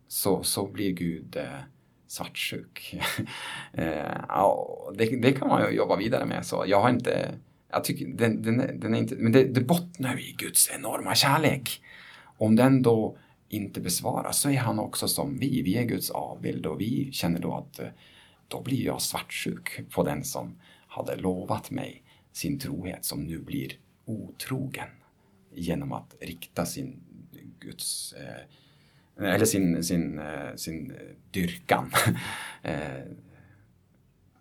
så, 0.08 0.42
så 0.42 0.66
blir 0.66 0.92
Gud 0.92 1.37
eh, 1.37 1.61
svartsjuk. 2.06 2.94
eh, 3.72 4.16
ja, 4.28 4.68
det, 4.94 5.22
det, 5.22 5.32
kan 5.32 5.48
man 5.48 5.70
ju 5.70 5.76
jobba 5.76 5.96
vidare 5.96 6.26
med. 6.26 6.46
Så 6.46 6.64
jag 6.66 6.80
har 6.80 6.90
inte, 6.90 7.35
jag 7.70 7.85
tycker 7.85 8.06
den, 8.06 8.42
den, 8.42 8.80
den 8.80 8.94
är 8.94 8.98
inte, 8.98 9.14
men 9.14 9.32
det, 9.32 9.44
det 9.44 9.61
bottnar 9.61 10.20
i 10.20 10.35
Guds 10.38 10.70
enorma 10.70 11.14
kärlek. 11.14 11.82
Om 12.38 12.56
den 12.56 12.82
då 12.82 13.18
inte 13.48 13.80
besvaras 13.80 14.40
så 14.40 14.50
är 14.50 14.58
han 14.58 14.78
också 14.78 15.08
som 15.08 15.38
vi. 15.38 15.62
Vi 15.62 15.76
är 15.76 15.85
Guds 15.85 16.11
avbild 16.11 16.66
och 16.66 16.80
vi 16.80 17.12
känner 17.12 17.40
då 17.40 17.54
att 17.54 17.78
eh, 17.78 17.88
då 18.48 18.62
blir 18.62 18.85
jag 18.85 19.02
svartsjuk 19.02 19.90
på 19.90 20.02
den 20.02 20.24
som 20.24 20.58
hade 20.87 21.16
lovat 21.16 21.70
mig 21.70 22.02
sin 22.32 22.58
trohet 22.58 23.04
som 23.04 23.24
nu 23.24 23.38
blir 23.38 23.72
otrogen 24.04 24.88
genom 25.54 25.92
att 25.92 26.14
rikta 26.20 26.66
sin 26.66 27.00
Guds 27.62 28.12
eh, 28.12 29.34
eller 29.34 29.44
sin, 29.44 29.84
sin, 29.84 30.18
eh, 30.18 30.54
sin 30.56 30.96
dyrkan 31.30 31.92
eh, 32.62 33.04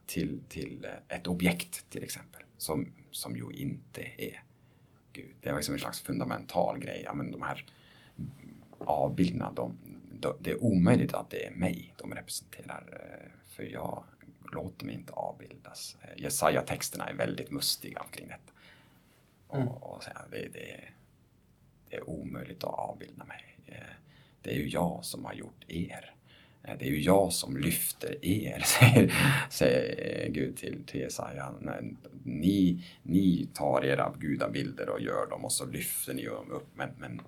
till, 0.05 0.39
till 0.49 0.87
ett 1.07 1.27
objekt 1.27 1.89
till 1.89 2.03
exempel 2.03 2.41
som, 2.57 2.93
som 3.11 3.35
ju 3.35 3.51
inte 3.51 4.01
är 4.01 4.43
Gud. 5.13 5.35
Det 5.41 5.49
är 5.49 5.55
liksom 5.55 5.73
en 5.73 5.79
slags 5.79 6.01
fundamental 6.01 6.79
grej. 6.79 7.01
Ja, 7.05 7.13
men 7.13 7.31
de 7.31 7.41
här 7.41 7.65
avbilderna, 8.77 9.51
de, 9.51 9.77
de, 10.19 10.33
det 10.39 10.51
är 10.51 10.63
omöjligt 10.63 11.13
att 11.13 11.29
det 11.29 11.45
är 11.45 11.51
mig 11.51 11.93
de 11.97 12.13
representerar. 12.13 13.01
För 13.45 13.63
jag 13.63 14.03
låter 14.53 14.85
mig 14.85 14.95
inte 14.95 15.13
avbildas. 15.13 15.97
Jesaja-texterna 16.17 17.09
är 17.09 17.13
väldigt 17.13 17.51
mustiga 17.51 17.99
omkring 17.99 18.27
detta. 18.27 18.53
Mm. 19.53 19.67
Och, 19.67 19.95
och 19.95 20.03
säga, 20.03 20.21
det, 20.31 20.47
det, 20.53 20.83
det 21.91 21.97
är 21.97 22.09
omöjligt 22.09 22.63
att 22.63 22.73
avbilda 22.73 23.25
mig. 23.25 23.57
Eh, 23.65 23.75
det 24.41 24.51
är 24.51 24.55
ju 24.55 24.67
jag 24.67 25.05
som 25.05 25.25
har 25.25 25.33
gjort 25.33 25.65
er. 25.67 26.13
Eh, 26.63 26.75
det 26.79 26.85
är 26.85 26.89
ju 26.89 27.01
jag 27.01 27.33
som 27.33 27.57
lyfter 27.57 28.25
er, 28.25 28.59
säger, 28.65 29.13
säger 29.49 30.25
eh, 30.25 30.31
Gud 30.31 30.57
till, 30.57 30.83
till 30.85 30.99
Jesaja. 30.99 31.53
Ni, 32.23 32.83
ni 33.03 33.49
tar 33.53 33.85
era 33.85 34.13
gudabilder 34.19 34.89
och 34.89 35.01
gör 35.01 35.29
dem 35.29 35.45
och 35.45 35.51
så 35.51 35.65
lyfter 35.65 36.13
ni 36.13 36.25
dem 36.25 36.51
upp. 36.51 36.67
Men, 36.75 36.89
men 36.97 37.21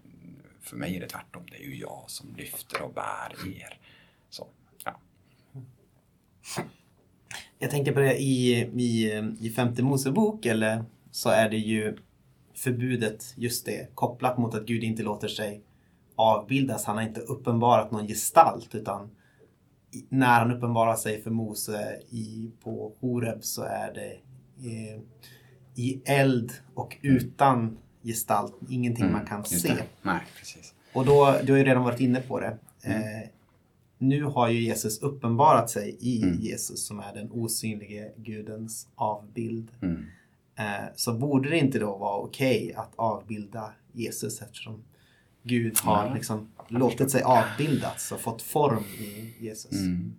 för 0.61 0.77
mig 0.77 0.95
är 0.95 0.99
det 0.99 1.07
tvärtom. 1.07 1.43
Det 1.51 1.57
är 1.57 1.67
ju 1.67 1.75
jag 1.75 2.03
som 2.07 2.35
lyfter 2.37 2.81
och 2.81 2.93
bär 2.93 3.57
er. 3.57 3.79
Så, 4.29 4.47
ja. 4.85 4.99
Jag 7.59 7.71
tänker 7.71 7.91
på 7.91 7.99
det 7.99 8.21
i, 8.21 8.51
i, 8.61 9.11
i 9.39 9.49
femte 9.49 9.83
Mosebok 9.83 10.45
eller 10.45 10.85
så 11.11 11.29
är 11.29 11.49
det 11.49 11.57
ju 11.57 11.97
förbudet 12.55 13.33
just 13.37 13.65
det 13.65 13.95
kopplat 13.95 14.37
mot 14.37 14.55
att 14.55 14.65
Gud 14.65 14.83
inte 14.83 15.03
låter 15.03 15.27
sig 15.27 15.61
avbildas. 16.15 16.85
Han 16.85 16.95
har 16.95 17.03
inte 17.03 17.19
uppenbarat 17.21 17.91
någon 17.91 18.07
gestalt 18.07 18.75
utan 18.75 19.09
när 20.09 20.39
han 20.39 20.51
uppenbarar 20.51 20.95
sig 20.95 21.21
för 21.21 21.31
Mose 21.31 21.99
i, 22.09 22.51
på 22.63 22.93
Horeb 22.99 23.43
så 23.43 23.63
är 23.63 23.93
det 23.93 24.11
eh, 24.69 24.99
i 25.75 26.01
eld 26.05 26.51
och 26.73 26.97
utan 27.01 27.77
gestalt. 28.03 28.55
Ingenting 28.69 29.11
man 29.11 29.25
kan 29.25 29.37
Mm, 29.37 29.43
se. 29.45 29.73
Nej, 30.01 30.21
precis. 30.39 30.73
Och 30.93 31.05
då, 31.05 31.35
du 31.43 31.51
har 31.51 31.57
ju 31.59 31.65
redan 31.65 31.83
varit 31.83 31.99
inne 31.99 32.21
på 32.21 32.39
det. 32.39 32.57
Eh, 32.83 33.29
nu 33.97 34.23
har 34.23 34.49
ju 34.49 34.59
Jesus 34.61 34.99
uppenbarat 35.01 35.69
sig 35.69 35.97
i 35.99 36.23
Mm. 36.23 36.39
Jesus 36.41 36.85
som 36.87 36.99
är 36.99 37.13
den 37.13 37.31
osynlige 37.31 38.11
Gudens 38.17 38.87
avbild. 38.95 39.71
Mm. 40.55 40.83
Eh, 40.83 40.89
så 40.95 41.13
borde 41.13 41.49
det 41.49 41.57
inte 41.57 41.79
då 41.79 41.97
vara 41.97 42.17
okej 42.17 42.73
att 42.75 42.91
avbilda 42.95 43.71
Jesus 43.91 44.41
eftersom 44.41 44.83
Gud 45.43 45.77
har 45.79 46.07
Ja, 46.07 46.13
liksom 46.13 46.51
låtit 46.67 47.11
sig 47.11 47.21
avbildas 47.23 48.11
och 48.11 48.19
fått 48.19 48.41
form 48.41 48.83
i 48.99 49.35
Jesus. 49.39 49.71
Mm. 49.71 50.15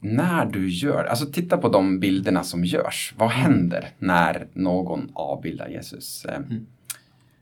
När 0.00 0.46
du 0.46 0.68
gör, 0.68 1.04
alltså 1.04 1.26
titta 1.26 1.58
på 1.58 1.68
de 1.68 2.00
bilderna 2.00 2.44
som 2.44 2.64
görs. 2.64 3.14
Vad 3.18 3.30
händer 3.30 3.90
när 3.98 4.48
någon 4.52 5.10
avbildar 5.14 5.68
Jesus? 5.68 6.24
Eh, 6.24 6.40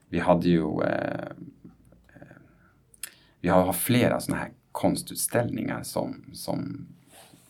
Vi 0.08 0.18
hade 0.18 0.48
ju 0.48 0.82
eh, 0.82 1.28
vi 3.40 3.48
har 3.48 3.72
flera 3.72 4.20
sådana 4.20 4.42
här 4.42 4.52
konstutställningar 4.72 5.82
som, 5.82 6.24
som 6.32 6.86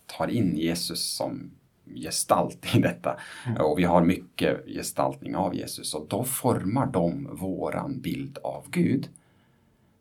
tar 0.06 0.28
in 0.28 0.56
Jesus 0.56 1.16
som 1.16 1.50
gestalt 1.94 2.76
i 2.76 2.78
detta. 2.80 3.16
Och 3.58 3.78
vi 3.78 3.84
har 3.84 4.04
mycket 4.04 4.66
gestaltning 4.66 5.36
av 5.36 5.54
Jesus 5.54 5.94
och 5.94 6.06
då 6.08 6.24
formar 6.24 6.86
de 6.86 7.36
våran 7.36 8.00
bild 8.00 8.38
av 8.42 8.64
Gud. 8.70 9.08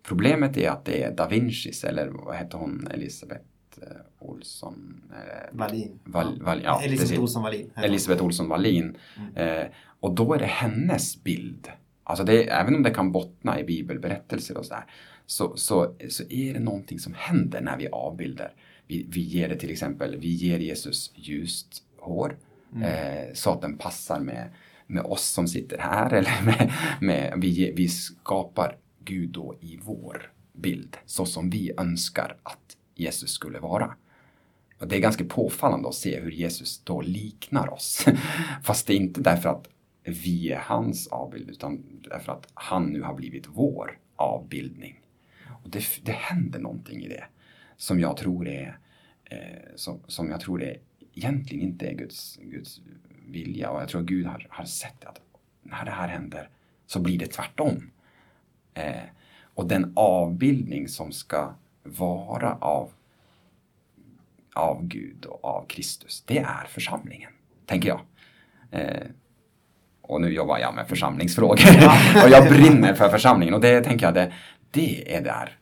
Problemet 0.04 0.58
är 0.58 0.70
att 0.70 0.86
det 0.86 1.04
är 1.04 1.12
da 1.12 1.28
Vincis, 1.28 1.84
eller 1.84 2.08
vad 2.08 2.36
heter 2.36 2.58
hon, 2.58 2.88
Elisabeth 2.92 3.44
eh, 3.82 3.88
Olsson? 4.20 5.02
eh, 5.12 5.58
Wallin. 5.58 6.00
Val, 6.04 6.42
Val, 6.42 6.62
ja, 6.64 6.82
Elisabeth. 6.84 7.22
Olsson 7.22 7.44
Wallin. 7.44 7.72
Elisabeth 7.76 8.24
Olsson 8.24 8.50
Wallin. 8.50 8.98
Eh, 9.36 9.66
och 10.00 10.16
då 10.16 10.34
är 10.34 10.40
det 10.40 10.46
hennes 10.46 11.24
bild. 11.24 11.68
Alltså 12.04 12.24
det, 12.24 12.50
även 12.50 12.76
om 12.76 12.84
det 12.84 12.90
kan 12.90 13.12
bottna 13.12 13.60
i 13.60 13.64
bibelberättelser 13.64 14.58
och 14.58 14.66
sådär. 14.66 14.86
Så, 15.26 15.58
så, 15.58 15.96
så 16.10 16.24
är 16.30 16.54
det 16.54 16.60
någonting 16.60 17.00
som 17.00 17.14
händer 17.18 17.62
när 17.62 17.78
vi 17.78 17.88
avbildar. 17.88 18.54
Vi, 18.88 19.06
vi 19.10 19.22
ger 19.22 19.50
det 19.50 19.56
till 19.56 19.72
exempel, 19.72 20.18
vi 20.18 20.30
ger 20.30 20.60
Jesus 20.60 21.12
ljust 21.16 21.84
hår. 21.98 22.38
Eh, 22.84 23.34
så 23.34 23.52
att 23.52 23.62
den 23.62 23.78
passar 23.78 24.20
med, 24.20 24.50
med 24.88 25.04
oss 25.04 25.26
som 25.26 25.48
sitter 25.48 25.78
här. 25.78 26.14
Eller 26.14 26.46
med, 26.46 26.74
med, 27.02 27.34
vi, 27.38 27.72
vi 27.76 27.90
skapar 27.90 28.78
Gud 29.04 29.30
då 29.30 29.56
i 29.62 29.80
vår 29.84 30.32
bild. 30.54 30.98
Så 31.06 31.26
som 31.26 31.50
vi 31.50 31.72
önskar 31.78 32.38
att 32.44 32.78
Jesus 32.96 33.32
skulle 33.32 33.60
vara. 33.60 33.96
Och 34.80 34.88
det 34.88 34.96
är 34.96 35.00
ganska 35.00 35.26
påfallande 35.26 35.88
att 35.88 35.96
se 35.96 36.20
hur 36.20 36.32
Jesus 36.32 36.82
då 36.84 37.02
liknar 37.02 37.74
oss. 37.74 38.06
Fast 38.64 38.88
det 38.88 38.94
är 38.94 38.98
inte 38.98 39.22
därför 39.22 39.50
att 39.50 39.70
vi 40.04 40.52
är 40.52 40.60
hans 40.60 41.08
avbild 41.08 41.50
utan 41.50 41.84
därför 42.10 42.32
att 42.32 42.48
han 42.54 42.86
nu 42.86 43.02
har 43.02 43.14
blivit 43.14 43.48
vår 43.48 44.00
avbildning. 44.16 45.00
Och 45.64 45.70
det, 45.70 45.84
det 46.04 46.12
händer 46.12 46.60
någonting 46.60 47.04
i 47.04 47.08
det 47.08 47.24
som 47.78 48.00
jag 48.00 48.18
tror 48.18 48.48
är 48.48 48.78
eh, 49.24 49.38
som, 49.76 50.00
som 50.08 50.30
jag 50.30 50.40
tror 50.40 50.64
är 50.64 50.78
egentligen 51.14 51.64
inte 51.64 51.88
är 51.88 51.94
Guds, 51.94 52.40
Guds 52.42 52.82
vilja 53.28 53.70
och 53.70 53.82
jag 53.82 53.90
tror 53.90 54.02
att 54.02 54.08
Gud 54.08 54.26
har, 54.26 54.48
har 54.50 54.66
sett 54.66 55.06
att 55.06 55.22
när 55.64 55.86
det 55.86 55.92
här 55.92 56.08
händer 56.08 56.50
så 56.86 57.00
blir 57.00 57.20
det 57.20 57.28
tvärtom. 57.28 57.92
Eh, 58.74 59.04
och 59.44 59.68
den 59.68 59.94
avbildning 59.96 60.88
som 60.88 61.12
ska 61.12 61.54
vara 61.84 62.56
av 62.56 62.92
av 64.54 64.88
Gud 64.88 65.26
och 65.26 65.46
av 65.46 65.66
Kristus, 65.68 66.24
det 66.28 66.38
är 66.38 66.66
församlingen, 66.68 67.32
tänker 67.66 67.90
jag. 67.90 68.02
Eh, 68.72 69.08
och 70.02 70.22
nu 70.22 70.34
jobbar 70.34 70.58
jag 70.58 70.76
med 70.76 70.88
församlingsfrågor 70.88 71.54
och 72.24 72.30
jag 72.30 72.50
brinner 72.50 72.94
för 72.94 73.10
församlingen 73.10 73.54
och 73.54 73.62
det 73.62 73.82
tänker 73.82 74.06
jag, 74.06 74.14
det, 74.14 74.34
det 74.72 75.16
är 75.16 75.22
där 75.22 75.58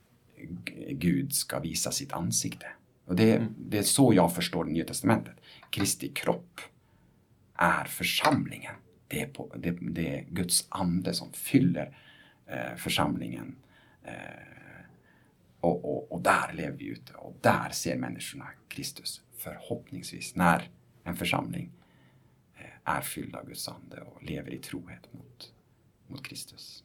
Gud 0.90 1.34
ska 1.34 1.60
visa 1.60 1.92
sitt 1.92 2.14
ansikte. 2.14 2.66
Och 3.06 3.16
det, 3.16 3.48
det 3.58 3.78
är 3.78 3.84
så 3.84 4.14
jag 4.14 4.36
förstår 4.36 4.66
Nya 4.66 4.86
Testamentet. 4.86 5.36
Kristi 5.70 6.10
kropp 6.10 6.62
är 7.56 7.86
församlingen. 7.86 8.76
Det 9.08 9.22
är, 9.22 9.28
på, 9.28 9.56
det, 9.58 9.72
det 9.72 10.20
är 10.20 10.24
Guds 10.24 10.68
ande 10.70 11.14
som 11.14 11.34
fyller 11.34 11.98
eh, 12.48 12.76
församlingen. 12.78 13.56
Eh, 14.04 14.14
och, 15.60 15.86
och, 15.86 16.12
och 16.12 16.22
där 16.22 16.54
lever 16.54 16.78
vi 16.78 16.86
ute 16.86 17.14
och 17.14 17.38
där 17.42 17.70
ser 17.72 17.98
människorna 17.98 18.48
Kristus 18.68 19.22
förhoppningsvis 19.38 20.36
när 20.36 20.70
en 21.04 21.16
församling 21.16 21.72
eh, 22.58 22.94
är 22.96 23.02
fylld 23.02 23.36
av 23.36 23.48
Guds 23.48 23.68
ande 23.68 24.02
och 24.02 24.24
lever 24.24 24.54
i 24.54 24.58
trohet 24.58 25.14
mot, 25.14 25.54
mot 26.08 26.28
Kristus. 26.28 26.83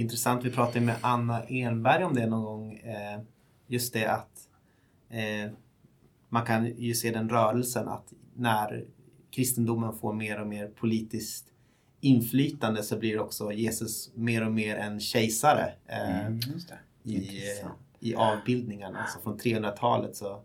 Intressant, 0.00 0.44
vi 0.44 0.50
pratade 0.50 0.80
med 0.80 0.96
Anna 1.00 1.42
Enberg 1.44 2.04
om 2.04 2.14
det 2.14 2.26
någon 2.26 2.44
gång. 2.44 2.72
Eh, 2.76 3.20
just 3.66 3.92
det 3.92 4.06
att 4.06 4.48
eh, 5.08 5.52
man 6.28 6.46
kan 6.46 6.66
ju 6.66 6.94
se 6.94 7.10
den 7.10 7.28
rörelsen 7.28 7.88
att 7.88 8.12
när 8.34 8.84
kristendomen 9.30 9.98
får 9.98 10.12
mer 10.12 10.40
och 10.40 10.46
mer 10.46 10.68
politiskt 10.68 11.46
inflytande 12.00 12.82
så 12.82 12.98
blir 12.98 13.18
också 13.20 13.52
Jesus 13.52 14.10
mer 14.14 14.46
och 14.46 14.52
mer 14.52 14.76
en 14.76 15.00
kejsare 15.00 15.72
eh, 15.86 16.26
Mm, 16.26 16.40
i, 17.02 17.42
i 18.00 18.14
avbildningarna. 18.14 18.98
Alltså 18.98 19.18
från 19.20 19.38
300-talet 19.38 20.16
så 20.16 20.42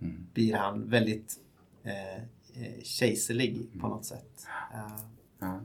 Mm. 0.00 0.26
blir 0.34 0.54
han 0.54 0.88
väldigt 0.90 1.34
eh, 1.82 2.22
kejserlig 2.82 3.66
på 3.80 3.88
något 3.88 4.04
sätt. 4.04 4.46
Ja. 5.40 5.60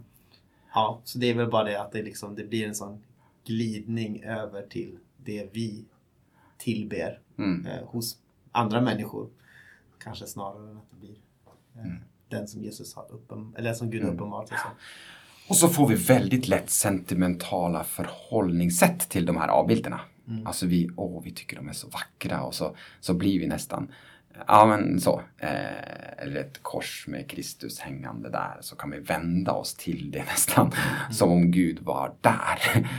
Ja, 0.73 1.01
så 1.03 1.19
det 1.19 1.29
är 1.29 1.33
väl 1.33 1.49
bara 1.49 1.63
det 1.63 1.81
att 1.81 1.91
det, 1.91 2.01
liksom, 2.03 2.35
det 2.35 2.43
blir 2.43 2.67
en 2.67 2.75
sån 2.75 3.03
glidning 3.45 4.23
över 4.23 4.61
till 4.61 4.97
det 5.17 5.49
vi 5.53 5.85
tillber 6.57 7.19
Mm. 7.37 7.65
eh, 7.65 7.83
hos 7.85 8.17
andra 8.51 8.81
människor. 8.81 9.29
Kanske 10.03 10.25
snarare 10.27 10.69
än 10.71 10.77
att 10.77 10.89
det 10.91 10.95
blir 10.99 11.15
eh, 11.75 11.85
Mm. 11.85 11.97
den 12.29 12.47
som 12.47 12.63
Jesus 12.63 12.95
har 12.95 13.07
uppen, 13.13 13.53
eller 13.57 13.73
som 13.73 13.89
Gud 13.89 14.03
har 14.03 14.11
uppenbarat 14.11 14.47
sig 14.49 14.57
som. 14.57 14.71
Och 15.49 15.55
så 15.55 15.67
får 15.67 15.87
vi 15.87 15.95
väldigt 15.95 16.47
lätt 16.47 16.69
sentimentala 16.69 17.83
förhållningssätt 17.83 18.99
till 19.09 19.25
de 19.25 19.37
här 19.37 19.47
avbilderna. 19.47 19.99
Alltså 20.45 20.65
vi, 20.65 20.89
åh, 20.95 21.21
vi 21.23 21.31
tycker 21.31 21.55
de 21.55 21.69
är 21.69 21.73
så 21.73 21.87
vackra 21.87 22.41
och 22.43 22.53
så, 22.55 22.75
så 22.99 23.13
blir 23.13 23.39
vi 23.39 23.47
nästan, 23.47 23.91
ja 24.47 24.65
men 24.65 25.01
så, 25.01 25.21
eh, 25.37 26.17
eller 26.23 26.35
ett 26.41 26.63
kors 26.63 27.05
med 27.07 27.29
Kristus 27.29 27.79
hängande 27.79 28.29
där, 28.29 28.57
så 28.61 28.75
kan 28.75 28.91
vi 28.91 28.99
vända 28.99 29.51
oss 29.51 29.75
till 29.75 30.11
det 30.11 30.23
nästan 30.25 30.71
som 31.11 31.31
om 31.31 31.51
Gud 31.51 31.79
var 31.81 32.13
där. 32.21 32.89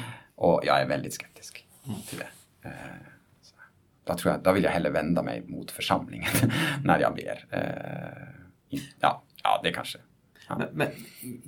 Och 0.40 0.60
jag 0.64 0.80
är 0.80 0.86
väldigt 0.86 1.14
skeptisk 1.14 1.66
till 2.08 2.18
det. 2.18 2.68
Eh, 2.68 2.74
så. 3.42 3.54
Då, 4.04 4.14
tror 4.14 4.32
jag, 4.32 4.42
då 4.42 4.52
vill 4.52 4.64
jag 4.64 4.70
hellre 4.70 4.90
vända 4.90 5.22
mig 5.22 5.42
mot 5.46 5.70
församlingen 5.70 6.28
när 6.84 7.00
jag 7.00 7.14
ber. 7.14 7.46
Eh, 7.50 8.78
ja, 9.00 9.22
ja, 9.42 9.60
det 9.62 9.72
kanske. 9.72 9.98
Ja. 10.48 10.58
Men, 10.58 10.68
men 10.72 10.88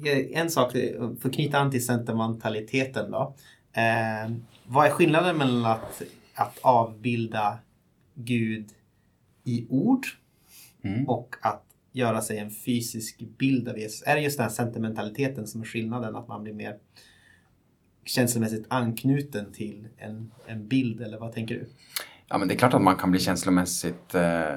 eh, 0.06 0.40
en 0.40 0.50
sak, 0.50 0.72
för 0.72 1.28
att 1.28 1.34
knyta 1.34 1.58
an 1.58 1.70
till 1.70 1.86
sentimentaliteten 1.86 3.10
då. 3.10 3.34
Eh, 3.72 4.32
vad 4.64 4.86
är 4.86 4.90
skillnaden 4.90 5.36
mellan 5.36 5.64
att, 5.64 6.02
att 6.34 6.58
avbilda 6.62 7.58
Gud 8.14 8.68
i 9.44 9.66
ord 9.70 10.06
Mm. 10.84 11.08
och 11.08 11.36
att 11.42 11.64
göra 11.92 12.20
sig 12.20 12.38
en 12.38 12.50
fysisk 12.50 13.18
bild 13.38 13.68
av 13.68 13.78
Jesus? 13.78 14.02
Är 14.06 14.14
det 14.14 14.20
just 14.20 14.36
den 14.36 14.44
här 14.44 14.50
sentimentaliteten 14.50 15.46
som 15.46 15.60
är 15.60 15.64
skillnaden? 15.64 16.16
Att 16.16 16.28
man 16.28 16.42
blir 16.42 16.52
mer 16.52 16.78
känslomässigt 18.04 18.66
anknuten 18.68 19.52
till 19.52 19.88
en, 19.98 20.30
en 20.46 20.68
bild 20.68 21.00
eller 21.00 21.18
vad 21.18 21.32
tänker 21.32 21.54
du? 21.54 21.66
Ja, 22.28 22.38
men 22.38 22.48
det 22.48 22.54
är 22.54 22.58
klart 22.58 22.74
att 22.74 22.82
man 22.82 22.96
kan 22.96 23.10
bli 23.10 23.20
känslomässigt 23.20 24.14
eh, 24.14 24.50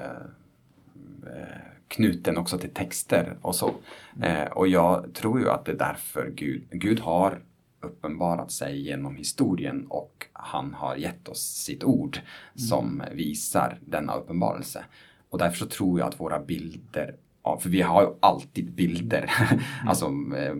eh, 1.25 1.65
knuten 1.87 2.37
också 2.37 2.57
till 2.57 2.69
texter 2.69 3.37
och 3.41 3.55
så. 3.55 3.73
Eh, 4.21 4.43
och 4.43 4.67
jag 4.67 5.13
tror 5.13 5.39
ju 5.39 5.49
att 5.49 5.65
det 5.65 5.71
är 5.71 5.77
därför 5.77 6.31
Gud, 6.35 6.67
Gud 6.71 6.99
har 6.99 7.41
uppenbarat 7.81 8.51
sig 8.51 8.81
genom 8.81 9.15
historien 9.15 9.85
och 9.89 10.27
han 10.33 10.73
har 10.73 10.95
gett 10.95 11.27
oss 11.27 11.41
sitt 11.41 11.83
ord 11.83 12.19
som 12.55 13.03
visar 13.11 13.79
denna 13.85 14.15
uppenbarelse. 14.15 14.85
Och 15.29 15.37
därför 15.37 15.57
så 15.57 15.65
tror 15.65 15.99
jag 15.99 16.07
att 16.07 16.19
våra 16.19 16.39
bilder, 16.39 17.15
för 17.59 17.69
vi 17.69 17.81
har 17.81 18.01
ju 18.01 18.07
alltid 18.19 18.71
bilder, 18.71 19.31
alltså 19.85 20.05
eh, 20.37 20.55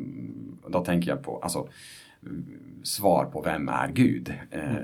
då 0.67 0.85
tänker 0.85 1.09
jag 1.09 1.23
på 1.23 1.39
alltså, 1.39 1.69
svar 2.85 3.25
på 3.25 3.41
vem 3.41 3.69
är 3.69 3.91
Gud? 3.91 4.33
Eh, 4.51 4.75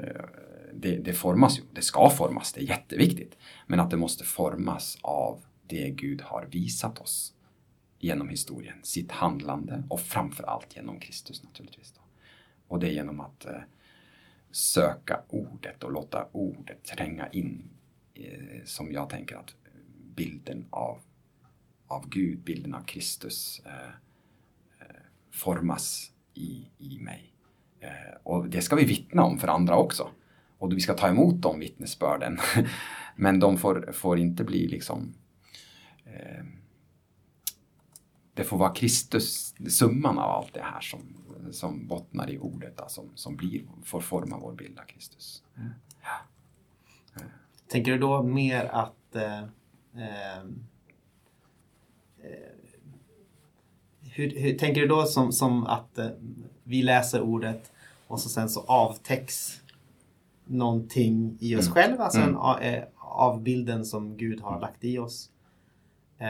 det, 0.74 0.98
det 0.98 1.14
formas 1.14 1.60
ju, 1.60 1.64
det 1.74 1.82
ska 1.82 2.10
formas, 2.10 2.54
det 2.54 2.62
är 2.62 2.66
jätteviktigt. 2.66 3.38
Men 3.68 3.80
att 3.80 3.90
det 3.90 3.98
måste 3.98 4.24
formas 4.24 4.98
av 5.02 5.46
det 5.68 5.90
Gud 5.90 6.22
har 6.22 6.46
visat 6.46 7.00
oss 7.00 7.34
genom 8.00 8.30
historien, 8.30 8.78
sitt 8.84 9.12
handlande 9.12 9.84
och 9.90 10.00
framförallt 10.00 10.76
genom 10.76 11.00
Kristus 11.00 11.44
naturligtvis. 11.44 11.92
Då. 11.92 12.02
Och 12.68 12.80
det 12.80 12.88
är 12.88 12.92
genom 12.92 13.20
att 13.20 13.46
eh, 13.46 13.62
söka 14.52 15.22
ordet 15.28 15.84
och 15.84 15.92
låta 15.92 16.28
ordet 16.32 16.84
tränga 16.84 17.28
in 17.28 17.70
eh, 18.14 18.64
som 18.66 18.92
jag 18.92 19.10
tänker 19.10 19.36
att 19.36 19.56
bilden 20.16 20.66
av, 20.70 21.00
av 21.88 22.10
Gud, 22.10 22.40
bilden 22.40 22.74
av 22.74 22.84
Kristus 22.84 23.62
eh, 23.66 23.88
eh 24.80 25.02
formas 25.32 26.12
i, 26.34 26.68
i 26.78 27.00
mig. 27.00 27.31
Eh, 27.82 28.18
och 28.24 28.50
det 28.50 28.62
ska 28.62 28.76
vi 28.76 28.86
vittna 28.86 29.24
om 29.24 29.38
för 29.38 29.48
andra 29.48 29.78
också. 29.78 30.10
Och 30.58 30.74
vi 30.74 30.80
ska 30.80 30.94
ta 30.94 31.08
emot 31.08 31.42
de 31.42 31.60
vittnesbörden. 31.60 32.38
Men 33.16 33.40
de 33.40 33.58
får, 33.58 33.92
får 33.92 34.20
inte 34.20 34.44
bli 34.44 34.68
liksom 34.68 35.14
eh, 36.06 36.44
det 38.34 38.44
får 38.44 38.58
vara 38.58 38.74
Kristus, 38.74 39.56
summan 39.70 40.18
av 40.18 40.32
allt 40.32 40.54
det 40.54 40.62
här 40.62 40.82
som, 40.82 41.00
som 41.52 41.88
bottnar 41.88 42.30
i 42.30 42.38
ordet, 42.38 42.78
då, 42.78 42.86
som, 42.88 43.12
som 43.16 43.36
blir, 43.36 43.64
får 43.84 44.02
forma 44.02 44.38
vår 44.38 44.54
bild 44.54 44.80
av 44.80 44.84
Kristus. 44.84 45.44
Mm. 45.58 45.70
Ja. 46.02 47.22
Tänker 47.68 47.92
du 47.92 47.98
då 47.98 48.24
mer 48.24 48.66
att 48.66 49.16
eh, 49.16 49.44
eh, 49.96 50.38
eh, 52.18 52.52
hur, 54.00 54.40
hur, 54.40 54.58
tänker 54.58 54.82
du 54.82 54.88
då 54.88 55.06
som, 55.06 55.32
som 55.32 55.64
att 55.64 55.98
eh, 55.98 56.10
vi 56.72 56.84
läser 56.84 57.22
ordet 57.22 57.72
och 58.08 58.20
så 58.20 58.30
sen 58.30 58.50
så 58.50 58.62
avtäcks 58.62 59.62
någonting 60.46 61.38
i 61.40 61.56
oss 61.56 61.68
mm. 61.68 61.74
själva, 61.74 62.04
alltså 62.04 62.20
mm. 62.20 62.36
en, 62.62 62.74
eh, 62.74 62.84
av 62.98 63.42
bilden 63.42 63.86
som 63.86 64.18
Gud 64.18 64.42
har 64.42 64.60
lagt 64.60 64.84
i 64.84 64.98
oss. 64.98 65.30
Eh, 66.20 66.28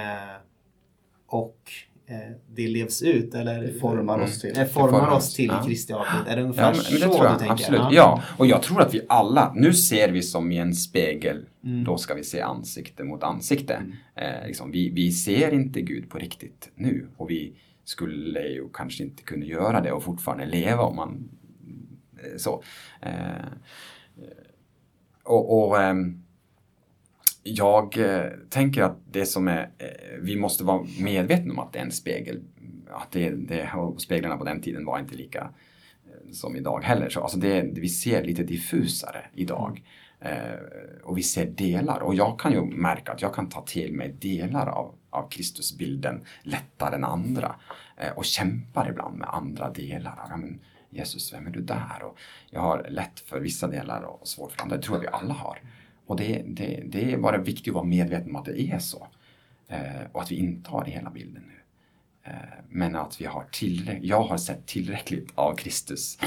och 1.28 1.72
eh, 2.06 2.36
det 2.50 2.68
levs 2.68 3.02
ut 3.02 3.34
eller 3.34 3.62
det 3.62 3.74
formar 3.74 4.20
oss 4.20 4.42
till, 4.42 4.54
det 4.54 4.66
formar 4.66 5.12
oss 5.12 5.34
till 5.34 5.48
ja. 5.48 5.64
Kristi 5.66 5.94
avbild. 5.94 6.28
Är 6.28 6.36
det 6.36 6.42
ungefär 6.42 6.64
ja, 6.64 6.72
men, 6.72 6.82
så 6.82 6.94
det 6.94 7.00
tror 7.00 7.26
jag, 7.26 7.34
du 7.34 7.38
tänker? 7.38 7.54
Absolut. 7.54 7.82
Ja. 7.82 7.92
ja, 7.92 8.24
och 8.38 8.48
jag 8.48 8.62
tror 8.62 8.82
att 8.82 8.94
vi 8.94 9.02
alla, 9.10 9.54
nu 9.56 9.74
ser 9.74 10.12
vi 10.12 10.22
som 10.22 10.52
i 10.52 10.58
en 10.58 10.76
spegel, 10.76 11.46
mm. 11.64 11.84
då 11.84 11.98
ska 11.98 12.14
vi 12.14 12.24
se 12.24 12.42
ansikte 12.42 13.04
mot 13.04 13.24
ansikte. 13.24 13.74
Mm. 13.74 13.94
Eh, 14.16 14.48
liksom, 14.48 14.72
vi, 14.72 14.90
vi 14.90 15.12
ser 15.12 15.54
inte 15.54 15.82
Gud 15.82 16.10
på 16.10 16.18
riktigt 16.18 16.72
nu 16.76 17.08
och 17.18 17.30
vi 17.30 17.54
skulle 17.84 18.48
ju 18.48 18.70
kanske 18.74 19.04
inte 19.04 19.24
kunna 19.24 19.46
göra 19.46 19.82
det 19.82 19.92
och 19.92 20.04
fortfarande 20.04 20.46
leva 20.46 20.84
om 20.84 20.96
man 20.96 21.30
eh, 22.24 22.38
så. 22.38 22.64
Eh, 23.02 23.46
och, 25.24 25.68
och 25.68 25.82
ehm, 25.82 26.24
jag 27.44 27.98
eh, 27.98 28.32
tänker 28.50 28.84
att 28.84 28.98
det 29.12 29.26
som 29.26 29.48
är, 29.48 29.70
vi 30.22 30.36
måste 30.36 30.64
vara 30.64 30.86
medvetna 31.00 31.54
om 31.54 31.60
att 31.60 31.74
det 31.74 31.80
är 31.80 31.84
en 31.84 31.92
spegel. 31.92 32.42
Att 32.90 33.12
det, 33.12 33.30
det, 33.30 33.70
speglarna 33.98 34.38
på 34.38 34.44
den 34.44 34.62
tiden 34.62 34.86
var 34.86 35.00
inte 35.00 35.16
lika 35.16 35.50
som 36.32 36.56
idag 36.56 36.84
heller. 36.84 37.10
Så 37.10 37.22
alltså 37.22 37.38
det, 37.40 37.62
vi 37.62 37.90
ser 37.90 38.24
lite 38.24 38.44
diffusare 38.44 39.26
idag. 39.34 39.82
Eh, 40.22 40.60
och 41.04 41.18
vi 41.18 41.24
ser 41.24 41.46
delar. 41.46 42.00
Och 42.00 42.16
jag 42.16 42.40
kan 42.40 42.52
ju 42.52 42.62
märka 42.66 43.12
att 43.12 43.22
jag 43.22 43.34
kan 43.34 43.50
ta 43.50 43.62
till 43.62 43.94
mig 43.94 44.16
delar 44.20 44.68
av, 44.68 44.96
av 45.12 45.30
Kristusbilden 45.30 46.26
lättare 46.44 46.96
än 46.96 47.04
andra. 47.04 47.56
Eh, 47.98 48.12
och 48.12 48.26
kämpar 48.26 48.90
ibland 48.90 49.18
med 49.18 49.30
andra 49.30 49.70
delar. 49.70 50.26
Ja, 50.30 50.38
men, 50.38 50.60
Jesus, 50.90 51.34
vem 51.34 51.48
är 51.48 51.52
du 51.52 51.62
där? 51.62 52.04
Och 52.04 52.18
jag 52.50 52.62
har 52.62 52.88
lätt 52.90 53.20
för 53.20 53.40
vissa 53.40 53.68
delar 53.68 54.02
och 54.02 54.28
svårt 54.28 54.52
för 54.52 54.62
andra. 54.62 54.78
Det 54.78 54.84
tror 54.84 54.98
jag 54.98 55.02
vi 55.02 55.08
alla 55.08 55.34
har. 55.34 55.60
Och 56.06 56.18
det, 56.18 56.44
det, 56.48 56.84
det 56.86 57.14
är 57.14 57.18
bara 57.18 57.38
viktigt 57.38 57.68
att 57.68 57.76
vara 57.76 57.86
medveten 57.86 58.30
om 58.30 58.36
att 58.36 58.46
det 58.46 58.62
är 58.62 58.80
så. 58.80 59.08
Eh, 59.68 60.02
och 60.12 60.22
att 60.22 60.32
vi 60.32 60.36
inte 60.36 60.70
har 60.70 60.86
hela 60.86 61.10
bilden 61.10 61.44
nu. 61.48 61.62
Eh, 62.24 62.36
men 62.70 62.96
att 62.96 63.22
vi 63.22 63.26
har 63.26 63.46
tillräckligt, 63.52 64.10
jag 64.10 64.24
har 64.24 64.38
sett 64.38 64.66
tillräckligt 64.66 65.32
av 65.36 65.56
Kristus 65.56 66.18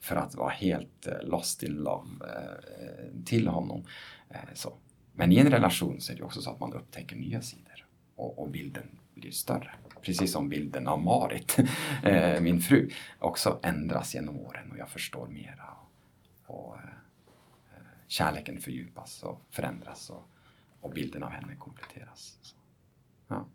för 0.00 0.16
att 0.16 0.34
vara 0.34 0.50
helt 0.50 1.06
eh, 1.06 1.22
lost 1.22 1.62
in 1.62 1.72
love 1.72 2.08
eh, 2.20 3.24
till 3.24 3.48
honom. 3.48 3.84
Eh, 4.30 4.36
så. 4.54 4.74
Men 5.14 5.32
i 5.32 5.36
en 5.36 5.50
relation 5.50 6.00
så 6.00 6.12
är 6.12 6.16
det 6.16 6.22
också 6.22 6.42
så 6.42 6.50
att 6.50 6.60
man 6.60 6.72
upptäcker 6.72 7.16
nya 7.16 7.42
sidor 7.42 7.71
och, 8.16 8.38
och 8.38 8.50
bilden 8.50 8.98
blir 9.14 9.30
större. 9.30 9.70
Precis 10.02 10.32
som 10.32 10.48
bilden 10.48 10.88
av 10.88 11.02
Marit, 11.02 11.58
eh, 12.02 12.40
min 12.40 12.60
fru, 12.60 12.90
också 13.18 13.58
ändras 13.62 14.14
genom 14.14 14.36
åren 14.36 14.70
och 14.70 14.78
jag 14.78 14.88
förstår 14.88 15.26
mera. 15.26 15.64
Och, 16.46 16.68
och 16.68 16.76
kärleken 18.06 18.60
fördjupas 18.60 19.22
och 19.22 19.40
förändras 19.50 20.10
och, 20.10 20.28
och 20.80 20.90
bilden 20.90 21.22
av 21.22 21.30
henne 21.30 21.54
kompletteras. 21.56 22.38
Så, 22.42 22.56
ja. 23.28 23.46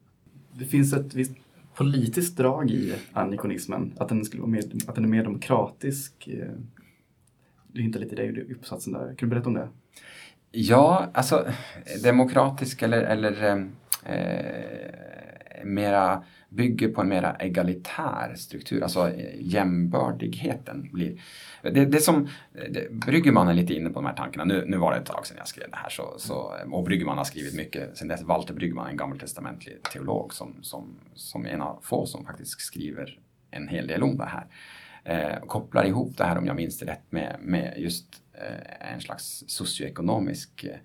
Det 0.53 0.65
finns 0.65 0.93
ett 0.93 1.13
visst 1.13 1.37
politiskt 1.75 2.37
drag 2.37 2.71
i 2.71 2.95
annikonismen, 3.13 3.93
att 3.97 4.09
den, 4.09 4.25
skulle 4.25 4.41
vara 4.41 4.51
mer, 4.51 4.63
att 4.87 4.95
den 4.95 5.03
är 5.03 5.09
mer 5.09 5.23
demokratisk. 5.23 6.27
Eh, 6.27 6.51
du 7.67 7.81
hintar 7.81 7.99
lite 7.99 8.15
i 8.15 8.31
det 8.31 8.41
i 8.41 8.53
uppsatsen 8.53 8.93
där. 8.93 9.05
Kan 9.07 9.15
du 9.15 9.27
berätta 9.27 9.47
om 9.47 9.53
det? 9.53 9.69
Ja, 10.51 11.09
alltså 11.13 11.47
demokratisk 12.03 12.81
eller, 12.81 13.01
eller 13.01 13.69
eh, 14.05 15.63
mera 15.63 16.23
bygger 16.49 16.89
på 16.89 17.01
en 17.01 17.09
mera 17.09 17.35
egalitär 17.39 18.35
struktur, 18.35 18.83
alltså 18.83 19.09
eh, 19.09 19.35
jämbördigheten 19.39 20.89
blir... 20.93 21.21
Det, 21.61 21.85
det 21.85 21.99
som, 21.99 22.29
det, 22.69 22.91
Bryggerman 22.91 23.47
är 23.47 23.53
lite 23.53 23.73
inne 23.73 23.89
på 23.89 23.99
de 23.99 24.05
här 24.05 24.13
tankarna, 24.13 24.45
nu, 24.45 24.65
nu 24.67 24.77
var 24.77 24.91
det 24.91 24.97
ett 24.97 25.05
tag 25.05 25.27
sedan 25.27 25.37
jag 25.37 25.47
skrev 25.47 25.69
det 25.69 25.77
här, 25.77 25.89
så, 25.89 26.15
så, 26.17 26.55
och 26.71 26.83
Bryggerman 26.83 27.17
har 27.17 27.25
skrivit 27.25 27.55
mycket 27.55 27.97
sedan 27.97 28.07
dess. 28.07 28.21
Walter 28.21 28.53
Bryggeman, 28.53 28.89
en 28.89 28.97
gammaltestamentlig 28.97 29.83
teolog 29.83 30.33
som, 30.33 30.55
som, 30.61 30.99
som 31.13 31.45
är 31.45 31.49
en 31.49 31.61
av 31.61 31.79
få 31.81 32.05
som 32.05 32.25
faktiskt 32.25 32.61
skriver 32.61 33.19
en 33.51 33.67
hel 33.67 33.87
del 33.87 34.03
om 34.03 34.17
det 34.17 34.25
här. 34.25 34.47
Eh, 35.03 35.39
kopplar 35.39 35.85
ihop 35.85 36.17
det 36.17 36.23
här, 36.23 36.37
om 36.37 36.45
jag 36.45 36.55
minns 36.55 36.79
det 36.79 36.85
rätt, 36.85 37.11
med, 37.11 37.35
med 37.41 37.73
just 37.77 38.05
eh, 38.33 38.93
en 38.93 39.01
slags 39.01 39.43
socioekonomisk 39.47 40.63
eh, 40.63 40.77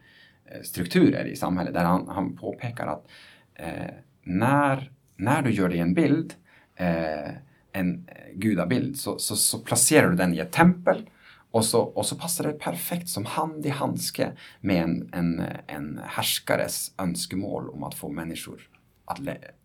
Eh, 0.47 0.63
strukturer 0.63 1.25
i 1.25 1.37
samhället 1.37 1.75
där 1.75 1.85
han, 1.85 2.09
han 2.09 2.37
påpekar 2.37 2.87
att 2.87 3.07
eh, 3.55 3.95
när 4.23 4.91
när 5.23 5.43
du 5.43 5.51
gör 5.51 5.69
dig 5.69 5.79
en 5.79 5.95
bild, 5.95 6.35
eh, 6.77 7.31
en 7.73 8.09
gudabild, 8.35 8.97
så, 8.97 9.19
så, 9.19 9.37
så, 9.37 9.59
placerar 9.59 10.11
du 10.11 10.17
den 10.17 10.35
i 10.35 10.39
ett 10.39 10.53
tempel 10.53 11.11
och 11.51 11.65
så, 11.65 11.81
och 11.81 12.07
så 12.07 12.17
passar 12.17 12.45
det 12.45 12.53
perfekt 12.53 13.09
som 13.09 13.27
hand 13.27 13.67
i 13.67 13.69
handske 13.69 14.33
med 14.61 14.83
en, 14.83 15.11
en, 15.13 15.43
en 15.67 16.01
härskares 16.07 16.95
önskemål 16.99 17.71
om 17.71 17.83
att 17.85 17.95
få 17.95 18.09
människor 18.09 18.69
att 19.05 19.19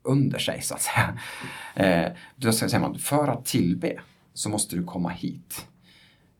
under 0.04 0.40
sig 0.40 0.62
så 0.62 0.74
att 0.76 0.82
säga. 0.82 1.20
Eh, 1.76 2.12
då 2.36 2.52
säger 2.52 2.80
man, 2.80 3.00
för 3.00 3.28
att 3.28 3.46
tillbe 3.46 4.00
så 4.34 4.50
måste 4.50 4.76
du 4.76 4.84
komma 4.84 5.10
hit. 5.10 5.68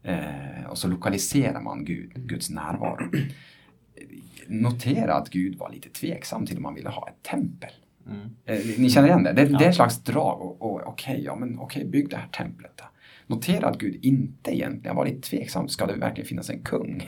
Eh, 0.04 0.66
och 0.70 0.78
så 0.78 0.88
lokaliserar 0.88 1.62
man 1.62 1.86
Gud, 1.86 2.14
Guds 2.16 2.50
närvaro. 2.50 3.12
Notera 4.48 5.14
att 5.14 5.30
Gud 5.30 5.58
var 5.58 5.72
lite 5.72 5.90
tveksam 5.90 6.46
till 6.46 6.58
om 6.58 6.64
man 6.64 6.76
ville 6.76 6.90
ha 6.90 7.10
ett 7.10 7.24
tempel. 7.24 7.72
Mm. 8.08 8.20
Eh, 8.46 8.80
ni 8.80 8.90
känner 8.90 9.08
igen 9.08 9.24
det? 9.24 9.34
Det, 9.34 9.44
ja. 9.44 9.58
det 9.58 9.66
är 9.66 9.70
ett 9.70 9.76
slags 9.76 10.04
drag. 10.04 10.42
Och, 10.42 10.62
och, 10.62 10.88
Okej, 10.88 11.14
okay, 11.14 11.26
ja, 11.26 11.36
men 11.36 11.60
okay, 11.60 11.86
bygg 11.86 12.10
det 12.10 12.18
här 12.18 12.28
templet. 12.28 12.72
Då. 12.76 12.84
Notera 13.28 13.68
att 13.68 13.78
Gud 13.78 14.06
inte 14.06 14.56
egentligen 14.56 14.96
var 14.96 15.06
lite 15.06 15.30
tveksam. 15.30 15.68
Ska 15.68 15.86
det 15.86 15.96
verkligen 15.96 16.28
finnas 16.28 16.50
en 16.50 16.64
kung? 16.64 17.04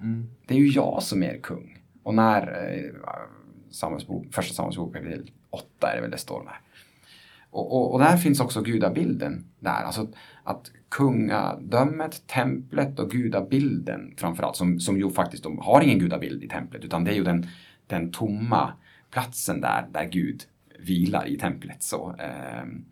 Mm. 0.00 0.30
Det 0.46 0.54
är 0.54 0.58
ju 0.58 0.68
jag 0.68 1.02
som 1.02 1.22
är 1.22 1.38
kung. 1.38 1.78
Och 2.02 2.14
när 2.14 2.42
eh, 2.42 2.90
första 4.30 4.54
Samuelsbok 4.54 4.94
kapitel 4.94 5.30
8 5.50 5.92
är 5.92 5.96
det 5.96 6.02
väl 6.02 6.10
det 6.10 6.18
står 6.18 6.44
där. 6.44 6.60
Och, 7.50 7.72
och, 7.72 7.92
och, 7.92 7.98
där 7.98 8.16
finns 8.16 8.40
också 8.40 8.62
gudabilden 8.62 9.44
där. 9.60 9.82
Alltså 9.82 10.08
att 10.44 10.70
kungadömet, 10.88 12.26
templet 12.26 12.98
och 12.98 13.10
gudabilden 13.10 14.14
framförallt, 14.16 14.56
som, 14.56 14.80
som 14.80 14.98
ju 14.98 15.10
faktiskt 15.10 15.42
de 15.42 15.58
har 15.58 15.80
ingen 15.80 15.98
gudabild 15.98 16.44
i 16.44 16.48
templet, 16.48 16.84
utan 16.84 17.04
det 17.04 17.10
är 17.10 17.14
ju 17.14 17.24
den, 17.24 17.46
den 17.86 18.12
tomma 18.12 18.72
platsen 19.10 19.60
där, 19.60 19.86
där 19.92 20.04
Gud 20.04 20.42
vilar 20.78 21.26
i 21.26 21.38
templet. 21.38 21.82
Så, 21.82 22.14
ehm, 22.18 22.84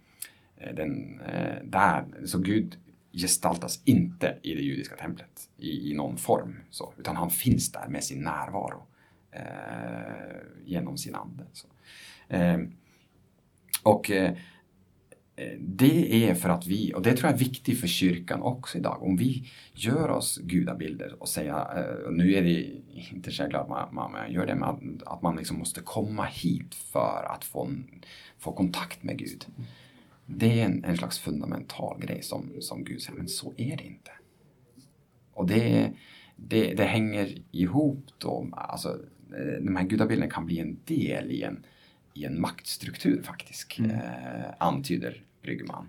eh, 0.56 0.74
den, 0.74 1.20
eh, 1.20 1.64
där, 1.64 2.04
så 2.24 2.38
Gud 2.38 2.76
gestaltas 3.12 3.82
inte 3.84 4.38
i 4.42 4.54
det 4.54 4.62
judiska 4.62 4.96
templet 4.96 5.48
i, 5.56 5.90
i 5.90 5.94
någon 5.94 6.16
form, 6.16 6.56
så, 6.70 6.92
utan 6.98 7.16
han 7.16 7.30
finns 7.30 7.72
där 7.72 7.88
med 7.88 8.04
sin 8.04 8.22
närvaro 8.22 8.82
eh, 9.30 9.42
genom 10.64 10.98
sin 10.98 11.14
ande. 11.14 11.44
Så. 11.52 11.66
Eh, 12.28 12.58
och 13.82 14.10
eh, 14.10 14.36
det 15.60 16.28
är 16.28 16.34
för 16.34 16.48
att 16.48 16.66
vi, 16.66 16.94
och 16.94 17.02
det 17.02 17.16
tror 17.16 17.30
jag 17.30 17.34
är 17.34 17.44
viktigt 17.44 17.80
för 17.80 17.86
kyrkan 17.86 18.42
också 18.42 18.78
idag, 18.78 19.02
om 19.02 19.16
vi 19.16 19.48
gör 19.72 20.08
oss 20.08 20.38
gudabilder 20.42 21.22
och 21.22 21.28
säger, 21.28 21.78
eh, 21.78 22.10
nu 22.10 22.34
är 22.34 22.42
det 22.42 22.70
inte 23.12 23.30
självklart 23.30 23.62
att 23.62 23.92
man, 23.92 24.12
man 24.12 24.32
gör 24.32 24.46
det, 24.46 24.54
men 24.54 25.00
att 25.06 25.22
man 25.22 25.36
liksom 25.36 25.58
måste 25.58 25.80
komma 25.80 26.24
hit 26.24 26.74
för 26.74 27.26
att 27.34 27.44
få, 27.44 27.70
få 28.38 28.52
kontakt 28.52 29.02
med 29.02 29.18
Gud. 29.18 29.46
Det 30.26 30.60
är 30.60 30.64
en, 30.64 30.84
en 30.84 30.96
slags 30.96 31.18
fundamental 31.18 32.00
grej 32.00 32.22
som, 32.22 32.52
som 32.60 32.84
Gud 32.84 33.02
säger, 33.02 33.18
men 33.18 33.28
så 33.28 33.54
är 33.56 33.76
det 33.76 33.84
inte. 33.84 34.10
Och 35.32 35.46
det, 35.46 35.92
det, 36.36 36.74
det 36.74 36.84
hänger 36.84 37.34
ihop 37.50 38.06
då, 38.18 38.48
alltså 38.52 38.88
eh, 39.38 39.64
de 39.64 39.76
här 39.76 39.84
gudabilderna 39.84 40.30
kan 40.30 40.46
bli 40.46 40.58
en 40.58 40.78
del 40.84 41.30
i 41.30 41.42
en, 41.42 41.64
i 42.14 42.24
en 42.24 42.40
maktstruktur 42.40 43.22
faktiskt, 43.22 43.78
mm. 43.78 43.90
eh, 43.90 44.44
antyder 44.58 45.24
Bryggman. 45.42 45.88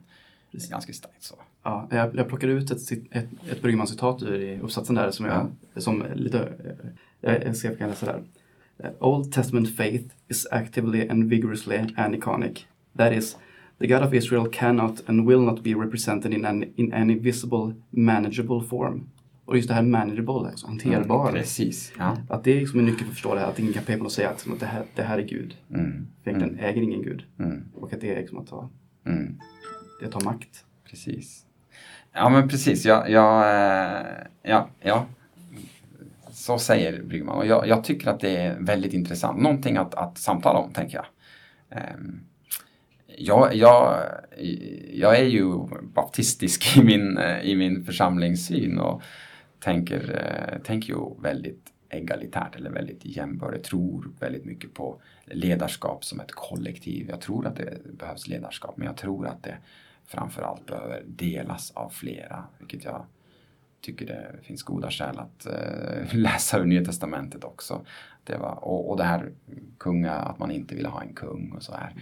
Är 0.52 0.70
ganska 0.70 0.94
starkt 0.94 1.24
så. 1.24 1.36
Ja, 1.64 1.88
jag, 1.92 2.16
jag 2.16 2.28
plockade 2.28 2.54
ut 2.54 2.72
ett, 2.72 2.92
ett, 3.12 3.28
ett 3.50 3.62
Bryggman-citat 3.62 4.24
ur 4.24 4.40
i 4.40 4.60
uppsatsen 4.60 4.96
där 4.96 5.12
som 5.12 5.26
jag, 5.26 5.48
ja. 5.74 5.82
som 5.82 6.04
lite, 6.16 6.54
jag, 7.22 7.56
ska 7.56 7.68
jag 7.68 7.90
läsa 7.90 8.06
där. 8.06 8.24
Old 9.00 9.32
Testament 9.32 9.76
faith 9.76 10.16
is 10.28 10.48
actively 10.52 11.08
and 11.08 11.30
vigorously 11.30 11.80
aniconic. 11.96 12.68
That 12.98 13.14
is, 13.14 13.38
the 13.80 13.88
God 13.88 14.04
of 14.04 14.14
Israel 14.14 14.48
cannot 14.52 15.10
and 15.10 15.28
will 15.28 15.42
not 15.42 15.64
be 15.64 15.74
represented 15.74 16.34
in 16.34 16.46
any, 16.46 16.72
in 16.76 16.94
any 16.94 17.20
visible 17.20 17.74
manageable 17.90 18.68
form. 18.70 19.10
Och 19.46 19.56
just 19.58 19.68
det 19.68 19.74
här 19.74 19.84
manageable, 19.84 20.50
alltså 20.50 20.68
hanterbar. 20.68 21.30
Mm, 21.30 21.42
precis. 21.42 21.94
Ja. 21.98 22.18
Att 22.30 22.44
det 22.44 22.52
är 22.52 22.60
liksom 22.60 22.80
en 22.80 22.86
nyckel 22.86 23.00
för 23.00 23.08
att 23.08 23.14
förstå 23.14 23.36
det 23.36 23.42
här, 23.42 23.48
att 23.48 23.60
ingen 23.60 23.74
kan 23.74 23.84
peka 23.84 24.00
på 24.00 24.06
och 24.06 24.12
säga 24.12 24.30
att 24.30 24.48
det 24.60 24.66
här, 24.66 24.84
det 24.96 25.04
här 25.04 25.20
är 25.20 25.28
Gud. 25.28 25.56
Mm. 25.70 26.08
För 26.24 26.30
egentligen 26.30 26.60
mm. 26.60 26.66
äger 26.66 26.82
ingen 26.82 27.02
Gud. 27.02 27.24
Mm. 27.40 27.64
Och 27.76 27.94
att 27.94 28.02
det 28.02 28.14
är 28.14 28.20
liksom 28.20 28.38
att 28.38 28.48
ta, 28.48 28.70
mm. 29.06 29.40
det 30.00 30.08
tar 30.08 30.22
makt. 30.22 30.66
Precis. 30.90 31.46
Ja 32.14 32.30
men 32.30 32.50
precis, 32.50 32.86
ja, 32.86 33.08
ja, 33.08 33.50
eh, 33.50 34.06
ja, 34.44 34.70
ja. 34.80 35.06
Så 36.32 36.60
säger 36.60 37.04
Bryggman 37.04 37.38
och 37.38 37.46
jag, 37.46 37.68
jag, 37.68 37.84
tycker 37.84 38.10
att 38.10 38.20
det 38.20 38.38
är 38.38 38.60
väldigt 38.60 38.94
intressant. 38.94 39.42
Någonting 39.42 39.78
att, 39.78 39.96
att 39.96 40.18
samtala 40.18 40.60
om, 40.60 40.74
tänker 40.74 40.98
jag. 40.98 41.06
Um, 41.96 42.24
jag, 43.18 43.56
jag, 43.56 44.04
jag 44.94 45.20
är 45.20 45.26
ju 45.26 45.68
baptistisk 45.84 46.78
i 46.78 46.84
min, 46.84 47.18
eh, 47.18 47.40
i 47.42 47.56
min 47.56 47.84
församlingssyn 47.84 48.80
och 48.80 49.02
tänker, 49.60 50.26
eh, 50.54 50.64
tänker 50.64 50.94
ju 50.94 51.22
väldigt 51.22 51.71
egalitärt 51.92 52.56
eller 52.56 52.70
väldigt 52.70 53.06
jämbördigt. 53.06 53.66
Tror 53.66 54.12
väldigt 54.20 54.46
mycket 54.46 54.74
på 54.74 55.02
ledarskap 55.26 56.06
som 56.06 56.20
ett 56.20 56.32
kollektiv. 56.32 57.10
Jag 57.10 57.22
tror 57.22 57.48
att 57.48 57.56
det 57.56 57.98
behövs 57.98 58.28
ledarskap 58.28 58.78
men 58.78 58.88
jag 58.88 58.98
tror 58.98 59.28
att 59.28 59.44
det 59.44 59.58
framförallt 60.06 60.66
behöver 60.66 61.04
delas 61.06 61.72
av 61.72 61.90
flera. 61.90 62.44
Vilket 62.60 62.84
jag 62.84 63.06
tycker 63.82 64.06
det 64.06 64.44
finns 64.44 64.64
goda 64.64 64.92
skäl 64.92 65.20
att 65.20 65.48
uh, 65.48 66.16
läsa 66.20 66.60
ur 66.60 66.66
Nya 66.66 66.86
Testamentet 66.86 67.44
också. 67.44 67.82
Det 68.24 68.38
var, 68.38 68.64
och, 68.64 68.90
och 68.90 68.98
det 68.98 69.04
här 69.04 69.32
kunga, 69.78 70.12
att 70.12 70.40
man 70.40 70.52
inte 70.52 70.76
ville 70.76 70.90
ha 70.90 71.02
en 71.02 71.14
kung 71.14 71.52
och 71.52 71.64
så 71.64 71.74
här. 71.74 71.94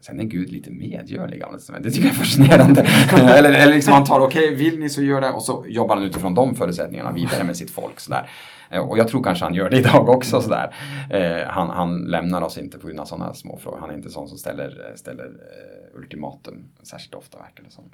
Sen 0.00 0.20
är 0.20 0.24
Gud 0.24 0.52
lite 0.52 0.70
medgörlig 0.70 1.42
Det 1.80 1.90
tycker 1.90 2.08
jag 2.08 2.14
är 2.14 2.18
fascinerande. 2.18 2.80
eller, 3.12 3.52
eller 3.52 3.74
liksom 3.74 3.92
han 3.92 4.04
tar, 4.04 4.20
okej, 4.20 4.44
okay, 4.44 4.56
vill 4.56 4.78
ni 4.78 4.88
så 4.88 5.02
gör 5.02 5.20
det. 5.20 5.30
Och 5.30 5.42
så 5.42 5.64
jobbar 5.68 5.96
han 5.96 6.04
utifrån 6.04 6.34
de 6.34 6.54
förutsättningarna 6.54 7.12
vidare 7.12 7.44
med 7.44 7.56
sitt 7.56 7.70
folk. 7.70 8.00
Sådär. 8.00 8.30
Eh, 8.70 8.80
och 8.80 8.98
jag 8.98 9.08
tror 9.08 9.22
kanske 9.22 9.44
han 9.44 9.54
gör 9.54 9.70
det 9.70 9.78
idag 9.78 10.08
också. 10.08 10.40
Sådär. 10.40 10.74
Eh, 11.10 11.48
han, 11.48 11.70
han 11.70 12.04
lämnar 12.04 12.42
oss 12.42 12.58
inte 12.58 12.78
på 12.78 12.86
grund 12.86 13.00
av 13.00 13.04
sådana 13.04 13.34
små 13.34 13.58
frågor. 13.58 13.78
Han 13.78 13.90
är 13.90 13.94
inte 13.94 14.10
sån 14.10 14.28
som 14.28 14.38
ställer, 14.38 14.92
ställer 14.96 15.26
uh, 15.26 15.98
ultimatum 15.98 16.64
särskilt 16.82 17.14
ofta 17.14 17.38
verkar 17.38 17.64
det 17.64 17.70
som. 17.70 17.84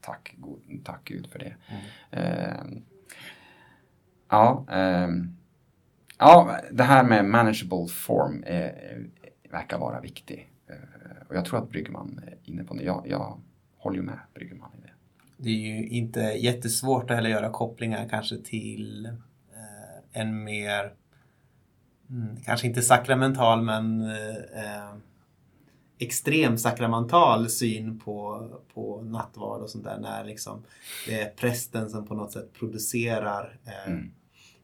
Tack, 0.00 0.34
god, 0.36 0.60
tack 0.84 1.00
Gud 1.04 1.26
för 1.26 1.38
det. 1.38 1.54
Mm. 2.10 2.82
Ja, 4.28 4.66
ehm, 4.70 5.36
ja, 6.18 6.56
det 6.70 6.82
här 6.82 7.04
med 7.04 7.24
manageable 7.24 7.88
form 7.88 8.44
är, 8.46 9.06
verkar 9.50 9.78
vara 9.78 10.00
viktigt. 10.00 10.40
Och 11.28 11.36
jag 11.36 11.44
tror 11.44 11.58
att 11.58 11.70
Bryggman 11.70 12.20
är 12.26 12.50
inne 12.50 12.64
på 12.64 12.74
det. 12.74 12.82
Jag, 12.82 13.04
jag 13.06 13.40
håller 13.76 13.96
ju 13.96 14.02
med 14.02 14.18
Bryggman 14.34 14.70
i 14.78 14.80
det. 14.80 14.92
Det 15.36 15.50
är 15.50 15.54
ju 15.54 15.88
inte 15.88 16.20
jättesvårt 16.20 17.10
att 17.10 17.16
heller 17.16 17.30
göra 17.30 17.50
kopplingar 17.50 18.08
kanske 18.08 18.38
till 18.38 19.06
eh, 19.06 19.12
en 20.12 20.44
mer, 20.44 20.94
mm, 22.10 22.36
kanske 22.44 22.66
inte 22.66 22.82
sakramental 22.82 23.62
men 23.62 24.10
eh, 24.10 24.94
extrem 26.00 26.58
sakramental 26.58 27.48
syn 27.48 27.98
på, 27.98 28.48
på 28.74 29.02
nattvard 29.02 29.62
och 29.62 29.70
sånt 29.70 29.84
där. 29.84 29.98
När 29.98 30.24
liksom 30.24 30.64
det 31.06 31.20
är 31.20 31.30
prästen 31.30 31.90
som 31.90 32.06
på 32.06 32.14
något 32.14 32.32
sätt 32.32 32.52
producerar 32.52 33.58
eh, 33.64 33.92
mm. 33.92 34.10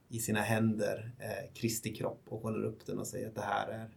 i 0.09 0.18
sina 0.18 0.40
händer 0.40 1.11
eh, 1.18 1.55
Kristi 1.55 1.94
kropp 1.94 2.22
och 2.28 2.42
håller 2.42 2.64
upp 2.64 2.86
den 2.86 2.99
och 2.99 3.07
säger 3.07 3.28
att 3.28 3.34
det 3.34 3.42
här 3.42 3.68
är 3.68 3.90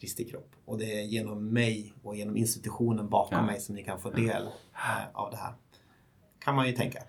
Kristi 0.00 0.24
kropp. 0.24 0.50
Och 0.64 0.78
det 0.78 1.00
är 1.00 1.02
genom 1.02 1.48
mig 1.48 1.92
och 2.02 2.16
genom 2.16 2.36
institutionen 2.36 3.08
bakom 3.08 3.38
ja. 3.38 3.46
mig 3.46 3.60
som 3.60 3.74
ni 3.74 3.84
kan 3.84 4.00
få 4.00 4.10
del 4.10 4.42
eh, 4.74 5.06
av 5.12 5.30
det 5.30 5.36
här. 5.36 5.54
Kan 6.38 6.54
man 6.54 6.66
ju 6.66 6.72
tänka. 6.72 7.02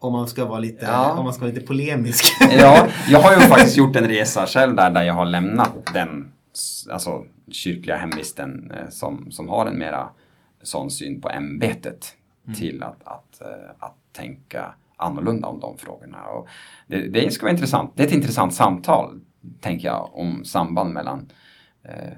Om 0.00 0.12
man 0.12 0.28
ska 0.28 0.44
vara 0.44 0.58
lite, 0.58 0.84
ja. 0.84 1.12
om 1.12 1.24
man 1.24 1.34
ska 1.34 1.40
vara 1.44 1.52
lite 1.52 1.66
polemisk. 1.66 2.24
ja, 2.58 2.86
jag 3.08 3.20
har 3.20 3.32
ju 3.32 3.40
faktiskt 3.48 3.76
gjort 3.76 3.96
en 3.96 4.08
resa 4.08 4.46
själv 4.46 4.76
där, 4.76 4.90
där 4.90 5.02
jag 5.02 5.14
har 5.14 5.24
lämnat 5.24 5.72
den 5.94 6.32
alltså, 6.90 7.24
kyrkliga 7.50 7.96
hemvisten 7.96 8.72
eh, 8.76 8.88
som, 8.88 9.30
som 9.30 9.48
har 9.48 9.66
en 9.66 9.78
mera 9.78 10.08
sån 10.62 10.90
syn 10.90 11.20
på 11.20 11.30
ämbetet 11.30 12.14
mm. 12.46 12.58
till 12.58 12.82
att, 12.82 13.02
att, 13.04 13.40
eh, 13.40 13.70
att 13.78 13.96
tänka 14.12 14.74
annorlunda 14.96 15.48
om 15.48 15.60
de 15.60 15.78
frågorna. 15.78 16.24
Och 16.24 16.48
det, 16.86 17.08
det 17.08 17.30
ska 17.30 17.42
vara 17.42 17.52
intressant. 17.52 17.92
Det 17.96 18.02
är 18.02 18.06
ett 18.06 18.12
intressant 18.12 18.54
samtal, 18.54 19.20
tänker 19.60 19.88
jag, 19.88 20.10
om 20.12 20.44
samband 20.44 20.94
mellan 20.94 21.32
eh, 21.82 22.12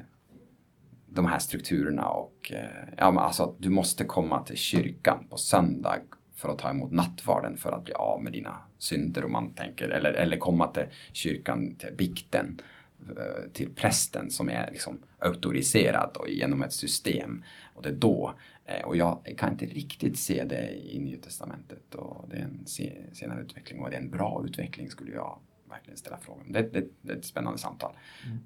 de 1.06 1.26
här 1.26 1.38
strukturerna 1.38 2.08
och 2.08 2.52
eh, 2.54 2.88
ja, 2.96 3.10
men 3.10 3.24
alltså 3.24 3.42
att 3.42 3.54
du 3.58 3.70
måste 3.70 4.04
komma 4.04 4.42
till 4.42 4.56
kyrkan 4.56 5.26
på 5.30 5.36
söndag 5.36 5.98
för 6.42 6.48
att 6.48 6.58
ta 6.58 6.70
emot 6.70 6.92
nattvarden 6.92 7.56
för 7.56 7.72
att 7.72 7.84
bli 7.84 7.94
av 7.94 8.22
med 8.22 8.32
dina 8.32 8.56
synder 8.78 9.24
om 9.24 9.32
man 9.32 9.54
tänker 9.54 9.88
eller, 9.88 10.12
eller 10.12 10.36
komma 10.36 10.66
till 10.66 10.86
kyrkan, 11.12 11.74
till 11.74 11.94
bikten 11.96 12.60
eh, 13.08 13.50
till 13.52 13.70
prästen 13.74 14.30
som 14.30 14.48
är 14.48 14.70
liksom 14.70 14.98
auktoriserad 15.18 16.16
och 16.16 16.28
genom 16.28 16.62
ett 16.62 16.72
system. 16.72 17.44
Och 17.74 17.82
det 17.82 17.88
är 17.88 17.92
då, 17.92 18.34
eh, 18.64 18.84
och 18.84 18.96
jag 18.96 19.34
kan 19.38 19.52
inte 19.52 19.66
riktigt 19.66 20.18
se 20.18 20.44
det 20.44 20.92
i 20.92 20.98
Nya 20.98 21.18
Testamentet 21.18 21.94
och 21.94 22.28
det 22.30 22.36
är 22.36 22.42
en 22.42 22.66
senare 23.12 23.40
utveckling 23.42 23.80
och 23.80 23.90
det 23.90 23.96
är 23.96 24.00
en 24.00 24.10
bra 24.10 24.42
utveckling 24.46 24.90
skulle 24.90 25.12
jag 25.12 25.38
verkligen 25.68 25.96
ställa 25.96 26.18
frågan. 26.18 26.52
Det, 26.52 26.62
det, 26.62 26.84
det 27.02 27.12
är 27.12 27.16
ett 27.16 27.24
spännande 27.24 27.58
samtal. 27.58 27.92
Mm. 28.26 28.38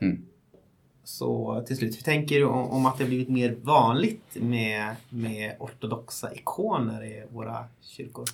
Mm. 0.00 0.26
Så 1.04 1.62
till 1.66 1.76
slut, 1.76 1.96
hur 1.96 2.02
tänker 2.02 2.38
du 2.38 2.44
om, 2.44 2.70
om 2.70 2.86
att 2.86 2.98
det 2.98 3.04
blivit 3.04 3.28
mer 3.28 3.56
vanligt 3.62 4.24
med, 4.32 4.96
med 5.08 5.56
ortodoxa 5.58 6.34
ikoner 6.34 7.04
i 7.04 7.24
våra 7.30 7.64
kyrkor? 7.80 8.24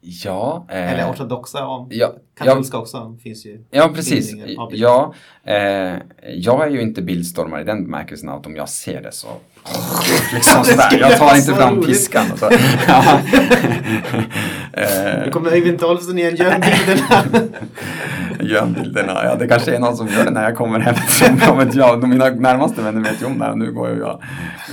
Ja. 0.00 0.66
Eh, 0.68 0.92
Eller 0.92 1.10
ortodoxa, 1.10 1.66
och 1.66 1.86
ja, 1.90 2.12
katolska 2.34 2.76
ja, 2.76 2.80
också 2.80 3.16
finns 3.22 3.46
ju. 3.46 3.64
Ja, 3.70 3.90
precis. 3.94 4.32
Ja, 4.70 5.14
eh, 5.44 5.96
jag 6.34 6.66
är 6.66 6.70
ju 6.70 6.80
inte 6.80 7.02
bildstormare 7.02 7.60
i 7.60 7.64
den 7.64 7.84
bemärkelsen 7.84 8.28
att 8.28 8.46
om 8.46 8.56
jag 8.56 8.68
ser 8.68 9.02
det 9.02 9.12
så 9.12 9.28
liksom 10.34 10.64
sådär. 10.64 10.98
Jag 11.00 11.18
tar 11.18 11.36
inte 11.36 11.54
fram 11.54 11.82
piskan. 11.82 12.32
Och 12.32 12.38
så. 12.38 12.50
ja. 12.88 13.20
eh, 14.72 15.24
nu 15.24 15.30
kommer 15.32 15.50
Öyvind 15.50 15.78
Tolfsson 15.78 16.18
igen, 16.18 16.36
gör 16.36 16.58
bilderna. 16.58 17.48
Jönbilderna, 18.40 19.24
ja 19.24 19.34
det 19.34 19.48
kanske 19.48 19.76
är 19.76 19.80
någon 19.80 19.96
som 19.96 20.06
gör 20.08 20.24
det 20.24 20.30
när 20.30 20.42
jag 20.42 20.56
kommer 20.56 20.80
hem. 20.80 20.94
vet 21.58 21.74
jag, 21.74 22.08
mina 22.08 22.30
närmaste 22.30 22.82
vänner 22.82 23.00
vet 23.00 23.22
ju 23.22 23.26
om 23.26 23.38
det 23.38 23.44
här 23.44 23.52
och 23.52 23.58
nu 23.58 23.72
går 23.72 23.98
jag 23.98 24.22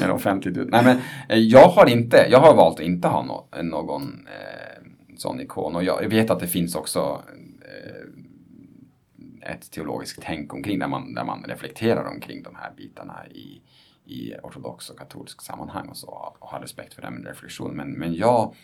mer 0.01 0.11
offentligt 0.11 0.57
ut. 0.57 0.69
Nej 0.69 0.83
men 0.83 0.97
eh, 1.29 1.39
jag 1.39 1.67
har 1.67 1.89
inte, 1.89 2.27
jag 2.29 2.39
har 2.39 2.55
valt 2.55 2.79
att 2.79 2.85
inte 2.85 3.07
ha 3.07 3.23
no, 3.23 3.63
någon 3.63 4.27
eh, 4.27 4.87
sån 5.17 5.41
ikon 5.41 5.75
och 5.75 5.83
jag 5.83 6.09
vet 6.09 6.29
att 6.29 6.39
det 6.39 6.47
finns 6.47 6.75
också 6.75 7.21
eh, 7.61 9.51
ett 9.51 9.71
teologiskt 9.71 10.19
tänk 10.23 10.53
omkring 10.53 10.79
där 10.79 10.87
man, 10.87 11.13
där 11.13 11.23
man 11.23 11.43
reflekterar 11.47 12.05
omkring 12.05 12.43
de 12.43 12.55
här 12.55 12.71
bitarna 12.77 13.27
i, 13.27 13.61
i 14.05 14.33
ortodox 14.43 14.89
och 14.89 14.99
katolsk 14.99 15.41
sammanhang 15.41 15.87
och 15.87 15.97
så 15.97 16.35
och 16.39 16.49
har 16.49 16.59
respekt 16.59 16.93
för 16.93 17.01
den 17.01 17.25
reflektionen. 17.25 17.75
Men, 17.75 17.91
men 17.91 18.13
jag, 18.13 18.55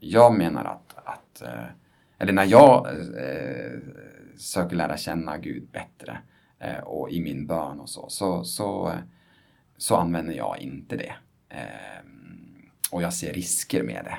jag 0.00 0.34
menar 0.34 0.64
att, 0.64 0.96
att 1.04 1.42
eh, 1.42 1.64
eller 2.18 2.32
när 2.32 2.44
jag 2.44 2.86
eh, 2.86 2.92
eh 2.92 3.78
söker 4.36 4.76
lära 4.76 4.96
känna 4.96 5.38
Gud 5.38 5.68
bättre 5.70 6.18
eh, 6.58 6.78
och 6.78 7.10
i 7.10 7.20
min 7.20 7.46
bön 7.46 7.80
och 7.80 7.88
så, 7.88 8.08
så, 8.08 8.44
så, 8.44 8.92
så 9.76 9.96
använder 9.96 10.34
jag 10.34 10.58
inte 10.58 10.96
det. 10.96 11.14
Eh, 11.48 12.06
och 12.90 13.02
jag 13.02 13.12
ser 13.12 13.32
risker 13.32 13.82
med 13.82 14.04
det. 14.04 14.18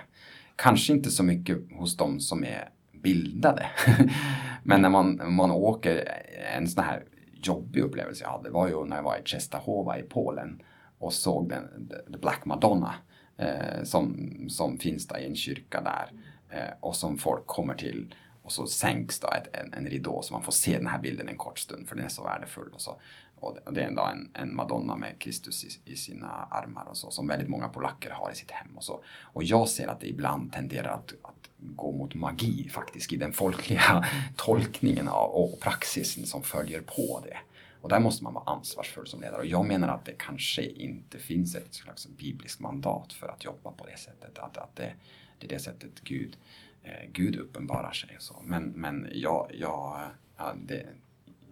Kanske 0.56 0.94
inte 0.94 1.12
så 1.12 1.24
mycket 1.24 1.58
hos 1.72 1.98
de 1.98 2.20
som 2.20 2.44
är 2.44 2.70
bildade. 2.92 3.66
Men 4.64 4.82
när 4.82 4.90
man, 4.90 5.34
man 5.34 5.52
åker, 5.52 6.08
en 6.56 6.68
sån 6.68 6.84
här 6.84 7.04
jobbig 7.34 7.82
upplevelse 7.82 8.24
jag 8.24 8.32
hade 8.32 8.50
var 8.50 8.68
ju 8.68 8.86
när 8.86 8.96
jag 8.96 9.04
var 9.04 9.18
i 9.18 9.24
Czestochowa 9.24 10.00
i 10.00 10.04
Polen 10.04 10.62
och 10.98 11.14
såg 11.14 11.50
den, 11.50 11.90
The 12.12 12.18
Black 12.18 12.46
Madonna 12.46 12.96
eh, 13.38 13.84
som, 13.84 14.30
som 14.50 14.78
finns 14.78 15.08
där 15.08 15.20
i 15.20 15.26
en 15.26 15.36
kyrka 15.36 15.82
där 15.82 16.12
eh, 16.50 16.74
och 16.80 16.96
som 16.96 17.18
folk 17.18 17.48
kommer 17.48 17.74
till 17.74 18.16
och 18.44 18.52
så 18.52 18.68
sänks 18.68 19.20
då 19.20 19.28
ett, 19.28 19.56
en, 19.56 19.74
en 19.74 19.86
ridå 19.90 20.22
så 20.22 20.34
man 20.34 20.44
får 20.44 20.52
se 20.52 20.78
den 20.78 20.88
här 20.88 21.00
bilden 21.00 21.30
en 21.30 21.38
kort 21.38 21.60
stund 21.60 21.88
för 21.88 21.96
den 21.96 22.06
är 22.06 22.10
så 22.10 22.24
värdefull. 22.24 22.70
Och, 22.74 22.82
så. 22.82 23.02
och 23.36 23.74
det 23.74 23.82
är 23.82 23.88
ändå 23.88 24.02
en, 24.02 24.32
en 24.34 24.56
Madonna 24.56 24.96
med 24.96 25.20
Kristus 25.20 25.64
i, 25.64 25.92
i, 25.92 25.96
sina 25.96 26.28
armar 26.28 26.86
och 26.86 26.98
så 26.98 27.12
som 27.12 27.28
väldigt 27.28 27.50
många 27.50 27.68
polacker 27.68 28.10
har 28.10 28.32
i 28.32 28.36
sitt 28.36 28.52
hem. 28.52 28.78
Och, 28.78 28.84
så. 28.84 29.04
och 29.22 29.44
jag 29.44 29.70
ser 29.70 29.88
att 29.88 30.00
det 30.00 30.08
ibland 30.08 30.54
tenderar 30.54 30.90
att, 30.90 31.14
att 31.22 31.50
gå 31.58 31.92
mot 31.92 32.16
magi 32.16 32.70
faktiskt 32.70 33.14
i 33.14 33.18
den 33.18 33.34
folkliga 33.34 34.06
tolkningen 34.36 35.08
av, 35.08 35.32
och 35.32 35.60
praxisen 35.60 36.26
som 36.26 36.44
följer 36.44 36.82
på 36.82 37.24
det. 37.26 37.38
Och 37.82 37.90
där 37.90 38.00
måste 38.00 38.24
man 38.24 38.34
vara 38.34 38.52
ansvarsfull 38.52 39.08
som 39.08 39.22
ledare. 39.22 39.40
Och 39.40 39.46
jag 39.46 39.66
menar 39.66 39.88
att 39.88 40.06
det 40.06 40.16
kanske 40.18 40.64
inte 40.64 41.20
finns 41.20 41.56
ett 41.56 41.74
slags 41.74 42.08
bibliskt 42.08 42.60
mandat 42.60 43.14
för 43.14 43.28
att 43.28 43.44
jobba 43.44 43.72
på 43.72 43.86
det 43.86 43.98
sättet. 43.98 44.40
Att, 44.40 44.58
att 44.58 44.76
det, 44.76 44.94
det 45.40 45.46
är 45.46 45.50
det 45.50 45.60
sättet 45.60 46.02
Gud, 46.04 46.38
Eh, 46.84 47.10
Gud 47.12 47.36
uppenbarar 47.36 47.92
sig. 47.92 48.16
Så. 48.20 48.42
Men, 48.44 48.64
men 48.64 49.10
jag, 49.14 49.52
jag, 49.54 50.02
ja, 50.38 50.54
det, 50.56 50.86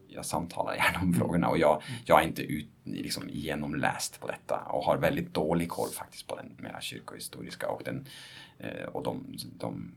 jag 0.08 0.26
samtalar 0.26 0.76
gärna 0.76 1.00
om 1.02 1.14
frågorna 1.14 1.48
och 1.48 1.58
jag, 1.58 1.84
jag 2.06 2.22
är 2.22 2.28
inte 2.28 2.44
ut, 2.44 2.70
liksom, 2.84 3.30
genomläst 3.30 4.20
på 4.20 4.28
detta 4.28 4.58
och 4.58 4.84
har 4.84 4.98
väldigt 4.98 5.34
dålig 5.34 5.70
koll 5.70 5.90
faktiskt 5.90 6.28
på 6.28 6.36
den 6.36 6.56
mera 6.60 6.82
kyrkohistoriska 6.82 7.70
och, 7.70 7.82
den, 7.86 8.08
eh, 8.58 8.84
och 8.84 9.04
de, 9.04 9.38
de, 9.58 9.96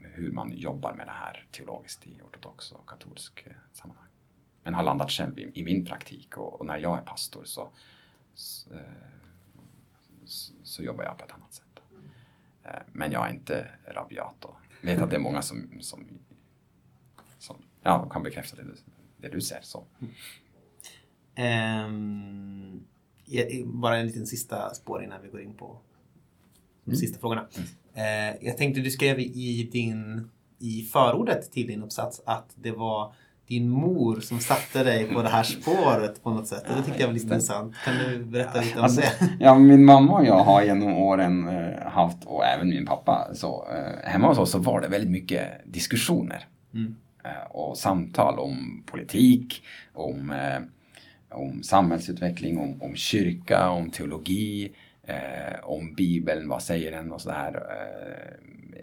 hur 0.00 0.32
man 0.32 0.52
jobbar 0.56 0.94
med 0.94 1.06
det 1.06 1.12
här 1.12 1.46
teologiskt 1.50 2.06
i 2.06 2.20
ortodox 2.22 2.72
och 2.72 2.88
katolsk 2.88 3.46
eh, 3.46 3.52
sammanhang 3.72 4.08
men 4.68 4.74
har 4.74 4.82
landat 4.82 5.10
själv 5.10 5.38
i, 5.38 5.50
i 5.54 5.64
min 5.64 5.84
praktik 5.84 6.36
och, 6.36 6.60
och, 6.60 6.66
när 6.66 6.78
jag 6.78 6.98
är 6.98 7.02
pastor 7.02 7.44
så, 7.44 7.70
så, 8.34 8.74
eh, 8.74 8.80
så, 10.62 10.82
jobbar 10.82 11.04
jag 11.04 11.18
på 11.18 11.24
ett 11.24 11.32
annat 11.32 11.54
sätt. 11.54 11.67
Eh, 12.68 12.80
men 12.92 13.12
jag 13.12 13.26
är 13.26 13.30
inte 13.30 13.66
rabiat 13.86 14.44
och 14.44 14.56
vet 14.82 15.02
att 15.02 15.10
det 15.10 15.16
är 15.16 15.20
många 15.20 15.42
som, 15.42 15.68
som, 15.80 16.04
som 17.38 17.56
ja, 17.82 18.08
kan 18.08 18.22
bekräfta 18.22 18.56
det 18.56 18.62
du, 18.62 18.74
det 19.16 19.28
du 19.28 19.40
säger. 19.40 19.62
Så. 19.62 19.84
Um, 21.86 22.86
bara 23.64 23.96
en 23.96 24.06
liten 24.06 24.26
sista 24.26 24.74
spår 24.74 25.02
innan 25.02 25.22
vi 25.22 25.28
går 25.28 25.40
in 25.40 25.54
på 25.54 25.80
de 26.84 26.90
mm. 26.90 26.96
sista 26.96 27.18
frågorna. 27.18 27.46
Mm. 27.56 27.68
Uh, 28.34 28.46
jag 28.46 28.56
tänkte 28.56 28.80
du 28.80 28.90
skrev 28.90 29.20
i 29.20 29.68
din 29.72 30.30
i 30.58 30.82
förordet 30.82 31.52
till 31.52 31.66
din 31.66 31.82
uppsats 31.82 32.22
att 32.26 32.50
det 32.54 32.70
var 32.70 33.14
din 33.48 33.68
mor 33.68 34.20
som 34.20 34.40
satte 34.40 34.84
dig 34.84 35.04
på 35.04 35.22
det 35.22 35.28
här 35.28 35.42
spåret 35.42 36.22
på 36.22 36.30
något 36.30 36.46
sätt. 36.46 36.64
det 36.76 36.82
tyckte 36.82 37.00
jag 37.00 37.06
var 37.06 37.14
lite 37.14 37.24
intressant. 37.26 37.74
Kan 37.84 37.94
du 37.98 38.24
berätta 38.24 38.60
lite 38.60 38.78
om 38.78 38.84
alltså, 38.84 39.00
det? 39.00 39.28
Ja, 39.40 39.58
min 39.58 39.84
mamma 39.84 40.12
och 40.12 40.26
jag 40.26 40.44
har 40.44 40.62
genom 40.62 40.92
åren 40.92 41.48
eh, 41.48 41.86
haft, 41.86 42.24
och 42.24 42.44
även 42.46 42.68
min 42.68 42.86
pappa, 42.86 43.28
så 43.34 43.66
eh, 43.72 44.10
hemma 44.10 44.28
hos 44.28 44.38
oss 44.38 44.50
så 44.50 44.58
var 44.58 44.80
det 44.80 44.88
väldigt 44.88 45.10
mycket 45.10 45.50
diskussioner. 45.64 46.46
Mm. 46.74 46.96
Eh, 47.24 47.50
och 47.50 47.78
samtal 47.78 48.38
om 48.38 48.82
politik, 48.86 49.62
om, 49.94 50.34
om 51.30 51.62
samhällsutveckling, 51.62 52.58
om, 52.58 52.82
om 52.82 52.96
kyrka, 52.96 53.70
om 53.70 53.90
teologi, 53.90 54.72
om 55.62 55.94
Bibeln, 55.94 56.48
vad 56.48 56.62
säger 56.62 56.92
den 56.92 57.12
och 57.12 57.20
sådär. 57.20 57.62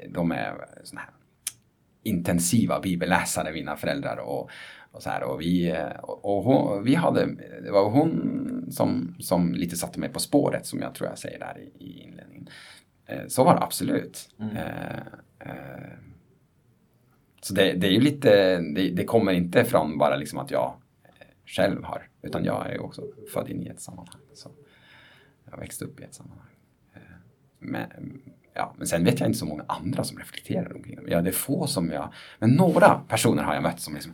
de 0.10 0.32
är 0.32 0.54
sådana 0.84 1.02
här 1.02 1.10
intensiva 2.06 2.80
bibelläsare, 2.80 3.54
mina 3.54 3.76
föräldrar. 3.76 4.18
Och, 4.18 4.50
och, 4.92 5.04
så 5.04 5.10
här, 5.10 5.24
och 5.24 5.42
vi, 5.42 5.76
och 6.02 6.44
hon, 6.44 6.84
vi 6.84 6.96
hade, 6.96 7.26
det 7.64 7.72
var 7.72 7.90
hon 7.90 8.66
som, 8.72 9.16
som 9.20 9.54
lite 9.54 9.76
satte 9.76 10.00
mig 10.00 10.10
på 10.10 10.20
spåret 10.20 10.66
som 10.66 10.82
jag 10.82 10.96
tror 10.96 11.10
jag 11.10 11.18
säger 11.18 11.40
där 11.40 11.60
i, 11.60 11.86
i 11.86 12.04
inledningen. 12.04 12.50
Eh, 13.06 13.28
så 13.28 13.44
var 13.44 13.56
det 13.56 13.64
absolut. 13.64 14.30
Mm. 14.40 14.58
Eh, 14.58 14.98
eh, 15.40 15.94
så 17.42 17.54
det, 17.54 17.74
det, 17.74 17.88
är 17.88 17.92
ju 17.92 18.02
lite, 18.02 18.58
det, 18.58 18.90
det, 18.90 19.06
kommer 19.06 19.34
inte 19.34 19.64
från 19.64 19.98
bara 19.98 20.16
liksom 20.16 20.40
att 20.40 20.52
jag 20.52 20.74
själv 21.46 21.84
har, 21.84 22.10
utan 22.22 22.46
jag 22.46 22.74
är 22.74 22.82
också 22.82 23.04
född 23.34 23.50
in 23.50 23.64
i 23.64 23.68
ett 23.68 23.82
sammanhang. 23.82 24.22
Så 24.34 24.52
jag 25.52 25.58
växte 25.58 25.86
upp 25.86 26.00
i 26.00 26.04
ett 26.04 26.14
sammanhang. 26.14 26.48
Men, 27.60 28.22
ja, 28.56 28.74
men 28.78 28.88
sen 28.88 29.04
vet 29.04 29.20
jag 29.20 29.30
inte 29.30 29.40
så 29.40 29.46
många 29.46 29.64
andra 29.68 30.04
som 30.04 30.18
reflekterar 30.18 30.76
omkring 30.76 30.96
det. 30.96 31.12
Ja, 31.12 31.22
det 31.22 31.30
är 31.30 31.34
få 31.34 31.68
som 31.68 31.92
jag, 31.92 32.14
men 32.40 32.50
några 32.50 33.02
personer 33.08 33.44
har 33.44 33.54
jag 33.54 33.64
mött 33.64 33.80
som, 33.80 33.94
liksom, 33.94 34.14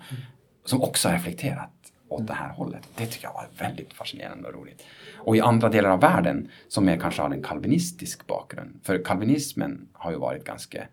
som 0.65 0.81
också 0.81 1.07
har 1.07 1.15
reflekterat 1.15 1.69
åt 2.07 2.27
det 2.27 2.33
här 2.33 2.49
hållet. 2.49 2.89
Det 2.95 3.05
tycker 3.05 3.27
jag 3.27 3.33
var 3.33 3.47
väldigt 3.57 3.93
fascinerande 3.93 4.47
och 4.47 4.53
roligt. 4.53 4.83
Och 5.17 5.35
i 5.35 5.41
andra 5.41 5.69
delar 5.69 5.89
av 5.89 5.99
världen 5.99 6.49
som 6.67 6.89
är 6.89 6.97
kanske 6.97 7.21
har 7.21 7.29
en 7.29 7.43
kalvinistisk 7.43 8.27
bakgrund. 8.27 8.79
För 8.83 9.03
kalvinismen 9.03 9.87
har 9.93 10.11
ju 10.11 10.17
varit 10.17 10.43
ganska 10.43 10.87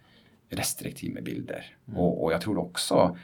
restriktiv 0.51 1.15
med 1.15 1.25
bilder. 1.25 1.77
Mm. 1.89 2.01
Och, 2.01 2.25
och, 2.25 2.33
jag 2.33 2.41
tror 2.41 2.59
också, 2.59 3.17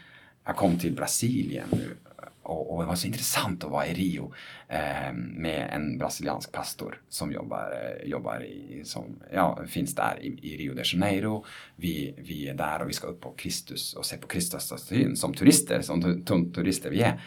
jag 0.45 0.57
kom 0.57 0.79
till 0.79 0.95
Brasilien 0.95 1.67
nu 1.71 1.97
och, 2.45 2.75
och, 2.75 2.83
det 2.83 2.89
var 2.89 2.95
så 2.95 3.07
intressant 3.07 3.65
att 3.65 3.71
vara 3.71 3.87
i 3.87 3.95
Rio 3.95 4.33
eh, 4.69 5.13
med 5.13 5.71
en 5.73 5.99
brasiliansk 5.99 6.53
pastor 6.53 7.03
som 7.09 7.33
jobbar, 7.33 7.73
eh, 7.73 8.09
jobbar 8.09 8.45
i, 8.45 8.83
som, 8.85 9.23
ja, 9.33 9.59
finns 9.67 9.95
där 9.95 10.19
i, 10.21 10.39
i, 10.43 10.57
Rio 10.57 10.75
de 10.75 10.83
Janeiro. 10.85 11.45
Vi, 11.77 12.15
vi 12.19 12.49
är 12.49 12.55
där 12.55 12.83
och 12.83 12.89
vi 12.89 12.93
ska 12.93 13.07
upp 13.07 13.21
på 13.21 13.33
Kristus 13.33 13.95
och 13.95 14.07
se 14.07 14.17
på 14.17 14.27
Kristusstatyn 14.27 15.17
som 15.17 15.35
turister, 15.35 15.83
som 15.83 16.23
turister 16.53 16.91
vi 16.91 17.03
är. 17.03 17.21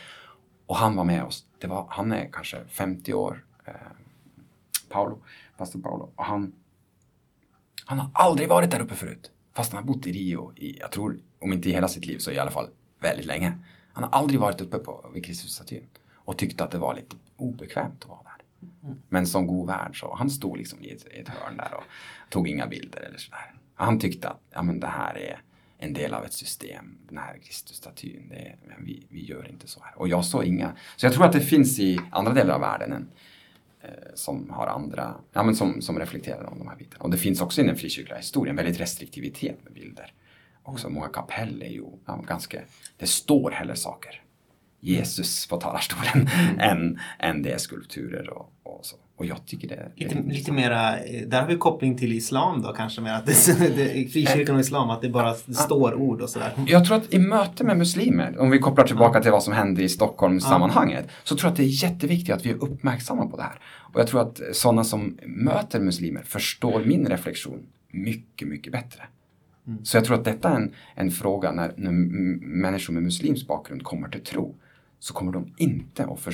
Och 0.65 0.75
han 0.75 0.95
var 0.95 1.03
med 1.03 1.23
oss. 1.23 1.45
Det 1.59 1.67
var, 1.67 1.87
han 1.89 2.11
är 2.11 2.29
kanske 2.31 2.57
50 2.67 3.13
år, 3.13 3.45
eh, 3.65 3.73
Paolo, 4.89 5.21
pastor 5.57 5.79
Paolo. 5.79 6.11
Och 6.15 6.25
han, 6.25 6.53
han 7.85 7.99
har 7.99 8.11
aldrig 8.13 8.49
varit 8.49 8.71
där 8.71 8.81
uppe 8.81 8.95
förut. 8.95 9.31
Fast 9.53 9.73
han 9.73 9.83
har 9.83 9.93
bott 9.93 10.07
i 10.07 10.11
Rio 10.11 10.53
i, 10.55 10.79
jag 10.79 10.91
tror, 10.91 11.19
om 11.39 11.53
inte 11.53 11.69
i 11.69 11.71
hela 11.71 11.87
sitt 11.87 12.05
liv 12.05 12.17
så 12.17 12.31
i 12.31 12.39
alla 12.39 12.51
fall 12.51 12.69
väldigt 12.99 13.25
länge. 13.25 13.57
Han 13.97 14.03
har 14.03 14.19
aldrig 14.19 14.39
varit 14.39 14.61
uppe 14.61 14.77
på, 14.77 15.13
Kristusstatyn 15.23 15.87
och 16.13 16.37
tyckte 16.37 16.63
att 16.63 16.71
det 16.71 16.77
var 16.77 16.95
lite 16.95 17.15
obekvämt 17.37 18.03
att 18.03 18.09
vara 18.09 18.19
där. 18.23 18.67
Mm. 18.87 19.01
Men 19.09 19.27
som 19.27 19.47
god 19.47 19.67
värd 19.67 19.99
så, 19.99 20.15
han 20.15 20.29
stod 20.29 20.57
liksom 20.57 20.83
i 20.83 20.89
ett, 20.89 21.07
ett 21.07 21.27
hörn 21.27 21.57
där 21.57 21.73
och 21.73 21.83
tog 22.29 22.47
inga 22.47 22.67
bilder 22.67 23.01
eller 23.01 23.17
sådär. 23.17 23.53
Han 23.75 23.99
tyckte 23.99 24.29
att 24.29 24.41
ja, 24.53 24.61
men 24.63 24.79
det 24.79 24.87
här 24.87 25.17
är 25.17 25.41
en 25.77 25.93
del 25.93 26.13
av 26.13 26.25
ett 26.25 26.33
system, 26.33 26.97
den 27.09 27.17
här 27.17 27.37
Kristusstatyn. 27.37 28.29
Det, 28.29 28.55
vi, 28.79 29.07
vi 29.09 29.25
gör 29.25 29.49
inte 29.49 29.67
så 29.67 29.79
här. 29.83 29.99
Och 29.99 30.07
jag 30.07 30.25
såg 30.25 30.43
inga. 30.43 30.71
Så 30.95 31.05
jag 31.05 31.13
tror 31.13 31.25
att 31.25 31.33
det 31.33 31.41
finns 31.41 31.79
i 31.79 31.99
andra 32.11 32.33
delar 32.33 32.53
av 32.53 32.61
världen 32.61 32.91
en, 32.91 33.09
eh, 33.81 33.89
som 34.15 34.49
har 34.49 34.67
andra, 34.67 35.15
ja 35.33 35.43
men 35.43 35.55
som, 35.55 35.81
som 35.81 35.99
reflekterar 35.99 36.43
om 36.43 36.59
de 36.59 36.67
här 36.67 36.75
bitarna. 36.75 37.03
Och 37.03 37.11
det 37.11 37.17
finns 37.17 37.41
också 37.41 37.61
i 37.61 37.63
den 37.63 37.75
frikyrkliga 37.75 38.17
historien 38.17 38.55
väldigt 38.55 38.79
restriktivitet 38.79 39.63
med 39.63 39.73
bilder 39.73 40.13
också 40.67 40.89
många 40.89 41.07
kapell 41.07 41.61
är 41.61 41.69
ju 41.69 41.83
ja, 42.05 42.23
ganska, 42.27 42.59
det 42.97 43.07
står 43.07 43.51
heller 43.51 43.75
saker. 43.75 44.21
Jesus 44.79 45.47
på 45.47 45.57
talarstolen 45.57 46.29
mm. 46.33 46.59
än, 46.59 46.99
än 47.19 47.41
det 47.41 47.51
är 47.51 47.57
skulpturer 47.57 48.29
och, 48.29 48.51
och 48.63 48.85
så. 48.85 48.95
Och 49.17 49.25
jag 49.25 49.45
tycker 49.45 49.67
det, 49.67 49.91
lite, 49.95 50.15
det 50.15 50.33
lite 50.33 50.51
mera, 50.51 50.99
eh, 50.99 51.27
där 51.27 51.41
har 51.41 51.47
vi 51.47 51.57
koppling 51.57 51.97
till 51.97 52.13
islam 52.13 52.61
då 52.61 52.73
kanske 52.73 53.01
med 53.01 53.17
att 53.17 53.25
det, 53.25 53.57
det, 53.75 54.11
frikyrkan 54.11 54.55
och 54.55 54.61
islam, 54.61 54.89
att 54.89 55.01
det 55.01 55.09
bara 55.09 55.35
det 55.45 55.53
står 55.53 55.93
ord 55.93 56.21
och 56.21 56.29
sådär. 56.29 56.51
Jag 56.67 56.85
tror 56.85 56.97
att 56.97 57.13
i 57.13 57.19
möte 57.19 57.63
med 57.63 57.77
muslimer, 57.77 58.39
om 58.39 58.49
vi 58.49 58.59
kopplar 58.59 58.87
tillbaka 58.87 59.21
till 59.21 59.31
vad 59.31 59.43
som 59.43 59.53
hände 59.53 59.83
i 59.83 59.89
Stockholmssammanhanget, 59.89 61.05
ja. 61.07 61.13
så 61.23 61.35
tror 61.35 61.47
jag 61.47 61.51
att 61.51 61.57
det 61.57 61.63
är 61.63 61.83
jätteviktigt 61.83 62.35
att 62.35 62.45
vi 62.45 62.49
är 62.49 62.63
uppmärksamma 62.63 63.27
på 63.27 63.37
det 63.37 63.43
här. 63.43 63.59
Och 63.93 63.99
jag 63.99 64.07
tror 64.07 64.21
att 64.21 64.41
sådana 64.53 64.83
som 64.83 65.17
möter 65.25 65.79
muslimer 65.79 66.21
förstår 66.21 66.83
min 66.85 67.07
reflektion 67.07 67.65
mycket, 67.91 68.47
mycket 68.47 68.71
bättre. 68.71 69.03
Mm. 69.67 69.85
Så 69.85 69.97
jag 69.97 70.05
tror 70.05 70.17
att 70.17 70.25
detta 70.25 70.49
är 70.49 70.55
en, 70.55 70.73
en 70.95 71.11
fråga 71.11 71.51
när, 71.51 71.73
när 71.77 71.91
människor 72.41 72.93
med 72.93 73.03
muslimsk 73.03 73.47
bakgrund 73.47 73.83
kommer 73.83 74.09
till 74.09 74.23
tro. 74.23 74.55
Så 74.99 75.13
kommer 75.13 75.31
de 75.31 75.53
inte 75.57 76.05
att 76.05 76.19
för, 76.19 76.33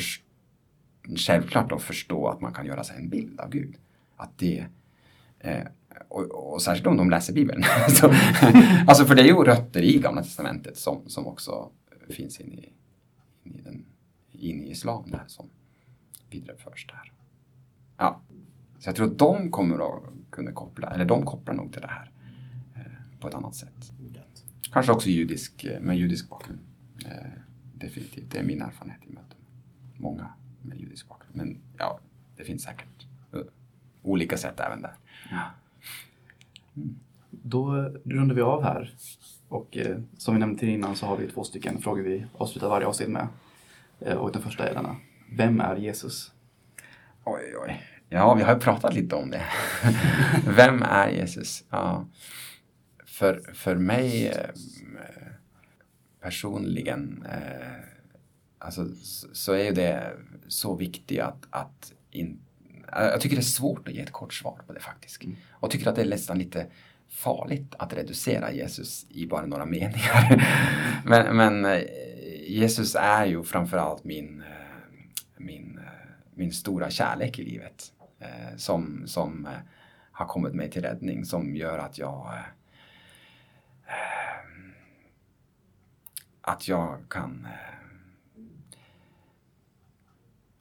självklart 1.18 1.72
att 1.72 1.82
förstå 1.82 2.28
att 2.28 2.42
man 2.42 2.54
kan 2.54 2.66
göra 2.66 2.84
sig 2.84 2.98
en 2.98 3.10
bild 3.10 3.40
av 3.40 3.50
Gud. 3.50 3.76
Att 4.16 4.38
det, 4.38 4.66
eh, 5.40 5.64
och, 6.08 6.54
och 6.54 6.62
särskilt 6.62 6.88
om 6.88 6.98
de 6.98 7.10
läser 7.10 7.34
Bibeln. 7.34 7.64
så, 7.90 8.06
alltså 8.88 9.06
för 9.06 9.16
det 9.16 9.22
är 9.22 9.26
ju 9.26 9.34
rötter 9.34 9.82
i 9.82 10.00
Gamla 10.00 10.24
Testamentet 10.24 10.78
som, 10.78 11.02
som 11.10 11.28
också 11.28 11.70
finns 12.10 12.40
in 12.40 12.54
i, 12.54 12.74
in 13.44 13.56
i, 13.56 13.62
den, 13.62 13.86
in 14.32 14.64
i 14.64 14.72
islam 14.72 15.12
där 15.12 15.24
som 15.28 15.50
vidareförs 16.30 16.88
där. 16.88 17.12
Ja. 17.98 18.22
Så 18.80 18.90
jag 18.90 18.96
tror 18.96 19.08
att 19.08 19.18
de 19.18 19.52
kommer 19.52 19.76
att 19.76 20.04
kunna 20.30 20.52
koppla, 20.52 20.90
eller 20.90 21.06
de 21.06 21.26
kopplar 21.26 21.54
nog 21.54 21.74
till 21.74 21.82
det 21.82 21.88
här 21.88 22.13
på 23.24 23.30
ett 23.30 23.36
annat 23.36 23.56
sätt. 23.56 23.92
Kanske 24.72 24.92
också 24.92 25.10
judisk, 25.10 25.64
eh, 25.64 25.80
med 25.80 25.98
judisk 25.98 26.30
bakgrund. 26.30 26.60
Eh, 27.06 27.12
definitivt, 27.74 28.32
det 28.32 28.38
är 28.40 28.44
min 28.44 28.62
erfarenhet 28.62 29.00
i 29.06 29.10
möten. 29.10 29.38
Många 29.98 30.34
med 30.62 30.80
judisk 30.80 31.10
bakgrund. 31.10 31.36
Men 31.36 31.58
ja, 31.78 32.00
det 32.38 32.44
finns 32.44 32.64
säkert 32.64 33.08
uh, 33.36 33.42
olika 34.02 34.38
sätt 34.38 34.60
även 34.60 34.82
där. 34.82 34.94
Ja. 35.32 35.42
Mm. 36.76 36.96
Då 37.30 37.74
rundar 38.06 38.36
vi 38.36 38.42
av 38.42 38.64
här. 38.64 38.96
Och 39.48 39.78
eh, 39.78 39.98
som 40.18 40.34
vi 40.34 40.40
nämnde 40.40 40.66
innan 40.66 40.96
så 40.96 41.06
har 41.06 41.18
vi 41.18 41.28
två 41.28 41.44
stycken 41.44 41.82
frågor 41.82 42.04
vi 42.04 42.26
avslutar 42.38 42.70
varje 42.70 42.88
avsnitt 42.88 43.10
med. 43.10 43.28
Eh, 44.00 44.18
och 44.18 44.32
den 44.32 44.42
första 44.42 44.70
är 44.70 44.74
denna. 44.74 44.96
Vem 45.32 45.62
är 45.62 45.76
Jesus? 45.76 46.32
Oj, 47.24 47.54
oj. 47.64 47.82
Ja, 48.10 48.34
vi 48.34 48.44
har 48.44 48.54
ju 48.54 48.60
pratat 48.60 48.94
lite 48.94 49.16
om 49.16 49.30
det. 49.30 49.46
Vem 50.48 50.84
är 50.84 51.10
Jesus? 51.10 51.64
Ja. 51.70 52.06
För, 53.24 53.54
för 53.54 53.76
mig 53.76 54.28
eh, 54.28 54.50
personligen 56.22 57.26
eh, 57.32 57.78
alltså, 58.58 58.88
så 59.34 59.54
är 59.54 59.64
ju 59.64 59.72
det 59.72 60.14
så 60.48 60.76
viktigt 60.76 61.20
att, 61.20 61.48
att 61.50 61.94
in, 62.12 62.40
jag 62.92 63.22
tycker 63.22 63.36
det 63.36 63.40
är 63.40 63.44
svårt 63.44 63.88
att 63.88 63.94
ge 63.94 64.02
ett 64.02 64.12
kort 64.12 64.34
svar 64.34 64.62
på 64.68 64.74
det 64.74 64.80
faktiskt. 64.80 65.22
Och 65.52 65.72
tycker 65.72 65.90
att 65.90 65.96
det 65.96 66.02
är 66.02 66.10
nästan 66.10 66.40
lite 66.40 66.68
farligt 67.10 67.76
att 67.80 67.94
reducera 67.94 68.52
Jesus 68.52 69.06
i 69.10 69.28
bara 69.28 69.46
några 69.46 69.66
meningar. 69.66 70.46
men, 71.06 71.38
men 71.38 71.66
eh, 71.66 71.82
Jesus 72.48 72.96
är 72.96 73.26
ju 73.26 73.44
framförallt 73.44 74.04
min, 74.04 74.42
eh, 74.42 74.98
min, 75.38 75.78
eh, 75.78 76.10
min 76.36 76.52
stora 76.52 76.90
kärlek 76.90 77.40
i 77.40 77.44
livet. 77.44 77.92
Eh, 78.20 78.58
som, 78.58 79.04
som 79.06 79.46
eh, 79.46 79.52
har 80.12 80.26
kommit 80.26 80.54
mig 80.54 80.70
till 80.70 80.82
räddning 80.82 81.26
som 81.26 81.56
gör 81.56 81.78
att 81.78 81.98
jag 81.98 82.28
eh, 82.34 82.40
eh, 82.40 82.46
Ehm, 83.88 84.74
att 86.42 86.68
jag 86.68 87.00
kan 87.10 87.48
ehm, 87.48 87.84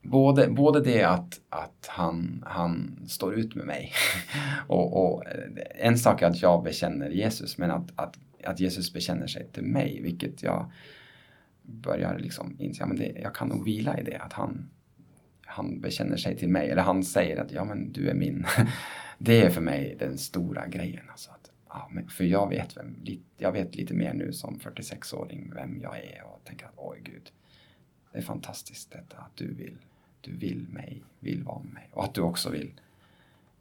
både, 0.02 0.48
både 0.48 0.80
det 0.80 1.02
att, 1.02 1.40
att 1.48 1.86
han, 1.88 2.44
han 2.46 3.04
står 3.08 3.34
ut 3.34 3.54
med 3.54 3.66
mig 3.66 3.92
och, 4.66 5.04
och 5.04 5.26
eh, 5.26 5.86
en 5.86 5.98
sak 5.98 6.22
är 6.22 6.26
att 6.26 6.42
jag 6.42 6.62
bekänner 6.62 7.10
Jesus 7.10 7.58
men 7.58 7.70
att, 7.70 7.92
att, 7.96 8.18
att 8.44 8.60
Jesus 8.60 8.92
bekänner 8.92 9.26
sig 9.26 9.48
till 9.52 9.64
mig 9.64 10.00
vilket 10.02 10.42
jag 10.42 10.70
börjar 11.62 12.18
liksom 12.18 12.56
inse, 12.58 12.82
ja, 12.82 12.86
men 12.86 12.96
det, 12.96 13.12
jag 13.22 13.34
kan 13.34 13.48
nog 13.48 13.64
vila 13.64 13.98
i 13.98 14.02
det 14.02 14.16
att 14.16 14.32
han, 14.32 14.70
han 15.46 15.80
bekänner 15.80 16.16
sig 16.16 16.36
till 16.36 16.48
mig 16.48 16.70
eller 16.70 16.82
han 16.82 17.02
säger 17.02 17.36
att 17.40 17.52
ja 17.52 17.64
men 17.64 17.92
du 17.92 18.08
är 18.08 18.14
min. 18.14 18.46
Det 19.18 19.42
är 19.42 19.50
för 19.50 19.60
mig 19.60 19.96
den 19.98 20.18
stora 20.18 20.66
grejen. 20.66 21.04
Alltså 21.10 21.30
ja, 21.72 21.88
men, 21.90 22.08
för 22.08 22.24
jag 22.24 22.48
vet, 22.48 22.76
vem, 22.76 22.96
jag 23.36 23.52
vet 23.52 23.74
lite 23.74 23.94
mer 23.94 24.14
nu 24.14 24.32
som 24.32 24.58
46-åring 24.58 25.52
vem 25.54 25.80
jag 25.82 25.98
är 25.98 26.24
och 26.24 26.44
tänker 26.44 26.66
att 26.66 26.72
oj 26.76 27.00
gud. 27.04 27.32
Det 28.12 28.18
är 28.18 28.22
fantastiskt 28.22 28.90
detta 28.90 29.16
att 29.16 29.36
du 29.36 29.54
vill, 29.54 29.76
du 30.20 30.32
vill 30.36 30.68
mig, 30.68 31.02
vill 31.20 31.42
vara 31.42 31.58
med 31.58 31.72
mig 31.72 31.88
och 31.92 32.04
att 32.04 32.14
du 32.14 32.20
också 32.20 32.50
vill 32.50 32.72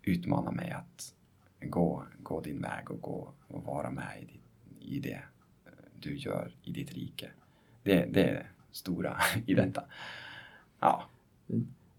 utmana 0.01 0.51
mig 0.51 0.72
att 0.72 1.14
gå, 1.59 2.03
gå 2.24 2.41
din 2.41 2.62
väg 2.62 2.91
och 2.91 3.01
gå 3.01 3.32
och 3.47 3.64
vara 3.64 3.91
med 3.91 4.22
i, 4.22 4.26
ditt, 4.26 4.41
i 4.80 4.99
det 4.99 5.22
eh, 5.66 5.72
du 5.99 6.16
gör 6.16 6.51
i 6.64 6.72
ditt 6.72 6.93
rike. 6.93 7.30
Det, 7.84 8.05
det 8.05 8.24
är 8.24 8.34
det 8.34 8.45
stora 8.72 9.18
i 9.45 9.53
detta. 9.53 9.84
Ja, 10.80 11.03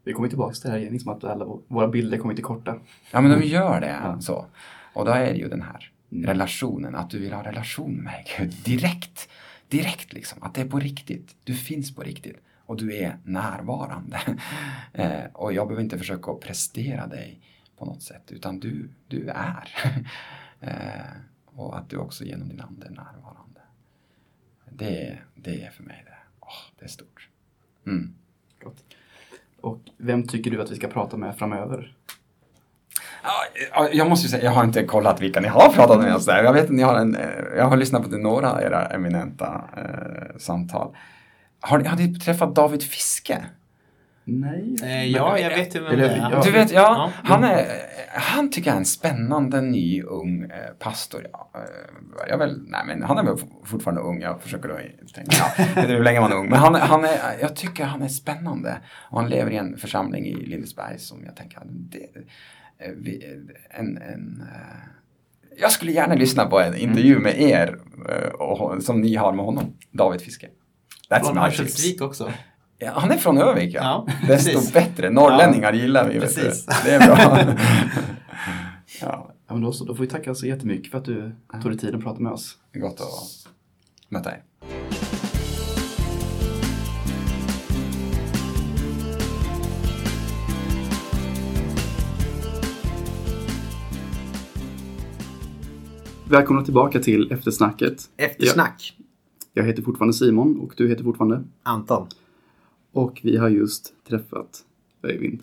Vi 0.04 0.12
kommer 0.12 0.28
tillbaka 0.28 0.54
till 0.54 0.62
det 0.62 0.70
här 0.70 0.78
igen, 0.78 0.92
liksom 0.92 1.12
att 1.12 1.24
alla 1.24 1.44
våra 1.68 1.88
bilder 1.88 2.18
kommer 2.18 2.34
till 2.34 2.44
korta. 2.44 2.78
Ja, 3.12 3.20
men 3.20 3.40
de 3.40 3.46
gör 3.46 3.80
det. 3.80 4.00
Ja. 4.02 4.20
Så. 4.20 4.46
Och 4.94 5.04
då 5.04 5.10
är 5.10 5.32
det 5.32 5.38
ju 5.38 5.48
den 5.48 5.62
här. 5.62 5.91
Relationen, 6.12 6.94
att 6.94 7.10
du 7.10 7.18
vill 7.18 7.32
ha 7.32 7.44
relation 7.44 7.94
med. 7.94 8.26
Gud, 8.38 8.54
direkt. 8.64 9.28
Direkt 9.68 10.12
liksom. 10.12 10.42
Att 10.42 10.54
det 10.54 10.60
är 10.60 10.68
på 10.68 10.78
riktigt. 10.78 11.36
Du 11.44 11.54
finns 11.54 11.94
på 11.94 12.02
riktigt. 12.02 12.36
Och 12.66 12.76
du 12.76 12.96
är 12.96 13.18
närvarande. 13.24 14.20
eh, 14.92 15.24
och 15.32 15.52
jag 15.52 15.68
behöver 15.68 15.82
inte 15.82 15.98
försöka 15.98 16.34
prestera 16.34 17.06
dig 17.06 17.40
på 17.78 17.84
något 17.84 18.02
sätt. 18.02 18.32
Utan 18.32 18.60
du, 18.60 18.90
du 19.08 19.28
är. 19.28 19.68
eh, 20.60 21.16
och 21.46 21.78
att 21.78 21.90
du 21.90 21.96
också 21.96 22.24
genom 22.24 22.48
din 22.48 22.60
ande 22.60 22.86
är 22.86 22.90
närvarande. 22.90 23.60
Det, 24.70 25.18
det 25.34 25.62
är 25.62 25.70
för 25.70 25.82
mig 25.82 26.02
det. 26.06 26.16
Åh, 26.40 26.48
det 26.78 26.84
är 26.84 26.88
stort. 26.88 27.28
Mm. 27.86 28.14
Gott. 28.60 28.84
Och 29.60 29.80
vem 29.96 30.26
tycker 30.26 30.50
du 30.50 30.62
att 30.62 30.70
vi 30.70 30.76
ska 30.76 30.88
prata 30.88 31.16
med 31.16 31.36
framöver? 31.36 31.96
Ja, 33.22 33.30
ja, 33.74 33.88
jag 33.92 34.08
måste 34.08 34.26
ju 34.26 34.30
säga, 34.30 34.44
jag 34.44 34.50
har 34.50 34.64
inte 34.64 34.84
kollat 34.84 35.20
vilka 35.20 35.40
ni 35.40 35.48
har 35.48 35.68
pratat 35.72 36.00
med. 36.00 36.14
och 36.14 36.22
så 36.22 36.30
där. 36.30 36.44
Jag 36.44 36.52
vet 36.52 36.64
att 36.64 36.70
ni 36.70 36.82
har 36.82 36.96
en, 36.96 37.14
eh, 37.16 37.28
jag 37.56 37.64
har 37.64 37.76
lyssnat 37.76 38.10
på 38.10 38.16
några 38.16 38.52
av 38.52 38.62
era 38.62 38.86
eminenta 38.86 39.64
eh, 39.76 40.36
samtal. 40.38 40.96
Har 41.60 41.78
ni, 41.78 41.88
har 41.88 41.96
ni 41.96 42.14
träffat 42.14 42.54
David 42.54 42.82
Fiske? 42.82 43.44
Nej. 44.24 44.76
Eh, 44.82 45.04
ja, 45.06 45.38
jag 45.38 45.50
vet 45.50 45.74
ju 45.76 45.80
vem 45.80 45.98
det 45.98 46.08
är. 46.08 46.42
Du 46.44 46.50
vet, 46.50 46.70
ja, 46.72 46.80
Ja. 46.80 47.10
han, 47.28 47.44
är, 47.44 47.64
han 48.14 48.50
tycker 48.50 48.70
jag 48.70 48.74
är 48.74 48.78
en 48.78 48.84
spännande 48.84 49.60
ny 49.60 50.02
ung 50.02 50.42
eh, 50.42 50.72
pastor. 50.78 51.26
Ja, 51.32 51.50
eh, 51.54 52.28
jag 52.28 52.38
väl, 52.38 52.62
nej, 52.68 52.80
men 52.86 53.02
han 53.02 53.18
är 53.18 53.22
väl 53.22 53.36
fortfarande 53.64 54.00
ung, 54.02 54.20
jag 54.22 54.42
försöker 54.42 54.68
då 54.68 54.74
tänka, 55.14 55.36
ja, 55.38 55.64
jag 55.74 55.82
vet 55.82 55.90
hur 55.90 56.02
länge 56.04 56.20
man 56.20 56.32
är 56.32 56.36
ung. 56.36 56.48
Men 56.50 56.58
han, 56.58 56.74
är- 56.74 56.80
han 56.80 57.04
är, 57.04 57.16
jag 57.40 57.56
tycker 57.56 57.84
han 57.84 58.02
är 58.02 58.08
spännande. 58.08 58.76
Och 59.10 59.20
han 59.20 59.30
lever 59.30 59.50
i 59.50 59.56
en 59.56 59.76
församling 59.76 60.24
i 60.26 60.34
Lindesberg 60.34 60.98
som 60.98 61.24
jag 61.24 61.36
tänker, 61.36 61.60
det, 61.64 62.06
en, 63.70 63.97
en, 63.99 64.41
eh, 64.41 65.59
jag 65.61 65.72
skulle 65.72 65.93
gärna 65.93 66.14
lyssna 66.14 66.47
på 66.47 66.61
en 66.61 66.76
intervju 66.76 67.18
med 67.18 67.41
er 67.41 67.78
eh, 68.09 68.28
och, 68.28 68.83
som 68.83 69.01
ni 69.01 69.16
har 69.16 69.33
med 69.33 69.45
honom, 69.45 69.64
David 69.91 70.20
Fiske. 70.20 70.49
That's 71.11 71.24
Från. 71.24 71.39
Örnsköldsvik 71.39 72.03
också. 72.03 72.33
Ja, 72.78 72.93
han 72.95 73.11
är 73.11 73.16
från 73.16 73.39
Övik, 73.39 73.74
ja. 73.74 73.80
Ja, 74.09 74.12
Desto 74.28 74.51
precis. 74.51 74.72
bättre. 74.72 75.11
Norrlänningar 75.11 75.72
gillar 75.72 76.09
vi. 76.09 76.18
Vet 76.18 76.35
du. 76.35 76.43
Precis. 76.43 76.66
Det 76.85 76.91
är 76.95 77.07
bra. 77.07 77.39
ja, 79.01 79.33
Ja, 79.53 79.55
men 79.55 79.64
då, 79.64 79.72
så, 79.72 79.85
då 79.85 79.95
får 79.95 80.05
vi 80.05 80.11
tacka 80.11 80.35
så 80.35 80.47
jättemycket 80.47 80.91
för 80.91 80.99
att 80.99 81.05
du 81.05 81.35
tog 81.62 81.70
dig 81.70 81.78
tid 81.78 81.95
att 81.95 82.03
prata 82.03 82.20
med 82.20 82.33
oss. 82.33 82.59
det 82.72 82.78
är 82.78 82.83
gott 82.83 83.01
att 83.01 83.53
möta 84.09 84.30
er. 84.33 84.43
Välkomna 96.33 96.64
tillbaka 96.64 97.01
till 97.01 97.33
eftersnacket. 97.33 98.11
Eftersnack. 98.16 98.97
Jag 99.53 99.64
heter 99.64 99.83
fortfarande 99.83 100.14
Simon 100.14 100.61
och 100.61 100.72
du 100.76 100.89
heter 100.89 101.05
fortfarande. 101.05 101.45
Anton 101.62 102.07
Och 102.93 103.20
vi 103.22 103.37
har 103.37 103.49
just 103.49 103.93
träffat 104.09 104.64
Öyvind. 105.03 105.43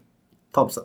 Thompson. 0.51 0.83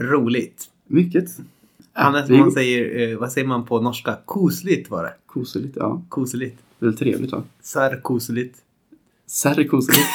Roligt. 0.00 0.70
Mycket. 0.86 1.30
Som 1.30 2.38
man 2.38 2.52
säger, 2.52 3.12
eh, 3.12 3.18
vad 3.18 3.32
säger 3.32 3.46
man 3.46 3.66
på 3.66 3.80
norska? 3.80 4.18
Kosligt 4.24 4.90
var 4.90 5.02
det. 5.02 5.14
Koseligt, 5.26 5.76
ja. 5.76 6.02
Kosligt. 6.08 6.58
Väldigt 6.78 6.98
trevligt 6.98 7.32
va? 7.32 7.42
Sär 7.60 8.00
kosligt. 8.02 8.62
Särre 9.26 9.64
koseligt. 9.64 10.06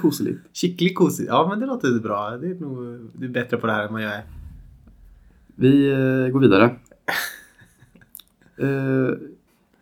Koseligt. 0.00 0.40
Skicklig 0.52 0.94
kosigt. 0.94 1.28
Ja, 1.28 1.46
men 1.50 1.60
det 1.60 1.66
låter 1.66 2.00
bra. 2.00 2.30
Det 2.30 2.46
är 2.46 2.54
nog 2.54 3.10
du 3.12 3.26
är 3.26 3.30
bättre 3.30 3.56
på 3.56 3.66
det 3.66 3.72
här 3.72 3.86
än 3.86 3.92
vad 3.92 4.02
jag 4.02 4.14
är. 4.14 4.22
Vi 5.54 5.90
eh, 5.90 6.32
går 6.32 6.40
vidare. 6.40 6.76
Eh, 8.62 9.14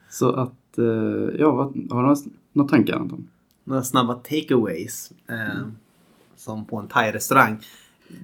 så 0.09 0.33
att, 0.33 0.78
eh, 0.78 0.85
ja, 1.39 1.51
vad, 1.51 1.66
har 1.91 2.14
du 2.14 2.31
några, 2.53 2.68
tankar 2.68 2.97
Anton? 2.97 3.28
Några 3.64 3.83
snabba 3.83 4.14
takeaways. 4.14 5.12
Eh, 5.28 5.66
som 6.37 6.64
på 6.64 6.76
en 6.76 6.87
thai-restaurang. 6.89 7.57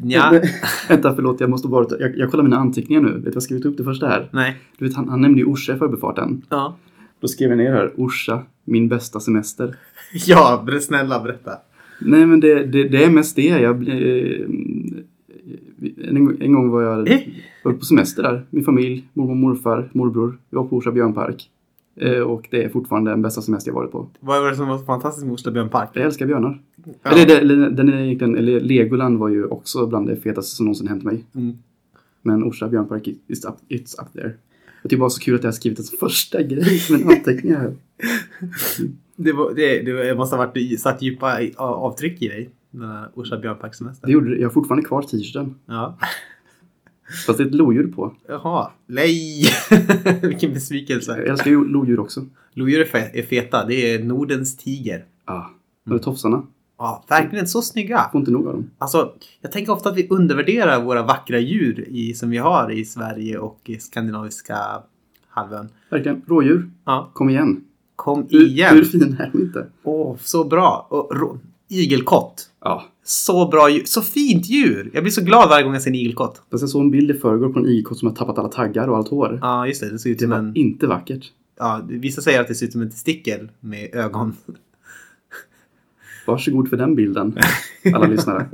Ja, 0.03 0.31
Vä- 0.33 0.47
Vänta, 0.89 1.15
förlåt, 1.15 1.41
jag 1.41 1.51
måste 1.51 1.69
bara 1.69 1.87
jag, 2.01 2.19
jag 2.19 2.31
kollar 2.31 2.45
mina 2.45 2.57
anteckningar 2.57 3.03
nu. 3.03 3.13
Vet 3.13 3.23
du, 3.23 3.29
jag 3.29 3.35
har 3.35 3.41
skrivit 3.41 3.65
upp 3.65 3.77
det 3.77 3.85
första 3.85 4.09
här. 4.09 4.29
nej. 4.33 4.57
Du 4.79 4.85
vet, 4.87 4.97
han, 4.97 5.09
han 5.09 5.21
nämnde 5.21 5.41
ju 5.41 5.47
Orsa 5.47 5.75
i 5.75 5.79
förbifarten. 5.79 6.43
Ja. 6.49 6.77
Då 7.21 7.29
skrev 7.29 7.49
jag 7.51 7.59
ner 7.59 7.73
här, 7.73 7.93
Orsa, 7.97 8.43
min 8.65 8.89
bästa 8.89 9.21
semester. 9.21 9.77
Ja, 10.27 10.67
snälla 10.81 11.21
berätta. 11.23 11.51
Nej, 12.01 12.27
men 12.27 12.41
det, 12.41 12.65
det, 12.65 12.89
det 12.89 13.05
är 13.05 13.11
mest 13.11 13.37
det. 13.37 13.43
Jag, 13.43 13.89
eh, 13.89 14.47
en, 16.09 16.37
en 16.43 16.53
gång 16.53 16.69
var 16.71 16.83
jag 16.83 17.09
Eh? 17.09 17.21
Var 17.67 17.79
på 17.79 17.85
semester 17.85 18.23
där. 18.23 18.47
Min 18.51 18.65
familj, 18.65 19.09
mormor, 19.13 19.35
morfar, 19.35 19.91
morbror. 19.93 20.39
Vi 20.51 20.57
var 20.57 20.65
på 20.65 20.77
Orsa 20.77 20.93
björnpark. 20.93 21.51
Eh, 22.01 22.21
och 22.21 22.49
det 22.51 22.65
är 22.65 22.69
fortfarande 22.69 23.11
den 23.11 23.23
bästa 23.23 23.43
semester 23.43 23.71
jag 23.71 23.75
varit 23.75 23.93
på. 23.93 24.09
Vad 24.21 24.43
var 24.43 24.51
det 24.51 24.57
som 24.57 24.69
var 24.69 24.79
så 24.79 24.85
fantastiskt 24.85 25.27
med 25.27 25.35
Orsa 25.35 25.51
björnpark? 25.51 25.91
Jag 25.93 26.05
älskar 26.05 26.27
björnar. 26.27 26.63
Ja. 27.03 27.11
Eller, 27.11 27.41
eller 27.41 27.71
den 27.71 27.89
är 27.89 28.01
egentligen, 28.01 28.37
eller 28.37 28.61
Legoland 28.61 29.19
var 29.19 29.29
ju 29.29 29.45
också 29.45 29.87
bland 29.87 30.07
det 30.09 30.17
fetaste 30.17 30.57
som 30.57 30.67
någonsin 30.67 30.89
hänt 30.89 31.05
mig. 31.05 31.25
Mm. 31.35 31.59
Men 32.23 32.45
Orsa 32.45 32.69
björnpark, 32.69 33.07
it's 33.07 33.49
up, 33.49 33.55
it's 33.69 34.03
up 34.03 34.13
there. 34.13 34.33
Jag 34.83 34.91
tycker 34.91 35.01
bara 35.01 35.11
så 35.11 35.21
kul 35.21 35.35
att 35.35 35.43
jag 35.43 35.49
har 35.49 35.53
skrivit 35.53 35.87
som 35.87 35.99
första 35.99 36.43
grej 36.43 36.79
som 36.79 36.97
en 36.97 37.09
anteckning 37.09 37.55
här. 37.55 37.75
Det, 39.19 39.33
var, 39.33 39.55
det, 39.55 39.83
det 39.83 40.15
måste 40.15 40.37
ha 40.37 40.47
varit 40.47 40.81
satt 40.81 41.03
djupa 41.03 41.39
avtryck 41.57 42.23
i 42.23 42.29
dig. 42.29 42.51
Den 42.71 42.89
här 42.89 43.09
Orsa 43.15 43.39
björnparkssemester. 43.39 44.07
Det 44.07 44.13
gjorde 44.13 44.31
det. 44.31 44.37
Jag 44.37 44.49
har 44.49 44.53
fortfarande 44.53 44.87
kvar 44.87 45.03
t-shirten. 45.03 45.55
Ja. 45.67 45.99
Fast 47.27 47.39
det 47.39 47.45
är 47.45 47.49
ett 47.49 47.55
lodjur 47.55 47.93
på. 47.93 48.15
Jaha. 48.29 48.71
Nej! 48.87 49.45
Vilken 50.23 50.53
besvikelse. 50.53 51.17
Jag 51.19 51.27
älskar 51.27 51.51
ju 51.51 51.65
lodjur 51.69 52.01
också. 52.01 52.25
Lodjur 52.55 52.81
är 52.81 52.85
fe- 52.85 53.11
är 53.15 53.23
feta. 53.23 53.67
Det 53.67 53.95
är 53.95 54.05
Nordens 54.05 54.57
tiger. 54.57 55.05
Ja. 55.27 55.51
Och 55.91 56.03
tofsarna. 56.03 56.43
Ja, 56.79 57.05
verkligen 57.09 57.47
så 57.47 57.63
snygga. 57.63 58.09
Får 58.13 58.19
inte 58.19 58.31
nog 58.31 58.47
av 58.47 58.53
dem. 58.53 58.71
Alltså, 58.79 59.13
jag 59.41 59.53
tänker 59.53 59.73
ofta 59.73 59.89
att 59.91 59.97
vi 59.97 60.09
undervärderar 60.09 60.83
våra 60.83 61.03
vackra 61.03 61.39
djur 61.39 61.89
i, 61.89 62.15
som 62.15 62.31
vi 62.31 62.37
har 62.39 62.71
i 62.73 62.85
Sverige 62.85 63.39
och 63.39 63.61
i 63.65 63.79
skandinaviska 63.79 64.57
halvön. 65.29 65.69
Verkligen. 65.91 66.23
Rådjur, 66.27 66.71
Ja, 66.85 67.11
kom 67.13 67.31
igen. 67.31 67.65
kom 67.97 68.27
Hur, 68.31 68.47
igen. 68.47 68.75
hur 68.77 68.85
fin 68.85 69.17
är 69.21 69.31
de 69.33 69.39
inte? 69.43 69.67
Åh, 69.83 70.17
så 70.21 70.45
bra. 70.45 70.87
Och, 70.91 71.37
igelkott. 71.69 72.51
Ja. 72.61 72.85
Så 73.09 73.49
bra. 73.49 73.69
Så 73.85 74.03
fint 74.03 74.47
djur. 74.49 74.91
Jag 74.95 75.03
blir 75.03 75.11
så 75.13 75.23
glad 75.23 75.49
varje 75.49 75.65
gång 75.65 75.73
jag 75.73 75.83
ser 75.83 75.91
en 75.91 75.95
igelkott. 75.95 76.43
Fast 76.51 76.63
jag 76.63 76.71
såg 76.71 76.83
en 76.83 76.91
bild 76.91 77.11
i 77.11 77.15
förrgår 77.15 77.53
på 77.53 77.59
en 77.59 77.67
igelkott 77.67 77.99
som 77.99 78.09
har 78.09 78.15
tappat 78.15 78.39
alla 78.39 78.49
taggar 78.49 78.89
och 78.89 78.97
allt 78.97 79.09
hår. 79.09 79.39
Ja, 79.43 79.67
just 79.67 79.81
det. 79.81 79.91
Det 79.91 79.99
ser 79.99 80.11
ut 80.11 80.21
som 80.21 80.33
en... 80.33 80.57
inte 80.57 80.87
vackert. 80.87 81.25
Ja, 81.59 81.87
vissa 81.89 82.23
säger 82.23 82.41
att 82.41 82.49
det 82.49 82.55
ser 82.55 82.67
ut 82.67 82.73
som 82.73 82.83
en 82.83 82.91
testikel 82.91 83.49
med 83.61 83.95
ögon. 83.95 84.37
Varsågod 86.27 86.71
för 86.71 86.77
den 86.77 86.95
bilden, 86.95 87.39
alla 87.95 88.07
lyssnare. 88.07 88.47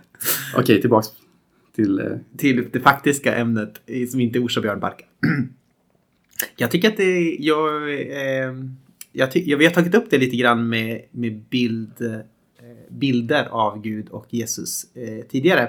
Okej, 0.56 0.80
tillbaks 0.80 1.08
till... 1.74 1.98
Eh, 1.98 2.06
till 2.36 2.68
det 2.72 2.80
faktiska 2.80 3.34
ämnet 3.36 3.80
i- 3.86 4.06
som 4.06 4.20
inte 4.20 4.38
är 4.38 4.44
Orsa 4.44 4.60
björnbark. 4.60 5.04
jag 6.56 6.70
tycker 6.70 6.88
att 6.88 6.96
det, 6.96 7.36
jag, 7.40 7.92
eh, 7.92 8.54
jag, 9.12 9.32
ty, 9.32 9.42
jag, 9.46 9.58
vi 9.58 9.64
har 9.66 9.72
tagit 9.72 9.94
upp 9.94 10.10
det 10.10 10.18
lite 10.18 10.36
grann 10.36 10.68
med, 10.68 11.00
med 11.10 11.40
bild, 11.50 11.92
eh, 12.00 12.16
bilder 12.94 13.44
av 13.44 13.80
Gud 13.80 14.08
och 14.08 14.26
Jesus 14.30 14.94
eh, 14.94 15.24
tidigare. 15.26 15.62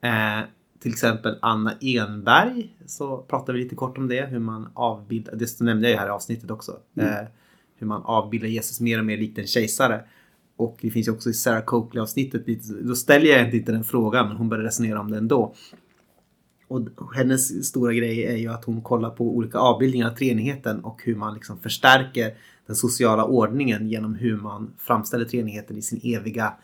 Eh, 0.00 0.40
till 0.78 0.92
exempel 0.92 1.38
Anna 1.42 1.74
Enberg 1.80 2.76
så 2.86 3.18
pratade 3.18 3.58
vi 3.58 3.64
lite 3.64 3.74
kort 3.76 3.98
om 3.98 4.08
det, 4.08 4.26
hur 4.26 4.38
man 4.38 4.68
avbildar, 4.74 5.34
det 5.36 5.60
nämnde 5.60 5.88
jag 5.88 5.92
ju 5.94 5.98
här 6.00 6.06
i 6.06 6.10
avsnittet 6.10 6.50
också, 6.50 6.76
eh, 6.96 7.28
hur 7.76 7.86
man 7.86 8.02
avbildar 8.02 8.48
Jesus 8.48 8.80
mer 8.80 8.98
och 8.98 9.04
mer 9.04 9.16
likt 9.16 9.38
en 9.38 9.46
kejsare. 9.46 10.00
Och 10.56 10.78
det 10.80 10.90
finns 10.90 11.08
ju 11.08 11.12
också 11.12 11.30
i 11.30 11.34
Sarah 11.34 11.64
Coakley-avsnittet, 11.64 12.46
lite- 12.48 12.72
då 12.72 12.94
ställer 12.94 13.26
jag 13.26 13.54
inte 13.54 13.72
den 13.72 13.84
frågan, 13.84 14.28
men 14.28 14.36
hon 14.36 14.48
börjar 14.48 14.64
resonera 14.64 15.00
om 15.00 15.10
det 15.10 15.18
ändå. 15.18 15.54
Och 16.74 17.14
hennes 17.14 17.68
stora 17.68 17.92
grej 17.92 18.24
är 18.24 18.36
ju 18.36 18.48
att 18.48 18.64
hon 18.64 18.82
kollar 18.82 19.10
på 19.10 19.36
olika 19.36 19.58
avbildningar 19.58 20.10
av 20.10 20.14
treenigheten 20.14 20.84
och 20.84 21.00
hur 21.04 21.16
man 21.16 21.34
liksom 21.34 21.58
förstärker 21.58 22.34
den 22.66 22.76
sociala 22.76 23.24
ordningen 23.24 23.88
genom 23.88 24.14
hur 24.14 24.36
man 24.36 24.72
framställer 24.78 25.24
treenigheten 25.24 25.76
i 25.76 25.82
sin 25.82 26.00
eviga 26.02 26.54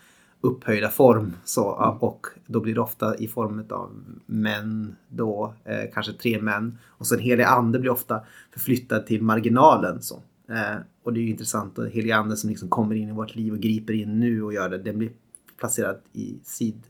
upphöjda 0.41 0.89
form. 0.89 1.37
Så, 1.45 1.65
och 2.01 2.27
då 2.47 2.61
blir 2.61 2.75
det 2.75 2.81
ofta 2.81 3.17
i 3.17 3.29
form 3.29 3.65
av 3.71 3.91
män 4.27 4.97
då, 5.09 5.55
eh, 5.65 5.91
kanske 5.95 6.13
tre 6.13 6.43
män. 6.43 6.79
Och 6.87 7.07
sen 7.07 7.19
helig 7.19 7.45
ande 7.45 7.79
blir 7.79 7.91
ofta 7.91 8.21
förflyttad 8.53 9.07
till 9.07 9.23
marginalen. 9.23 10.03
Så. 10.03 10.15
Eh, 10.49 10.77
och 11.03 11.13
det 11.13 11.21
är 11.21 11.23
ju 11.23 11.31
intressant 11.31 11.79
att 11.79 11.91
helig 11.91 12.11
ande 12.11 12.37
som 12.37 12.51
liksom 12.51 12.69
kommer 12.69 12.95
in 12.95 13.09
i 13.09 13.13
vårt 13.13 13.35
liv 13.35 13.53
och 13.53 13.61
griper 13.61 13.93
in 13.93 14.21
nu 14.21 14.43
och 14.43 14.55
gör 14.55 14.69
det, 14.69 14.79
den 14.79 14.99
blir 14.99 15.11
placerad 15.59 15.97
i 16.13 16.39
sid 16.45 16.83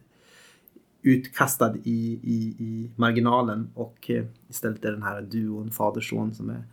utkastad 1.02 1.76
i, 1.76 2.20
i, 2.22 2.54
i 2.58 2.90
marginalen 2.96 3.70
och 3.74 4.10
eh, 4.10 4.24
istället 4.48 4.84
är 4.84 4.92
den 4.92 5.02
här 5.02 5.22
duon 5.22 5.70
fader-son 5.70 6.34
som 6.34 6.50
är, 6.50 6.64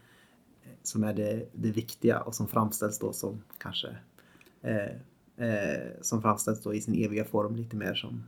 som 0.83 1.03
är 1.03 1.13
det, 1.13 1.49
det 1.53 1.71
viktiga 1.71 2.19
och 2.19 2.35
som 2.35 2.47
framställs 2.47 2.99
då 2.99 3.13
som 3.13 3.41
kanske 3.57 3.87
eh, 4.61 5.47
eh, 5.47 5.91
som 6.01 6.21
framställs 6.21 6.63
då 6.63 6.73
i 6.73 6.81
sin 6.81 7.05
eviga 7.05 7.25
form 7.25 7.55
lite 7.55 7.75
mer 7.75 7.93
som 7.93 8.23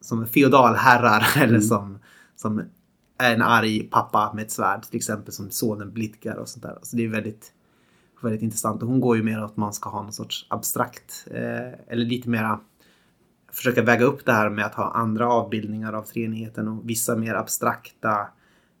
som 0.00 0.26
feodalherrar 0.26 1.26
eller 1.42 1.60
som, 1.60 1.98
som 2.36 2.62
en 3.18 3.42
arg 3.42 3.88
pappa 3.90 4.32
med 4.34 4.42
ett 4.42 4.50
svärd 4.50 4.82
till 4.82 4.96
exempel 4.96 5.32
som 5.32 5.50
sonen 5.50 5.92
Blidkar 5.92 6.36
och 6.36 6.48
sånt 6.48 6.62
där. 6.62 6.78
Så 6.82 6.96
det 6.96 7.04
är 7.04 7.08
väldigt, 7.08 7.52
väldigt 8.22 8.42
intressant 8.42 8.82
och 8.82 8.88
hon 8.88 9.00
går 9.00 9.16
ju 9.16 9.22
mer 9.22 9.44
åt 9.44 9.50
att 9.50 9.56
man 9.56 9.72
ska 9.72 9.90
ha 9.90 10.02
någon 10.02 10.12
sorts 10.12 10.46
abstrakt 10.48 11.26
eh, 11.30 11.72
eller 11.86 12.04
lite 12.04 12.28
mera 12.28 12.60
försöka 13.52 13.82
väga 13.82 14.04
upp 14.04 14.26
det 14.26 14.32
här 14.32 14.50
med 14.50 14.66
att 14.66 14.74
ha 14.74 14.90
andra 14.90 15.32
avbildningar 15.32 15.92
av 15.92 16.02
treenigheten 16.02 16.68
och 16.68 16.90
vissa 16.90 17.16
mer 17.16 17.34
abstrakta 17.34 18.28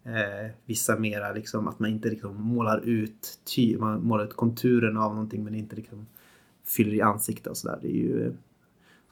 eh, 0.04 0.50
vissa 0.66 0.98
mera 0.98 1.32
liksom 1.32 1.68
att 1.68 1.78
man 1.78 1.90
inte 1.90 2.08
liksom 2.08 2.42
målar 2.42 2.80
ut 2.80 3.38
ty, 3.54 3.78
man 3.78 4.02
målar 4.02 4.24
ut 4.24 4.36
konturen 4.36 4.96
av 4.96 5.14
någonting 5.14 5.44
men 5.44 5.54
inte 5.54 5.76
liksom 5.76 6.06
fyller 6.64 6.94
i 6.94 7.00
ansiktet 7.00 7.46
och 7.46 7.56
sådär. 7.56 7.78
Det 7.82 7.88
är 7.88 8.02
ju 8.02 8.32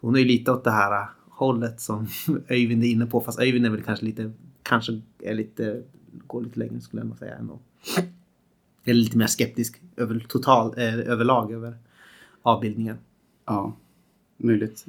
hon 0.01 0.15
är 0.15 0.19
ju 0.19 0.25
lite 0.25 0.53
åt 0.53 0.65
det 0.65 0.71
här 0.71 1.03
eh, 1.03 1.09
hållet 1.31 1.81
som 1.81 2.07
Öyvind 2.49 2.85
är 2.85 2.89
inne 2.89 3.07
på 3.07 3.21
fast 3.21 3.41
Öyvind 3.41 3.67
är 3.67 3.71
väl 3.71 3.83
kanske 3.83 4.05
lite 4.05 4.33
kanske 4.63 5.01
är 5.19 5.35
lite 5.35 5.83
går 6.27 6.43
lite 6.43 6.59
längre 6.59 6.81
skulle 6.81 7.03
jag 7.03 7.09
nog 7.09 7.19
säga 7.19 7.37
ändå. 7.37 7.59
Eller 8.85 9.01
lite 9.01 9.19
mer 9.19 9.27
skeptisk 9.27 9.83
över 9.97 10.27
total 10.29 10.75
eh, 10.77 10.99
överlag 10.99 11.53
över 11.53 11.77
avbildningen. 12.43 12.97
Ja, 13.45 13.77
möjligt. 14.37 14.87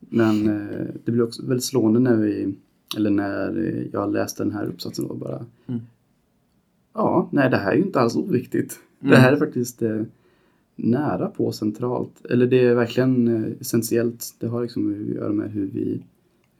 Men 0.00 0.48
eh, 0.48 0.86
det 1.04 1.12
blir 1.12 1.22
också 1.22 1.46
väldigt 1.46 1.64
slående 1.64 2.00
när 2.00 2.16
vi, 2.16 2.54
eller 2.96 3.10
när 3.10 3.66
eh, 3.66 3.86
jag 3.92 4.12
läste 4.12 4.42
den 4.42 4.52
här 4.52 4.66
uppsatsen 4.66 5.06
och 5.06 5.18
bara 5.18 5.46
Mm. 5.66 5.80
Ja, 6.94 7.28
nej 7.32 7.50
det 7.50 7.56
här 7.56 7.72
är 7.72 7.76
ju 7.76 7.82
inte 7.82 8.00
alls 8.00 8.16
oviktigt. 8.16 8.78
Mm. 9.00 9.10
Det 9.10 9.16
här 9.16 9.32
är 9.32 9.36
faktiskt 9.36 9.82
eh, 9.82 10.02
nära 10.76 11.28
på 11.28 11.52
centralt. 11.52 12.26
Eller 12.30 12.46
det 12.46 12.64
är 12.64 12.74
verkligen 12.74 13.28
eh, 13.28 13.52
essentiellt. 13.60 14.34
Det 14.38 14.46
har 14.46 14.62
liksom 14.62 14.92
att 14.92 15.16
göra 15.16 15.32
med 15.32 15.50
hur 15.50 15.66
vi, 15.66 16.02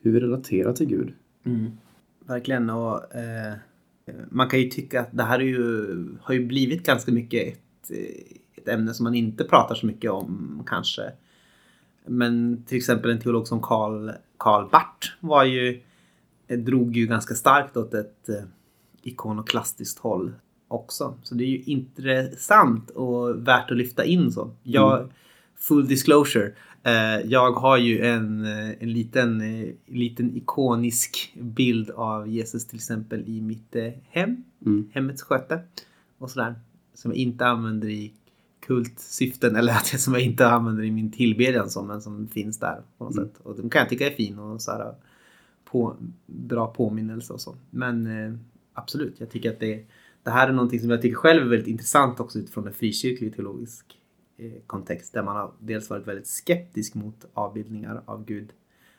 hur 0.03 0.13
vi 0.13 0.21
relaterar 0.21 0.73
till 0.73 0.87
Gud. 0.87 1.13
Verkligen 2.27 2.71
och 2.71 3.15
eh, 3.15 3.55
man 4.29 4.49
kan 4.49 4.61
ju 4.61 4.69
tycka 4.69 5.01
att 5.01 5.17
det 5.17 5.23
här 5.23 5.39
är 5.39 5.45
ju, 5.45 5.87
har 6.21 6.35
ju 6.35 6.47
blivit 6.47 6.87
ganska 6.87 7.13
mycket 7.13 7.49
ett, 7.49 7.91
eh, 7.91 8.37
ett 8.57 8.69
ämne 8.69 8.95
som 8.95 9.05
man 9.05 9.15
inte 9.15 9.45
pratar 9.45 9.75
så 9.75 9.87
mycket 9.87 10.11
om 10.11 10.63
kanske. 10.67 11.03
Men 12.07 12.65
till 12.67 12.77
exempel 12.77 13.11
en 13.11 13.19
teolog 13.21 13.49
som 13.49 13.63
Karl, 13.63 14.11
Karl 14.37 14.69
Barth 14.71 15.09
var 15.21 15.45
ju, 15.45 15.81
eh, 16.49 16.59
drog 16.59 16.97
ju 16.97 17.07
ganska 17.07 17.35
starkt 17.35 17.77
åt 17.77 17.95
ett 17.95 18.29
eh, 18.29 18.45
ikonoklastiskt 19.03 19.99
håll 19.99 20.33
också. 20.69 21.15
Så 21.23 21.35
det 21.35 21.45
är 21.45 21.49
ju 21.49 21.63
intressant 21.63 22.91
och 22.91 23.49
värt 23.49 23.71
att 23.71 23.77
lyfta 23.77 24.05
in 24.05 24.33
så. 24.33 24.51
Jag, 24.63 25.13
full 25.57 25.89
disclosure, 25.89 26.53
eh, 26.83 27.21
jag 27.27 27.53
har 27.53 27.77
ju 27.77 28.01
en, 28.07 28.45
en 28.81 28.93
liten, 28.93 29.43
liten 29.87 30.37
ikonisk 30.37 31.35
bild 31.41 31.91
av 31.91 32.29
Jesus 32.29 32.67
till 32.67 32.77
exempel 32.77 33.25
i 33.27 33.41
mitt 33.41 33.77
hem, 34.11 34.45
Mm. 34.67 34.89
hemmets 34.93 35.23
sköte 35.23 35.61
och 36.19 36.31
sådär. 36.31 36.55
Som 36.95 37.11
jag 37.11 37.19
inte 37.19 37.47
använder 37.47 37.89
i 37.89 38.13
kultsyften 38.67 39.57
eller 39.57 39.73
att 39.73 39.93
jag, 39.93 40.01
som 40.01 40.13
jag 40.13 40.23
inte 40.23 40.47
använder 40.49 40.85
i 40.85 40.91
min 40.91 41.11
tillbedjan 41.11 41.71
som, 41.71 41.87
men 41.87 42.03
som 42.03 42.29
finns 42.29 42.59
där 42.59 42.83
på 42.99 43.05
något 43.05 43.17
Mm. 43.17 43.29
sätt. 43.29 43.41
Och 43.43 43.57
de 43.57 43.71
kan 43.71 43.81
jag 43.81 43.89
tycka 43.89 44.07
är 44.07 44.11
fin 44.11 44.39
och 44.39 44.63
så 44.63 44.71
här, 44.71 44.95
på, 45.65 45.97
bra 46.27 46.67
påminnelse 46.67 47.33
och 47.33 47.41
så. 47.41 47.57
Men 47.71 48.07
eh, 48.07 48.39
absolut, 48.73 49.21
jag 49.21 49.31
tycker 49.31 49.51
att 49.51 49.61
det, 49.61 49.85
det 50.23 50.31
här 50.31 50.49
är 50.49 50.53
någonting 50.53 50.81
som 50.81 50.91
jag 50.91 51.03
tycker 51.03 51.17
själv 51.17 51.43
är 51.43 51.49
väldigt 51.51 51.69
intressant 51.69 52.21
också 52.21 52.39
utifrån 52.39 52.67
en 52.67 52.73
frikyrklig 52.75 53.37
teologisk 53.37 53.87
eh, 54.37 54.53
kontext 54.67 55.13
där 55.13 55.23
man 55.23 55.37
har 55.37 55.53
dels 55.59 55.91
varit 55.91 56.07
väldigt 56.07 56.27
skeptisk 56.27 56.95
mot 56.95 57.27
avbildningar 57.35 58.03
av 58.05 58.25
Gud 58.25 58.49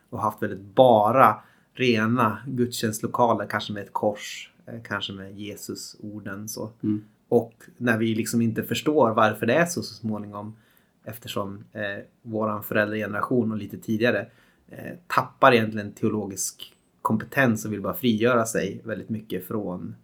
och 0.09 0.21
haft 0.21 0.43
väldigt 0.43 0.75
bara 0.75 1.35
rena 1.73 2.37
gudstjänstlokaler, 2.47 3.47
kanske 3.47 3.73
med 3.73 3.83
ett 3.83 3.93
kors, 3.93 4.51
eh, 4.65 4.81
kanske 4.83 5.13
med 5.13 5.39
Jesus-orden 5.39 6.47
så. 6.49 6.71
Mm. 6.83 7.03
Och 7.29 7.53
när 7.77 7.97
vi 7.97 8.15
liksom 8.15 8.41
inte 8.41 8.63
förstår 8.63 9.13
varför 9.13 9.45
det 9.45 9.53
är 9.53 9.65
så 9.65 9.81
så 9.81 9.93
småningom 9.93 10.55
eftersom 11.03 11.63
eh, 11.73 12.03
våran 12.21 12.63
föräldrageneration 12.63 13.51
och 13.51 13.57
lite 13.57 13.77
tidigare 13.77 14.27
eh, 14.69 14.93
tappar 15.07 15.53
egentligen 15.53 15.91
teologisk 15.91 16.73
kompetens 17.01 17.65
och 17.65 17.73
vill 17.73 17.81
bara 17.81 17.93
frigöra 17.93 18.45
sig 18.45 18.81
väldigt 18.83 19.09
mycket 19.09 19.47
från 19.47 19.95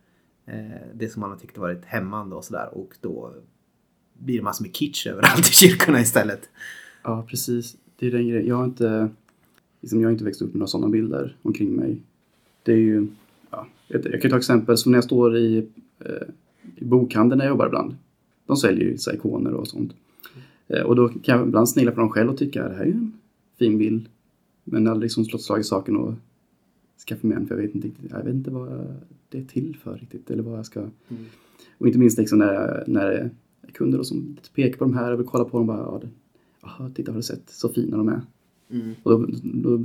eh, 0.45 0.81
det 0.93 1.09
som 1.09 1.19
man 1.19 1.29
har 1.29 1.37
tyckt 1.37 1.57
varit 1.57 1.85
hämmande 1.85 2.35
och 2.35 2.43
sådär 2.43 2.77
och 2.77 2.93
då 3.01 3.33
blir 4.13 4.37
det 4.37 4.43
massor 4.43 4.65
med 4.65 4.75
kitsch 4.75 5.07
överallt 5.11 5.49
i 5.49 5.51
kyrkorna 5.51 6.01
istället. 6.01 6.49
Ja, 7.03 7.25
precis. 7.29 7.77
Det 7.99 8.07
är 8.07 8.11
den 8.11 8.27
grejen. 8.27 8.47
Jag 8.47 8.55
har 8.55 8.65
inte, 8.65 9.09
liksom, 9.81 10.01
jag 10.01 10.07
har 10.07 10.11
inte 10.11 10.25
växt 10.25 10.41
upp 10.41 10.49
med 10.49 10.59
några 10.59 10.67
sådana 10.67 10.89
bilder 10.89 11.37
omkring 11.41 11.75
mig. 11.75 12.01
Det 12.63 12.71
är 12.71 12.77
ju, 12.77 13.07
ja, 13.51 13.67
jag, 13.87 14.21
kan 14.21 14.31
ta 14.31 14.37
exempel 14.37 14.77
som 14.77 14.91
när 14.91 14.97
jag 14.97 15.03
står 15.03 15.37
i, 15.37 15.57
eh, 15.99 16.05
i 16.05 16.42
bokhandeln 16.83 17.41
jag 17.41 17.49
jobbar 17.49 17.65
ibland. 17.67 17.95
De 18.45 18.57
säljer 18.57 18.85
ju 18.85 18.97
ikoner 19.13 19.53
och 19.53 19.67
sånt. 19.67 19.93
Eh, 20.67 20.81
och 20.81 20.95
då 20.95 21.09
kan 21.09 21.37
jag 21.37 21.47
ibland 21.47 21.69
snegla 21.69 21.91
på 21.91 21.99
dem 21.99 22.09
själv 22.09 22.29
och 22.29 22.37
tycka 22.37 22.67
det 22.67 22.75
här 22.75 22.81
är 22.81 22.85
ju 22.85 22.91
en 22.91 23.13
fin 23.59 23.77
bild. 23.77 24.09
Men 24.63 24.87
aldrig 24.87 25.03
liksom 25.03 25.25
slått 25.25 25.41
slag 25.41 25.59
i 25.59 25.63
saken 25.63 25.97
och 25.97 26.13
skaffa 27.07 27.27
mig 27.27 27.37
en 27.37 27.47
för 27.47 27.55
jag 27.55 27.61
vet 27.61 27.75
inte 27.75 27.87
riktigt, 27.87 28.11
jag 28.11 28.23
vet 28.23 28.33
inte 28.33 28.51
vad 28.51 28.95
det 29.29 29.37
är 29.37 29.45
till 29.45 29.77
för 29.83 29.97
riktigt 29.97 30.31
eller 30.31 30.43
vad 30.43 30.57
jag 30.57 30.65
ska. 30.65 30.83
Och 31.77 31.87
inte 31.87 31.99
minst 31.99 32.17
liksom 32.17 32.39
när, 32.39 32.83
när 32.87 33.07
det 33.07 33.17
är 33.61 33.71
kunder 33.71 34.03
som 34.03 34.37
pekar 34.55 34.77
på 34.77 34.83
de 34.83 34.93
här 34.93 35.11
och 35.11 35.19
vill 35.19 35.27
kolla 35.27 35.45
på 35.45 35.57
dem 35.57 35.67
bara, 35.67 35.77
ja, 35.79 35.99
det, 36.01 36.09
Jaha, 36.61 36.91
titta 36.95 37.11
har 37.11 37.17
du 37.17 37.23
sett 37.23 37.49
så 37.49 37.69
fina 37.69 37.97
de 37.97 38.09
är. 38.09 38.21
Och 39.03 39.11
då, 39.11 39.27
då, 39.43 39.83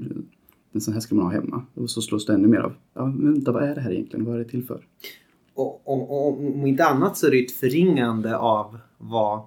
en 0.73 0.81
sån 0.81 0.95
här 0.95 1.01
ska 1.01 1.15
man 1.15 1.25
ha 1.25 1.33
hemma. 1.33 1.63
Och 1.75 1.91
så 1.91 2.03
slås 2.03 2.27
det 2.27 2.35
ännu 2.35 2.49
mer 2.49 2.59
av. 2.59 2.73
Ja, 2.95 3.07
men 3.07 3.33
vänta, 3.33 3.53
vad 3.53 3.63
är 3.63 3.75
det 3.75 3.81
här 3.81 3.93
egentligen? 3.93 4.25
Vad 4.25 4.35
är 4.35 4.39
det 4.39 4.45
till 4.45 4.65
för? 4.65 4.87
Och, 5.59 5.89
och, 5.89 6.39
om 6.41 6.67
inte 6.67 6.85
annat 6.87 7.17
så 7.19 7.27
är 7.27 7.31
det 7.31 7.45
ett 7.45 7.53
förringande 7.53 8.37
av 8.37 8.79
vad 8.99 9.41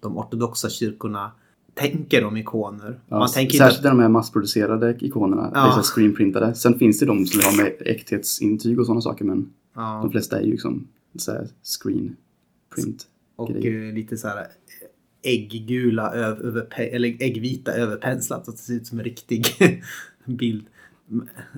de 0.00 0.18
ortodoxa 0.18 0.68
kyrkorna 0.70 1.32
tänker 1.74 2.24
om 2.24 2.36
ikoner. 2.36 3.00
Ja, 3.08 3.18
man 3.18 3.28
tänker 3.28 3.58
särskilt 3.58 3.78
inte... 3.78 3.88
de 3.88 4.00
här 4.00 4.08
massproducerade 4.08 4.96
ikonerna, 5.00 5.50
Ja. 5.54 5.74
ja. 5.76 5.82
screenprintade. 5.82 6.54
Sen 6.54 6.78
finns 6.78 6.98
det 7.00 7.06
de 7.06 7.26
som 7.26 7.40
har 7.44 7.62
med 7.64 7.72
äkthetsintyg 7.80 8.80
och 8.80 8.86
sådana 8.86 9.00
saker 9.00 9.24
men 9.24 9.52
Ja, 9.74 10.00
de 10.02 10.10
flesta 10.10 10.38
är 10.38 10.42
ju 10.42 10.50
liksom 10.50 10.88
så 11.16 11.32
här 11.32 11.48
screen 11.82 12.16
print. 12.74 13.06
och 13.36 13.48
grejer. 13.48 13.88
eh, 13.88 13.94
lite 13.94 14.16
så 14.16 14.28
här 14.28 14.46
ägggula 15.22 16.10
över, 16.12 16.44
över, 16.44 16.80
eller 16.80 17.16
äggvita 17.22 17.72
överpenslat 17.72 18.44
så 18.44 18.50
att 18.50 18.56
det 18.56 18.62
ser 18.62 18.74
ut 18.74 18.86
som 18.86 18.98
en 18.98 19.04
riktig 19.04 19.46
bild. 20.24 20.64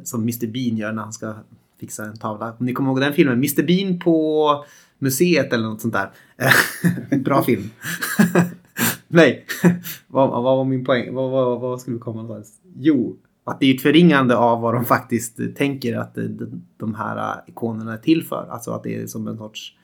Som 0.04 0.22
Mr 0.22 0.46
Bean 0.46 0.76
gör 0.76 0.92
när 0.92 1.02
han 1.02 1.12
ska 1.12 1.34
fixa 1.80 2.04
en 2.04 2.16
tavla. 2.16 2.56
Om 2.58 2.66
ni 2.66 2.72
kommer 2.72 2.90
ihåg 2.90 3.00
den 3.00 3.12
filmen? 3.12 3.34
Mr 3.34 3.66
Bean 3.66 3.98
på 3.98 4.64
museet 4.98 5.52
eller 5.52 5.68
något 5.68 5.80
sånt 5.80 5.94
där. 5.94 6.10
Bra 7.18 7.42
film. 7.42 7.70
Nej, 9.08 9.46
vad, 10.06 10.30
vad 10.30 10.42
var 10.42 10.64
min 10.64 10.84
poäng? 10.84 11.14
Vad, 11.14 11.30
vad, 11.30 11.60
vad 11.60 11.80
skulle 11.80 11.96
vi 11.96 12.00
komma 12.00 12.22
någonstans? 12.22 12.60
Jo, 12.76 13.16
att 13.44 13.60
det 13.60 13.66
är 13.66 13.74
ett 13.74 13.82
förringande 13.82 14.36
av 14.36 14.60
vad 14.60 14.74
de 14.74 14.84
faktiskt 14.84 15.40
tänker 15.56 15.96
att 15.96 16.18
de, 16.76 16.94
här 16.94 17.42
ikonerna 17.46 17.92
är 17.92 17.98
till 17.98 18.24
för. 18.24 18.48
Alltså 18.50 18.70
att 18.70 18.82
det 18.82 19.02
är 19.02 19.06
som 19.06 19.28
en 19.28 19.38
sorts 19.38 19.76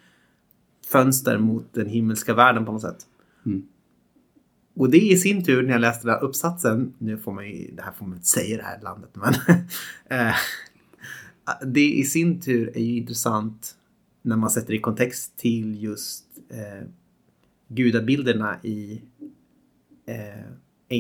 fönster 0.93 1.39
mot 1.39 1.75
den 1.75 1.87
himmelska 1.87 2.35
världen 2.35 2.65
på 2.65 2.73
något 2.73 2.83
sätt. 2.83 3.07
Mm. 3.47 3.63
Och 4.75 4.91
det 4.91 4.99
i 4.99 5.17
sin 5.17 5.45
tur, 5.45 5.63
när 5.63 5.73
jag 5.73 5.81
läste 5.81 6.07
den 6.07 6.15
här 6.15 6.25
uppsatsen, 6.25 6.95
nu 6.99 7.19
får 7.19 7.33
man 7.33 7.49
ju, 7.49 7.71
det 7.75 7.83
här 7.83 7.93
får 7.93 8.07
man 8.07 8.15
inte 8.15 8.29
säga 8.29 8.55
i 8.55 8.57
det 8.57 8.63
här 8.63 8.81
landet, 8.83 9.11
men 9.15 9.35
eh, 10.21 10.35
det 11.67 11.93
i 11.93 12.05
sin 12.05 12.41
tur 12.41 12.77
är 12.77 12.81
ju 12.83 12.97
intressant 12.97 13.77
när 14.23 14.37
man 14.37 14.51
sätter 14.51 14.75
i 14.75 14.79
kontext 14.79 15.37
till 15.37 15.83
just 15.83 16.25
eh, 16.49 16.87
gudabilderna 17.69 18.57
i 18.63 19.03
eh, 20.07 20.45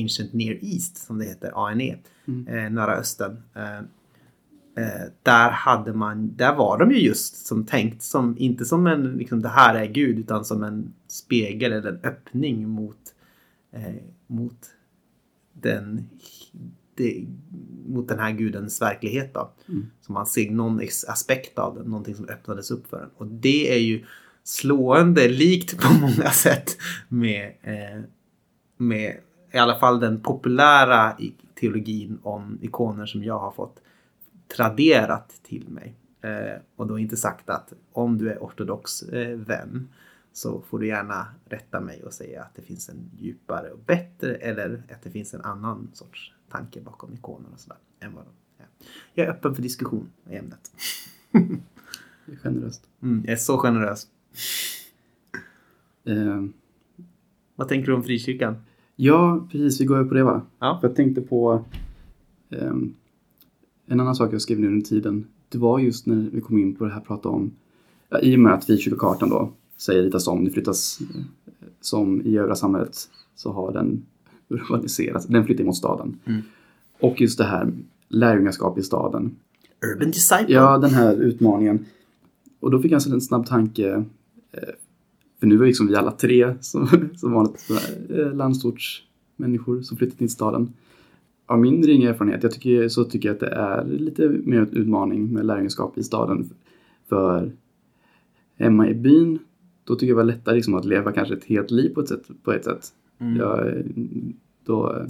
Ancient 0.03 0.33
Near 0.33 0.59
East, 0.65 0.97
som 0.97 1.19
det 1.19 1.25
heter, 1.25 1.67
ANE, 1.69 1.99
Mm. 2.27 2.47
eh, 2.49 2.71
Nära 2.71 2.95
Östern. 2.97 3.43
Eh, 3.55 3.79
eh, 4.85 5.09
där 5.23 5.51
hade 5.51 5.93
man, 5.93 6.37
där 6.37 6.55
var 6.55 6.79
de 6.79 6.91
ju 6.91 6.99
just 7.01 7.47
som 7.47 7.67
tänkt 7.67 8.03
som, 8.03 8.39
inte 8.39 8.65
som 8.65 8.87
en, 8.87 9.13
liksom 9.13 9.43
det 9.43 9.49
här 9.49 9.75
är 9.75 9.87
Gud, 9.87 10.19
utan 10.19 10.45
som 10.45 10.63
en 10.63 10.93
spegel 11.09 11.73
eller 11.73 11.89
en 11.93 12.01
öppning 12.05 12.69
mot, 12.69 13.15
eh, 13.73 13.95
mot 14.27 14.59
den 15.53 16.09
det, 16.95 17.27
mot 17.87 18.09
den 18.09 18.19
här 18.19 18.33
gudens 18.33 18.83
verklighet 18.83 19.35
då. 19.35 19.51
Mm. 19.69 19.87
Så 20.01 20.13
man 20.13 20.27
ser 20.27 20.51
någon 20.51 20.81
aspekt 21.09 21.59
av 21.59 21.75
den, 21.75 21.85
någonting 21.85 22.15
som 22.15 22.29
öppnades 22.29 22.71
upp 22.71 22.87
för 22.87 23.01
den. 23.01 23.11
Och 23.17 23.27
det 23.27 23.75
är 23.75 23.79
ju 23.79 24.05
slående 24.43 25.29
likt 25.29 25.79
på 25.79 25.95
många 25.95 26.31
sätt 26.33 26.77
med, 27.09 27.53
eh, 27.63 28.03
med 28.77 29.17
i 29.53 29.59
alla 29.59 29.79
fall 29.79 30.01
den 30.01 30.21
populära 30.21 31.17
teologin 31.61 32.19
om 32.23 32.59
ikoner 32.63 33.07
som 33.07 33.25
jag 33.25 33.39
har 33.39 33.51
fått 33.51 33.83
traderat 34.57 35.33
till 35.43 35.69
mig. 35.69 35.95
Eh, 36.21 36.61
och 36.77 36.87
då 36.87 36.99
inte 36.99 37.17
sagt 37.17 37.51
att 37.51 37.73
om 37.93 38.19
du 38.19 38.31
är 38.31 38.39
ortodox 38.39 39.03
eh, 39.03 39.37
vän 39.37 39.89
så 40.33 40.61
får 40.61 40.79
du 40.79 40.87
gärna 40.87 41.27
rätta 41.45 41.81
mig 41.81 42.03
och 42.03 42.13
säga 42.13 42.43
att 42.43 42.55
det 42.55 42.63
finns 42.63 42.89
en 42.89 43.11
djupare 43.19 43.71
och 43.71 43.79
bättre 43.79 44.35
eller 44.35 44.83
att 44.93 45.03
det 45.03 45.11
finns 45.11 45.35
en 45.35 45.41
annan 45.41 45.91
sorts 45.93 46.33
tanke 46.53 46.81
bakom 46.81 47.15
ikoner 47.15 47.49
och 47.55 47.61
sådär. 47.61 47.79
Än 48.01 48.15
vad 48.15 48.25
de 48.25 48.63
är. 48.63 48.69
Jag 49.15 49.27
är 49.27 49.31
öppen 49.31 49.55
för 49.55 49.63
diskussion 49.63 50.09
i 50.31 50.37
ämnet. 50.37 50.71
Det 52.27 52.33
är 52.33 52.37
generöst. 52.37 52.83
Mm, 53.03 53.23
jag 53.25 53.33
är 53.33 53.37
så 53.37 53.59
generös. 53.59 54.07
Eh, 56.05 56.45
Vad 57.57 57.69
tänker 57.69 57.87
du 57.87 57.95
om 57.95 58.03
frikyrkan? 58.03 58.57
ja, 58.97 59.49
precis. 59.51 59.81
Vi 59.81 59.85
går 59.85 59.97
över 59.97 60.09
på 60.09 60.15
det 60.15 60.25
va? 60.25 60.43
Ja. 60.59 60.79
För 60.81 60.89
jag 60.89 60.97
tänkte 60.97 61.21
på 61.21 61.65
ehm, 62.51 62.95
en 63.87 64.01
annan 64.01 64.15
sak 64.15 64.33
jag 64.33 64.43
skrev 64.43 64.61
ner 64.61 64.69
under 64.69 64.87
tiden. 64.87 65.27
Det 65.49 65.59
var 65.59 65.79
just 65.79 66.07
när 66.07 66.31
vi 66.33 66.41
kom 66.41 66.59
in 66.59 66.75
på 66.75 66.85
det 66.85 66.93
här 66.93 67.01
prata 67.01 67.29
om, 67.29 67.51
ja, 68.09 68.21
i 68.21 68.37
och 68.37 68.41
med 68.41 68.53
att 68.53 68.65
frikyrkokartan 68.65 69.29
då 69.29 69.53
säger 69.77 70.03
lite 70.03 70.21
som, 70.21 70.45
det 70.45 70.51
flyttas 70.51 71.01
eh, 71.01 71.23
som 71.81 72.23
i 72.23 72.37
övriga 72.39 72.55
samhället 72.57 72.97
så 73.35 73.53
har 73.53 73.73
den 73.73 74.07
urbaniserats, 74.53 75.27
den 75.27 75.45
flyttar 75.45 75.65
mot 75.65 75.77
staden. 75.77 76.19
Mm. 76.25 76.43
Och 77.01 77.21
just 77.21 77.39
det 77.39 77.45
här 77.45 77.73
lärjungaskap 78.09 78.79
i 78.79 78.83
staden. 78.83 79.37
Urban 79.95 80.11
Disciple. 80.11 80.55
Ja, 80.55 80.79
den 80.79 80.91
här 80.91 81.15
utmaningen. 81.17 81.85
Och 82.61 82.71
då 82.71 82.83
fick 82.83 82.93
jag 82.93 83.07
en 83.13 83.21
snabb 83.21 83.47
tanke. 83.47 83.93
eh, 84.53 84.69
För 85.41 85.47
nu 85.47 85.63
är 85.63 85.67
liksom 85.67 85.87
vi 85.87 85.97
alla 85.97 86.11
tre 86.11 86.55
som, 86.61 86.89
som 87.17 87.33
vanligt 87.33 87.71
eh, 88.11 88.35
landsortsmänniskor 88.35 89.83
som 89.83 89.97
flyttat 89.97 90.19
till 90.19 90.31
staden. 90.31 90.73
Av 91.47 91.59
min 91.61 91.83
ringa 91.83 92.11
erfarenhet 92.11 92.43
jag 92.43 92.53
tycker, 92.53 92.89
så 92.89 93.05
tycker 93.05 93.29
jag 93.29 93.35
att 93.35 93.41
det 93.41 93.51
är 93.51 93.85
lite 93.85 94.29
mer 94.29 94.61
en 94.61 94.69
utmaning 94.73 95.33
med 95.33 95.47
lärjungaskap 95.47 95.99
i 95.99 96.03
staden. 96.03 96.51
För 97.09 97.53
hemma 98.59 98.89
i 98.89 98.95
byn, 98.95 99.39
då 99.85 99.95
tycker 99.95 100.07
jag 100.07 100.15
det 100.15 100.25
var 100.25 100.33
lättare 100.33 100.55
liksom 100.55 100.75
att 100.75 100.85
leva 100.85 101.13
kanske 101.13 101.35
ett 101.35 101.45
helt 101.45 101.71
liv 101.71 101.95
på 101.95 102.01
ett 102.01 102.09
sätt. 102.09 102.23
På 102.43 102.53
ett 102.53 102.65
sätt. 102.65 102.93
Mm. 103.23 103.37
Jag, 103.37 103.83
då, 104.65 105.07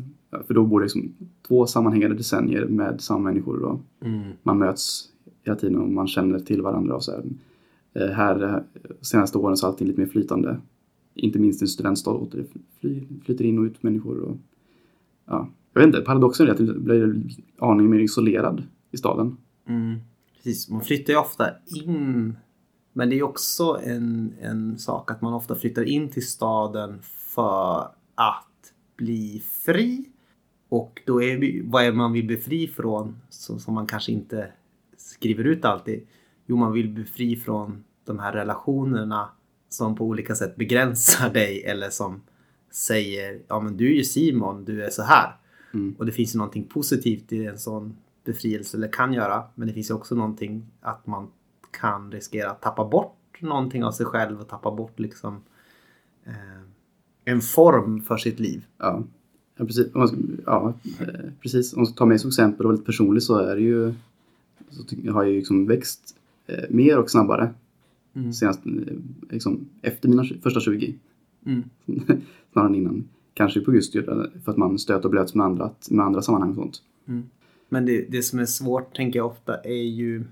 för 0.47 0.55
då 0.55 0.67
bor 0.67 0.81
det 0.81 0.85
liksom 0.85 1.13
två 1.49 1.67
sammanhängande 1.67 2.17
decennier 2.17 2.67
med 2.67 3.01
samma 3.01 3.19
människor. 3.19 3.63
Och, 3.63 3.81
Mm. 4.05 4.33
man 4.43 4.59
möts 4.59 5.09
hela 5.43 5.57
tiden 5.57 5.79
och 5.79 5.89
man 5.89 6.09
känner 6.09 6.39
till 6.39 6.63
varandra. 6.63 6.95
Och 6.95 7.05
så 7.05 7.13
här. 7.13 7.25
Eh, 7.95 8.11
här 8.13 8.43
eh, 8.43 8.61
senaste 9.01 9.39
åren 9.39 9.57
så 9.57 9.67
är 9.67 9.71
allting 9.71 9.87
lite 9.87 10.01
mer 10.01 10.09
flytande. 10.09 10.57
Inte 11.15 11.39
minst 11.39 11.63
i 11.63 11.65
en 11.65 11.69
studentstad 11.69 12.27
det 12.33 12.45
fly, 12.81 13.03
flyter 13.25 13.45
in 13.45 13.59
och 13.59 13.63
ut 13.63 13.83
människor. 13.83 14.21
Och, 14.21 14.37
ja. 15.27 15.49
Jag 15.73 15.81
vet 15.81 15.87
inte, 15.87 16.01
paradoxen 16.01 16.47
är 16.47 16.51
att 16.51 16.59
det 16.59 16.75
blir 16.75 17.23
aningen 17.59 17.91
mer 17.91 18.01
isolerad 18.01 18.63
i 18.91 18.97
staden. 18.97 19.37
Mm. 19.69 19.99
Precis, 20.37 20.71
man 20.71 20.81
flyttar 20.81 21.13
ju 21.13 21.19
ofta 21.19 21.47
in. 21.85 22.37
Men 22.93 23.11
det 23.11 23.19
är 23.19 23.23
också 23.23 23.81
en, 23.85 24.33
en 24.41 24.79
sak 24.79 25.11
att 25.11 25.23
man 25.23 25.35
ofta 25.35 25.55
flyttar 25.55 25.83
in 25.83 26.09
till 26.09 26.27
staden 26.27 26.99
för 27.03 27.89
att 28.29 28.73
bli 28.97 29.43
fri. 29.51 30.05
Och 30.69 31.03
då 31.07 31.23
är 31.23 31.37
vi, 31.37 31.63
vad 31.65 31.85
är 31.85 31.93
man 31.93 32.13
vill 32.13 32.27
bli 32.27 32.37
fri 32.37 32.69
från? 32.69 33.17
Så, 33.29 33.59
som 33.59 33.75
man 33.75 33.87
kanske 33.87 34.13
inte 34.13 34.53
skriver 34.97 35.45
ut 35.45 35.65
alltid. 35.65 36.07
Jo, 36.47 36.57
man 36.57 36.73
vill 36.73 36.89
bli 36.89 37.05
fri 37.05 37.37
från 37.37 37.85
de 38.05 38.19
här 38.19 38.33
relationerna 38.33 39.29
som 39.69 39.97
på 39.97 40.05
olika 40.05 40.35
sätt 40.35 40.57
begränsar 40.57 41.31
dig 41.35 41.65
eller 41.65 41.91
som 41.91 42.23
säger 42.71 43.43
ja 43.49 43.61
men 43.61 43.77
du 43.77 43.87
är 43.87 43.95
ju 43.95 44.05
Simon, 44.05 44.65
du 44.65 44.85
är 44.85 44.91
så 44.91 45.03
här. 45.03 45.37
Mm. 45.75 45.95
Och 45.99 46.07
det 46.07 46.13
finns 46.13 46.35
ju 46.35 46.39
någonting 46.39 46.65
positivt 46.65 47.33
i 47.33 47.47
en 47.47 47.59
sån 47.59 47.97
befrielse, 48.25 48.77
eller 48.77 48.93
kan 48.93 49.13
göra. 49.13 49.45
Men 49.55 49.69
det 49.69 49.75
finns 49.75 49.91
ju 49.91 49.95
också 49.95 50.15
någonting 50.15 50.67
att 50.81 51.07
man 51.07 51.29
kan 51.71 52.13
riskera 52.13 52.51
att 52.51 52.63
tappa 52.63 52.85
bort 52.85 53.19
någonting 53.41 53.85
av 53.85 53.93
sig 53.93 54.07
själv 54.07 54.41
och 54.41 54.49
tappa 54.49 54.71
bort 54.71 55.01
liksom 55.01 55.43
eh, 56.25 56.63
en 57.25 57.41
form 57.41 58.01
för 58.01 58.17
sitt 58.17 58.41
liv. 58.41 58.65
Ja, 58.79 59.03
ja 59.57 59.65
precis. 59.65 59.95
Om 59.95 59.99
man 60.01 60.09
ska, 60.09 60.17
ja, 60.47 60.75
eh, 61.01 61.07
precis. 61.41 61.73
Om 61.73 61.79
man 61.81 61.87
ska 61.87 61.95
ta 61.97 62.07
mig 62.07 62.19
som 62.19 62.29
exempel 62.29 62.67
och 62.67 62.73
lite 62.73 62.85
personlig 62.85 63.23
så 63.23 63.39
är 63.39 63.55
det 63.57 63.63
ju 63.63 63.95
så 64.71 65.11
har 65.13 65.23
jag 65.23 65.33
ju 65.33 65.37
liksom 65.39 65.67
växt 65.67 66.17
eh, 66.47 66.65
mer 66.71 66.99
och 66.99 67.11
snabbare 67.11 67.51
Mm. 68.15 68.33
senast 68.33 68.67
eh, 68.67 68.73
liksom, 69.31 69.69
efter 69.83 70.09
mina 70.09 70.25
första 70.43 70.61
20 70.61 70.95
Mm. 71.47 71.63
snarare 72.53 72.69
än 72.69 72.75
innan. 72.75 73.09
Kanske 73.35 73.61
på 73.61 73.75
just 73.75 73.93
det, 73.93 74.03
för 74.45 74.51
att 74.53 74.57
man 74.57 74.79
stöter 74.79 75.05
och 75.05 75.11
blöts 75.11 75.35
med 75.35 75.47
andra, 75.47 75.71
med 75.91 76.07
andra 76.07 76.23
sammanhang 76.23 76.51
och 76.51 76.57
sånt. 76.57 76.83
Men 77.69 77.87
det, 77.87 78.07
det 78.09 78.23
som 78.23 78.39
är 78.39 78.45
svårt 78.47 78.97
tänker 78.97 79.19
jag 79.19 79.27
ofta 79.27 79.57
är 79.57 79.83
ju 79.83 80.25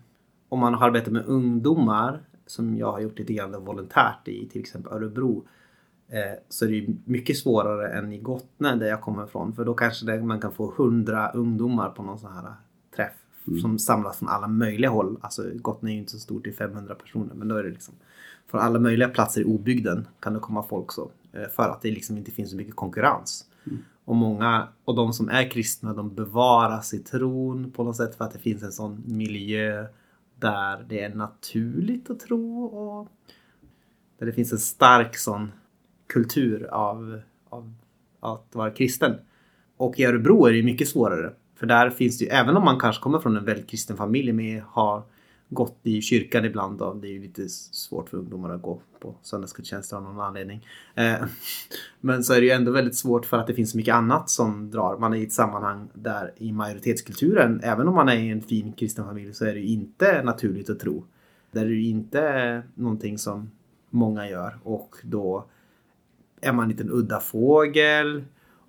om 0.49 0.58
man 0.58 0.75
har 0.75 0.87
arbetat 0.87 1.12
med 1.12 1.26
ungdomar 1.26 2.21
som 2.46 2.76
jag 2.76 2.92
har 2.92 3.00
gjort 3.00 3.18
lite 3.18 3.33
grann 3.33 3.64
volontärt 3.64 4.29
i 4.29 4.46
till 4.46 4.61
exempel 4.61 4.92
Örebro. 4.92 5.45
Eh, 6.11 6.38
så 6.49 6.64
är 6.64 6.68
det 6.68 6.95
mycket 7.04 7.37
svårare 7.37 7.92
än 7.92 8.12
i 8.12 8.18
Gottne 8.18 8.76
där 8.76 8.87
jag 8.87 9.00
kommer 9.00 9.24
ifrån. 9.24 9.53
För 9.53 9.64
då 9.64 9.74
kanske 9.74 10.20
man 10.20 10.41
kan 10.41 10.53
få 10.53 10.74
hundra 10.76 11.30
ungdomar 11.30 11.91
på 11.91 12.03
någon 12.03 12.18
sån 12.18 12.32
här 12.32 12.53
träff. 12.96 13.12
Som 13.62 13.78
samlas 13.78 14.18
från 14.18 14.28
alla 14.28 14.49
möjliga 14.49 14.91
håll. 14.91 15.18
Alltså 15.20 15.50
Gottne 15.54 15.91
är 15.91 15.92
ju 15.92 15.99
inte 15.99 16.12
så 16.12 16.18
stort, 16.18 16.45
det 16.45 16.50
är 16.50 16.54
500 16.54 16.95
personer. 16.95 17.34
Men 17.34 17.49
då 17.49 17.57
är 17.57 17.62
det 17.62 17.70
liksom 17.70 17.95
från 18.46 18.61
alla 18.61 18.78
möjliga 18.78 19.08
platser 19.08 19.41
i 19.41 19.45
obygden 19.45 20.08
kan 20.20 20.34
det 20.34 20.41
komma 20.41 20.62
folk 20.62 20.92
så. 20.92 21.11
Eh, 21.32 21.49
för 21.49 21.68
att 21.68 21.82
det 21.82 21.91
liksom 21.91 22.16
inte 22.16 22.30
finns 22.30 22.50
så 22.50 22.57
mycket 22.57 22.76
konkurrens. 22.76 23.46
Och 24.04 24.16
många, 24.16 24.68
och 24.84 24.95
de 24.95 25.12
som 25.12 25.28
är 25.28 25.50
kristna, 25.50 25.95
de 25.95 26.14
bevaras 26.14 26.95
i 26.95 26.99
tron 26.99 27.70
på 27.70 27.84
något 27.84 27.96
sätt 27.96 28.14
för 28.14 28.24
att 28.24 28.32
det 28.32 28.38
finns 28.38 28.62
en 28.62 28.72
sån 28.72 29.03
miljö 29.07 29.87
där 30.38 30.84
det 30.88 31.00
är 31.00 31.14
naturligt 31.14 32.11
att 32.11 32.20
tro 32.20 32.64
och 32.64 33.08
där 34.18 34.26
det 34.26 34.32
finns 34.32 34.53
en 34.53 34.58
stark 34.58 35.16
sån 35.16 35.53
kultur 36.11 36.68
av, 36.70 37.20
av 37.49 37.74
att 38.20 38.46
vara 38.53 38.70
kristen. 38.70 39.14
Och 39.76 39.99
i 39.99 40.04
Örebro 40.04 40.46
är 40.46 40.53
det 40.53 40.62
mycket 40.62 40.88
svårare. 40.88 41.32
För 41.57 41.66
där 41.66 41.91
finns 41.91 42.18
det 42.18 42.24
ju, 42.24 42.30
även 42.30 42.57
om 42.57 42.64
man 42.64 42.80
kanske 42.80 43.03
kommer 43.03 43.18
från 43.18 43.37
en 43.37 43.45
väldigt 43.45 43.70
kristen 43.70 43.96
familj 43.96 44.32
med 44.32 44.62
har 44.62 45.03
gått 45.49 45.78
i 45.82 46.03
kyrkan 46.03 46.45
ibland. 46.45 46.78
Då. 46.78 46.95
Det 46.95 47.08
är 47.08 47.12
ju 47.12 47.22
lite 47.22 47.49
svårt 47.49 48.08
för 48.08 48.18
ungdomar 48.18 48.50
att 48.50 48.62
gå 48.62 48.80
på 49.00 49.14
söndagsgudstjänster 49.22 49.96
av 49.96 50.03
någon 50.03 50.20
anledning. 50.20 50.66
Eh, 50.95 51.14
men 52.00 52.24
så 52.24 52.34
är 52.34 52.41
det 52.41 52.46
ju 52.46 52.53
ändå 52.53 52.72
väldigt 52.72 52.96
svårt 52.96 53.26
för 53.26 53.37
att 53.37 53.46
det 53.46 53.54
finns 53.54 53.70
så 53.70 53.76
mycket 53.76 53.95
annat 53.95 54.30
som 54.30 54.70
drar. 54.70 54.99
Man 54.99 55.12
är 55.12 55.16
i 55.16 55.22
ett 55.22 55.32
sammanhang 55.32 55.88
där 55.95 56.32
i 56.37 56.53
majoritetskulturen, 56.53 57.61
även 57.62 57.88
om 57.88 57.95
man 57.95 58.08
är 58.08 58.16
i 58.16 58.28
en 58.28 58.42
fin 58.42 58.72
kristen 58.72 59.04
familj, 59.04 59.34
så 59.34 59.45
är 59.45 59.54
det 59.54 59.61
ju 59.61 59.66
inte 59.66 60.22
naturligt 60.22 60.70
att 60.70 60.80
tro. 60.80 61.04
Där 61.53 61.61
är 61.61 61.68
det 61.68 61.74
ju 61.74 61.88
inte 61.88 62.62
någonting 62.74 63.18
som 63.18 63.50
många 63.91 64.28
gör 64.28 64.58
och 64.62 64.96
då 65.03 65.45
är 66.41 66.53
man 66.53 66.62
en 66.62 66.68
liten 66.68 66.91
udda 66.91 67.21
fågel. 67.21 68.25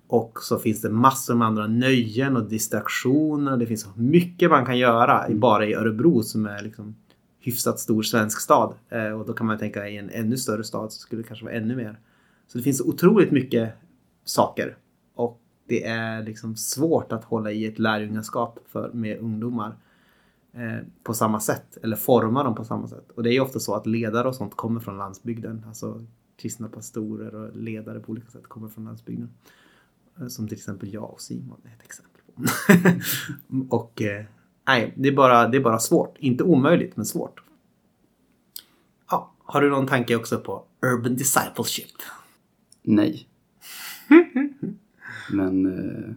Och 0.06 0.38
så 0.42 0.58
finns 0.58 0.80
det 0.80 0.90
massor 0.90 1.34
med 1.34 1.46
andra 1.46 1.66
nöjen 1.66 2.36
och 2.36 2.48
distraktioner. 2.48 3.56
Det 3.56 3.66
finns 3.66 3.88
mycket 3.96 4.50
man 4.50 4.66
kan 4.66 4.78
göra 4.78 5.26
bara 5.30 5.66
i 5.66 5.74
Örebro 5.74 6.22
som 6.22 6.46
är 6.46 6.62
liksom 6.62 6.94
hyfsat 7.40 7.78
stor 7.78 8.02
svensk 8.02 8.40
stad. 8.40 8.74
Eh, 8.88 9.10
och 9.10 9.26
då 9.26 9.32
kan 9.32 9.46
man 9.46 9.58
tänka 9.58 9.88
i 9.88 9.96
en 9.96 10.10
ännu 10.10 10.36
större 10.36 10.64
stad 10.64 10.92
så 10.92 11.00
skulle 11.00 11.22
det 11.22 11.28
kanske 11.28 11.44
vara 11.44 11.54
ännu 11.54 11.76
mer. 11.76 11.98
Så 12.46 12.58
det 12.58 12.64
finns 12.64 12.80
otroligt 12.80 13.30
mycket 13.30 13.72
saker. 14.24 14.76
Och 15.14 15.40
det 15.68 15.84
är 15.86 16.22
liksom 16.22 16.56
svårt 16.56 17.12
att 17.12 17.24
hålla 17.24 17.52
i 17.52 17.66
ett 17.66 17.78
lärjungaskap 17.78 18.58
för, 18.66 18.90
med 18.92 19.18
ungdomar 19.18 19.76
eh, 20.52 20.86
på 21.02 21.14
samma 21.14 21.40
sätt. 21.40 21.78
Eller 21.82 21.96
forma 21.96 22.42
dem 22.42 22.54
på 22.54 22.64
samma 22.64 22.88
sätt. 22.88 23.10
Och 23.14 23.22
det 23.22 23.30
är 23.30 23.32
ju 23.34 23.40
ofta 23.40 23.58
så 23.58 23.74
att 23.74 23.86
ledare 23.86 24.28
och 24.28 24.34
sånt 24.34 24.56
kommer 24.56 24.80
från 24.80 24.98
landsbygden. 24.98 25.64
Alltså 25.68 26.04
kristna 26.42 26.68
pastorer 26.68 27.34
och 27.34 27.56
ledare 27.56 28.00
på 28.00 28.12
olika 28.12 28.30
sätt 28.30 28.46
kommer 28.46 28.68
från 28.68 28.84
landsbygden. 28.84 29.30
Eh, 30.20 30.26
Som 30.26 30.48
till 30.48 30.56
exempel 30.56 30.94
jag 30.94 31.10
och 31.10 31.20
Simon 31.20 31.60
är 31.64 31.68
ett 31.68 31.82
exempel 31.82 32.22
på. 32.26 32.42
och 33.76 34.02
eh, 34.02 34.24
nej, 34.66 34.94
det 34.96 35.08
är, 35.08 35.16
bara, 35.16 35.48
det 35.48 35.56
är 35.56 35.60
bara 35.60 35.78
svårt. 35.78 36.18
Inte 36.18 36.44
omöjligt, 36.44 36.96
men 36.96 37.06
svårt. 37.06 37.42
Ja, 39.10 39.32
har 39.38 39.60
du 39.60 39.70
någon 39.70 39.86
tanke 39.86 40.16
också 40.16 40.38
på 40.38 40.64
Urban 40.82 41.16
Discipleship? 41.16 41.92
Nej. 42.82 43.28
Men 45.32 45.66
eh, 45.66 46.14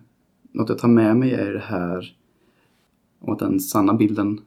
något 0.51 0.69
jag 0.69 0.77
tar 0.77 0.87
med 0.87 1.17
mig 1.17 1.33
är 1.33 1.53
det 1.53 1.59
här 1.59 2.17
om 3.19 3.33
att 3.33 3.39
den 3.39 3.59
sanna 3.59 3.93
bilden 3.93 4.41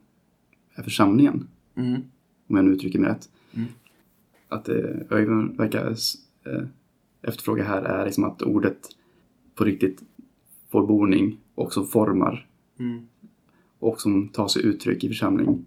är 0.74 0.82
församlingen. 0.82 1.48
Mm. 1.74 2.02
Om 2.48 2.56
jag 2.56 2.64
nu 2.64 2.70
uttrycker 2.70 2.98
mig 2.98 3.10
rätt. 3.10 3.28
Mm. 3.52 3.68
Att 4.48 4.64
det 4.64 5.06
jag 5.10 5.56
verkar 5.56 5.90
eh, 6.44 6.64
efterfråga 7.22 7.64
här 7.64 7.82
är 7.82 8.04
liksom 8.04 8.24
att 8.24 8.42
ordet 8.42 8.88
på 9.54 9.64
riktigt 9.64 10.02
får 10.68 10.86
boning 10.86 11.38
och 11.54 11.72
som 11.72 11.86
formar 11.86 12.44
Mm. 12.80 13.08
och 13.78 14.00
som 14.00 14.28
tar 14.28 14.48
sig 14.48 14.62
uttryck 14.66 15.04
i 15.04 15.08
församling. 15.08 15.64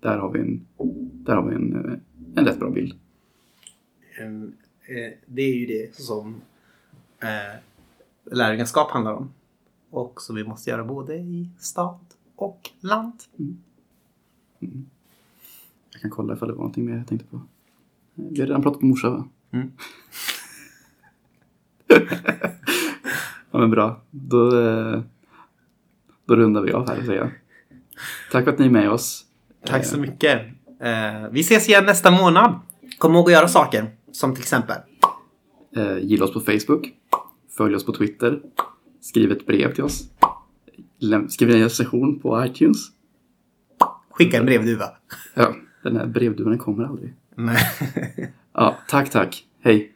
Där 0.00 0.18
har 0.18 0.30
vi 0.30 0.40
en, 0.40 0.66
där 1.12 1.36
har 1.36 1.48
vi 1.48 1.54
en, 1.54 1.74
eh, 1.84 1.98
en 2.34 2.44
rätt 2.44 2.58
bra 2.58 2.70
bild. 2.70 2.94
Em, 4.20 4.52
eh, 4.86 5.12
Det 5.26 5.42
är 5.42 5.54
ju 5.54 5.66
det 5.66 5.94
som 5.96 6.34
eh, 7.20 7.60
lärjungaskap 8.24 8.90
handlar 8.90 9.12
om. 9.12 9.30
Och 9.90 10.22
som 10.22 10.36
vi 10.36 10.44
måste 10.44 10.70
göra 10.70 10.84
både 10.84 11.16
i 11.16 11.48
stad 11.58 11.98
och 12.36 12.70
land. 12.80 13.12
Jag 15.92 16.00
kan 16.00 16.10
kolla 16.10 16.34
ifall 16.34 16.48
det 16.48 16.54
var 16.54 16.58
någonting 16.60 16.84
mer 16.84 16.96
jag 16.96 17.06
tänkte 17.06 17.26
på. 17.26 17.40
Vi 18.14 18.40
har 18.40 18.46
redan 18.46 18.62
pratat 18.62 18.82
om 18.82 18.88
morsa 18.88 19.10
va? 19.10 19.28
Mm. 19.52 19.72
ja 23.50 23.58
men 23.58 23.70
bra. 23.70 24.02
Då, 24.10 24.60
eh, 24.60 25.00
då 26.24 26.36
rundar 26.36 26.62
vi 26.62 26.72
av 26.72 26.88
här 26.88 26.96
säger 26.96 27.20
jag. 27.20 27.30
Tack 28.32 28.44
för 28.44 28.52
att 28.52 28.58
ni 28.58 28.66
är 28.66 28.70
med 28.70 28.90
oss. 28.90 29.24
Tack 29.66 29.84
så 29.84 30.00
mycket. 30.00 30.40
Eh, 30.80 31.28
vi 31.30 31.40
ses 31.40 31.68
igen 31.68 31.84
nästa 31.84 32.10
månad. 32.10 32.60
Kom 32.98 33.14
ihåg 33.14 33.26
att 33.26 33.32
göra 33.32 33.48
saker. 33.48 33.90
Som 34.12 34.34
till 34.34 34.42
exempel. 34.42 34.76
Eh, 35.76 35.98
gilla 35.98 36.24
oss 36.24 36.32
på 36.32 36.40
Facebook. 36.40 36.92
Följ 37.56 37.74
oss 37.74 37.86
på 37.86 37.92
Twitter. 37.92 38.40
Skriv 39.00 39.32
ett 39.32 39.46
brev 39.46 39.74
till 39.74 39.84
oss. 39.84 40.10
Skriv 41.28 41.50
en 41.50 41.62
recension 41.62 42.20
på 42.20 42.44
iTunes. 42.44 42.78
Skicka 44.10 44.38
en 44.38 44.46
brevduva. 44.46 44.84
Ja, 45.34 45.54
den 45.82 45.96
här 45.96 46.06
brevduvan 46.06 46.58
kommer 46.58 46.84
aldrig. 46.84 47.14
Nej. 47.36 47.58
Ja, 48.54 48.78
tack 48.88 49.10
tack. 49.10 49.44
Hej. 49.62 49.93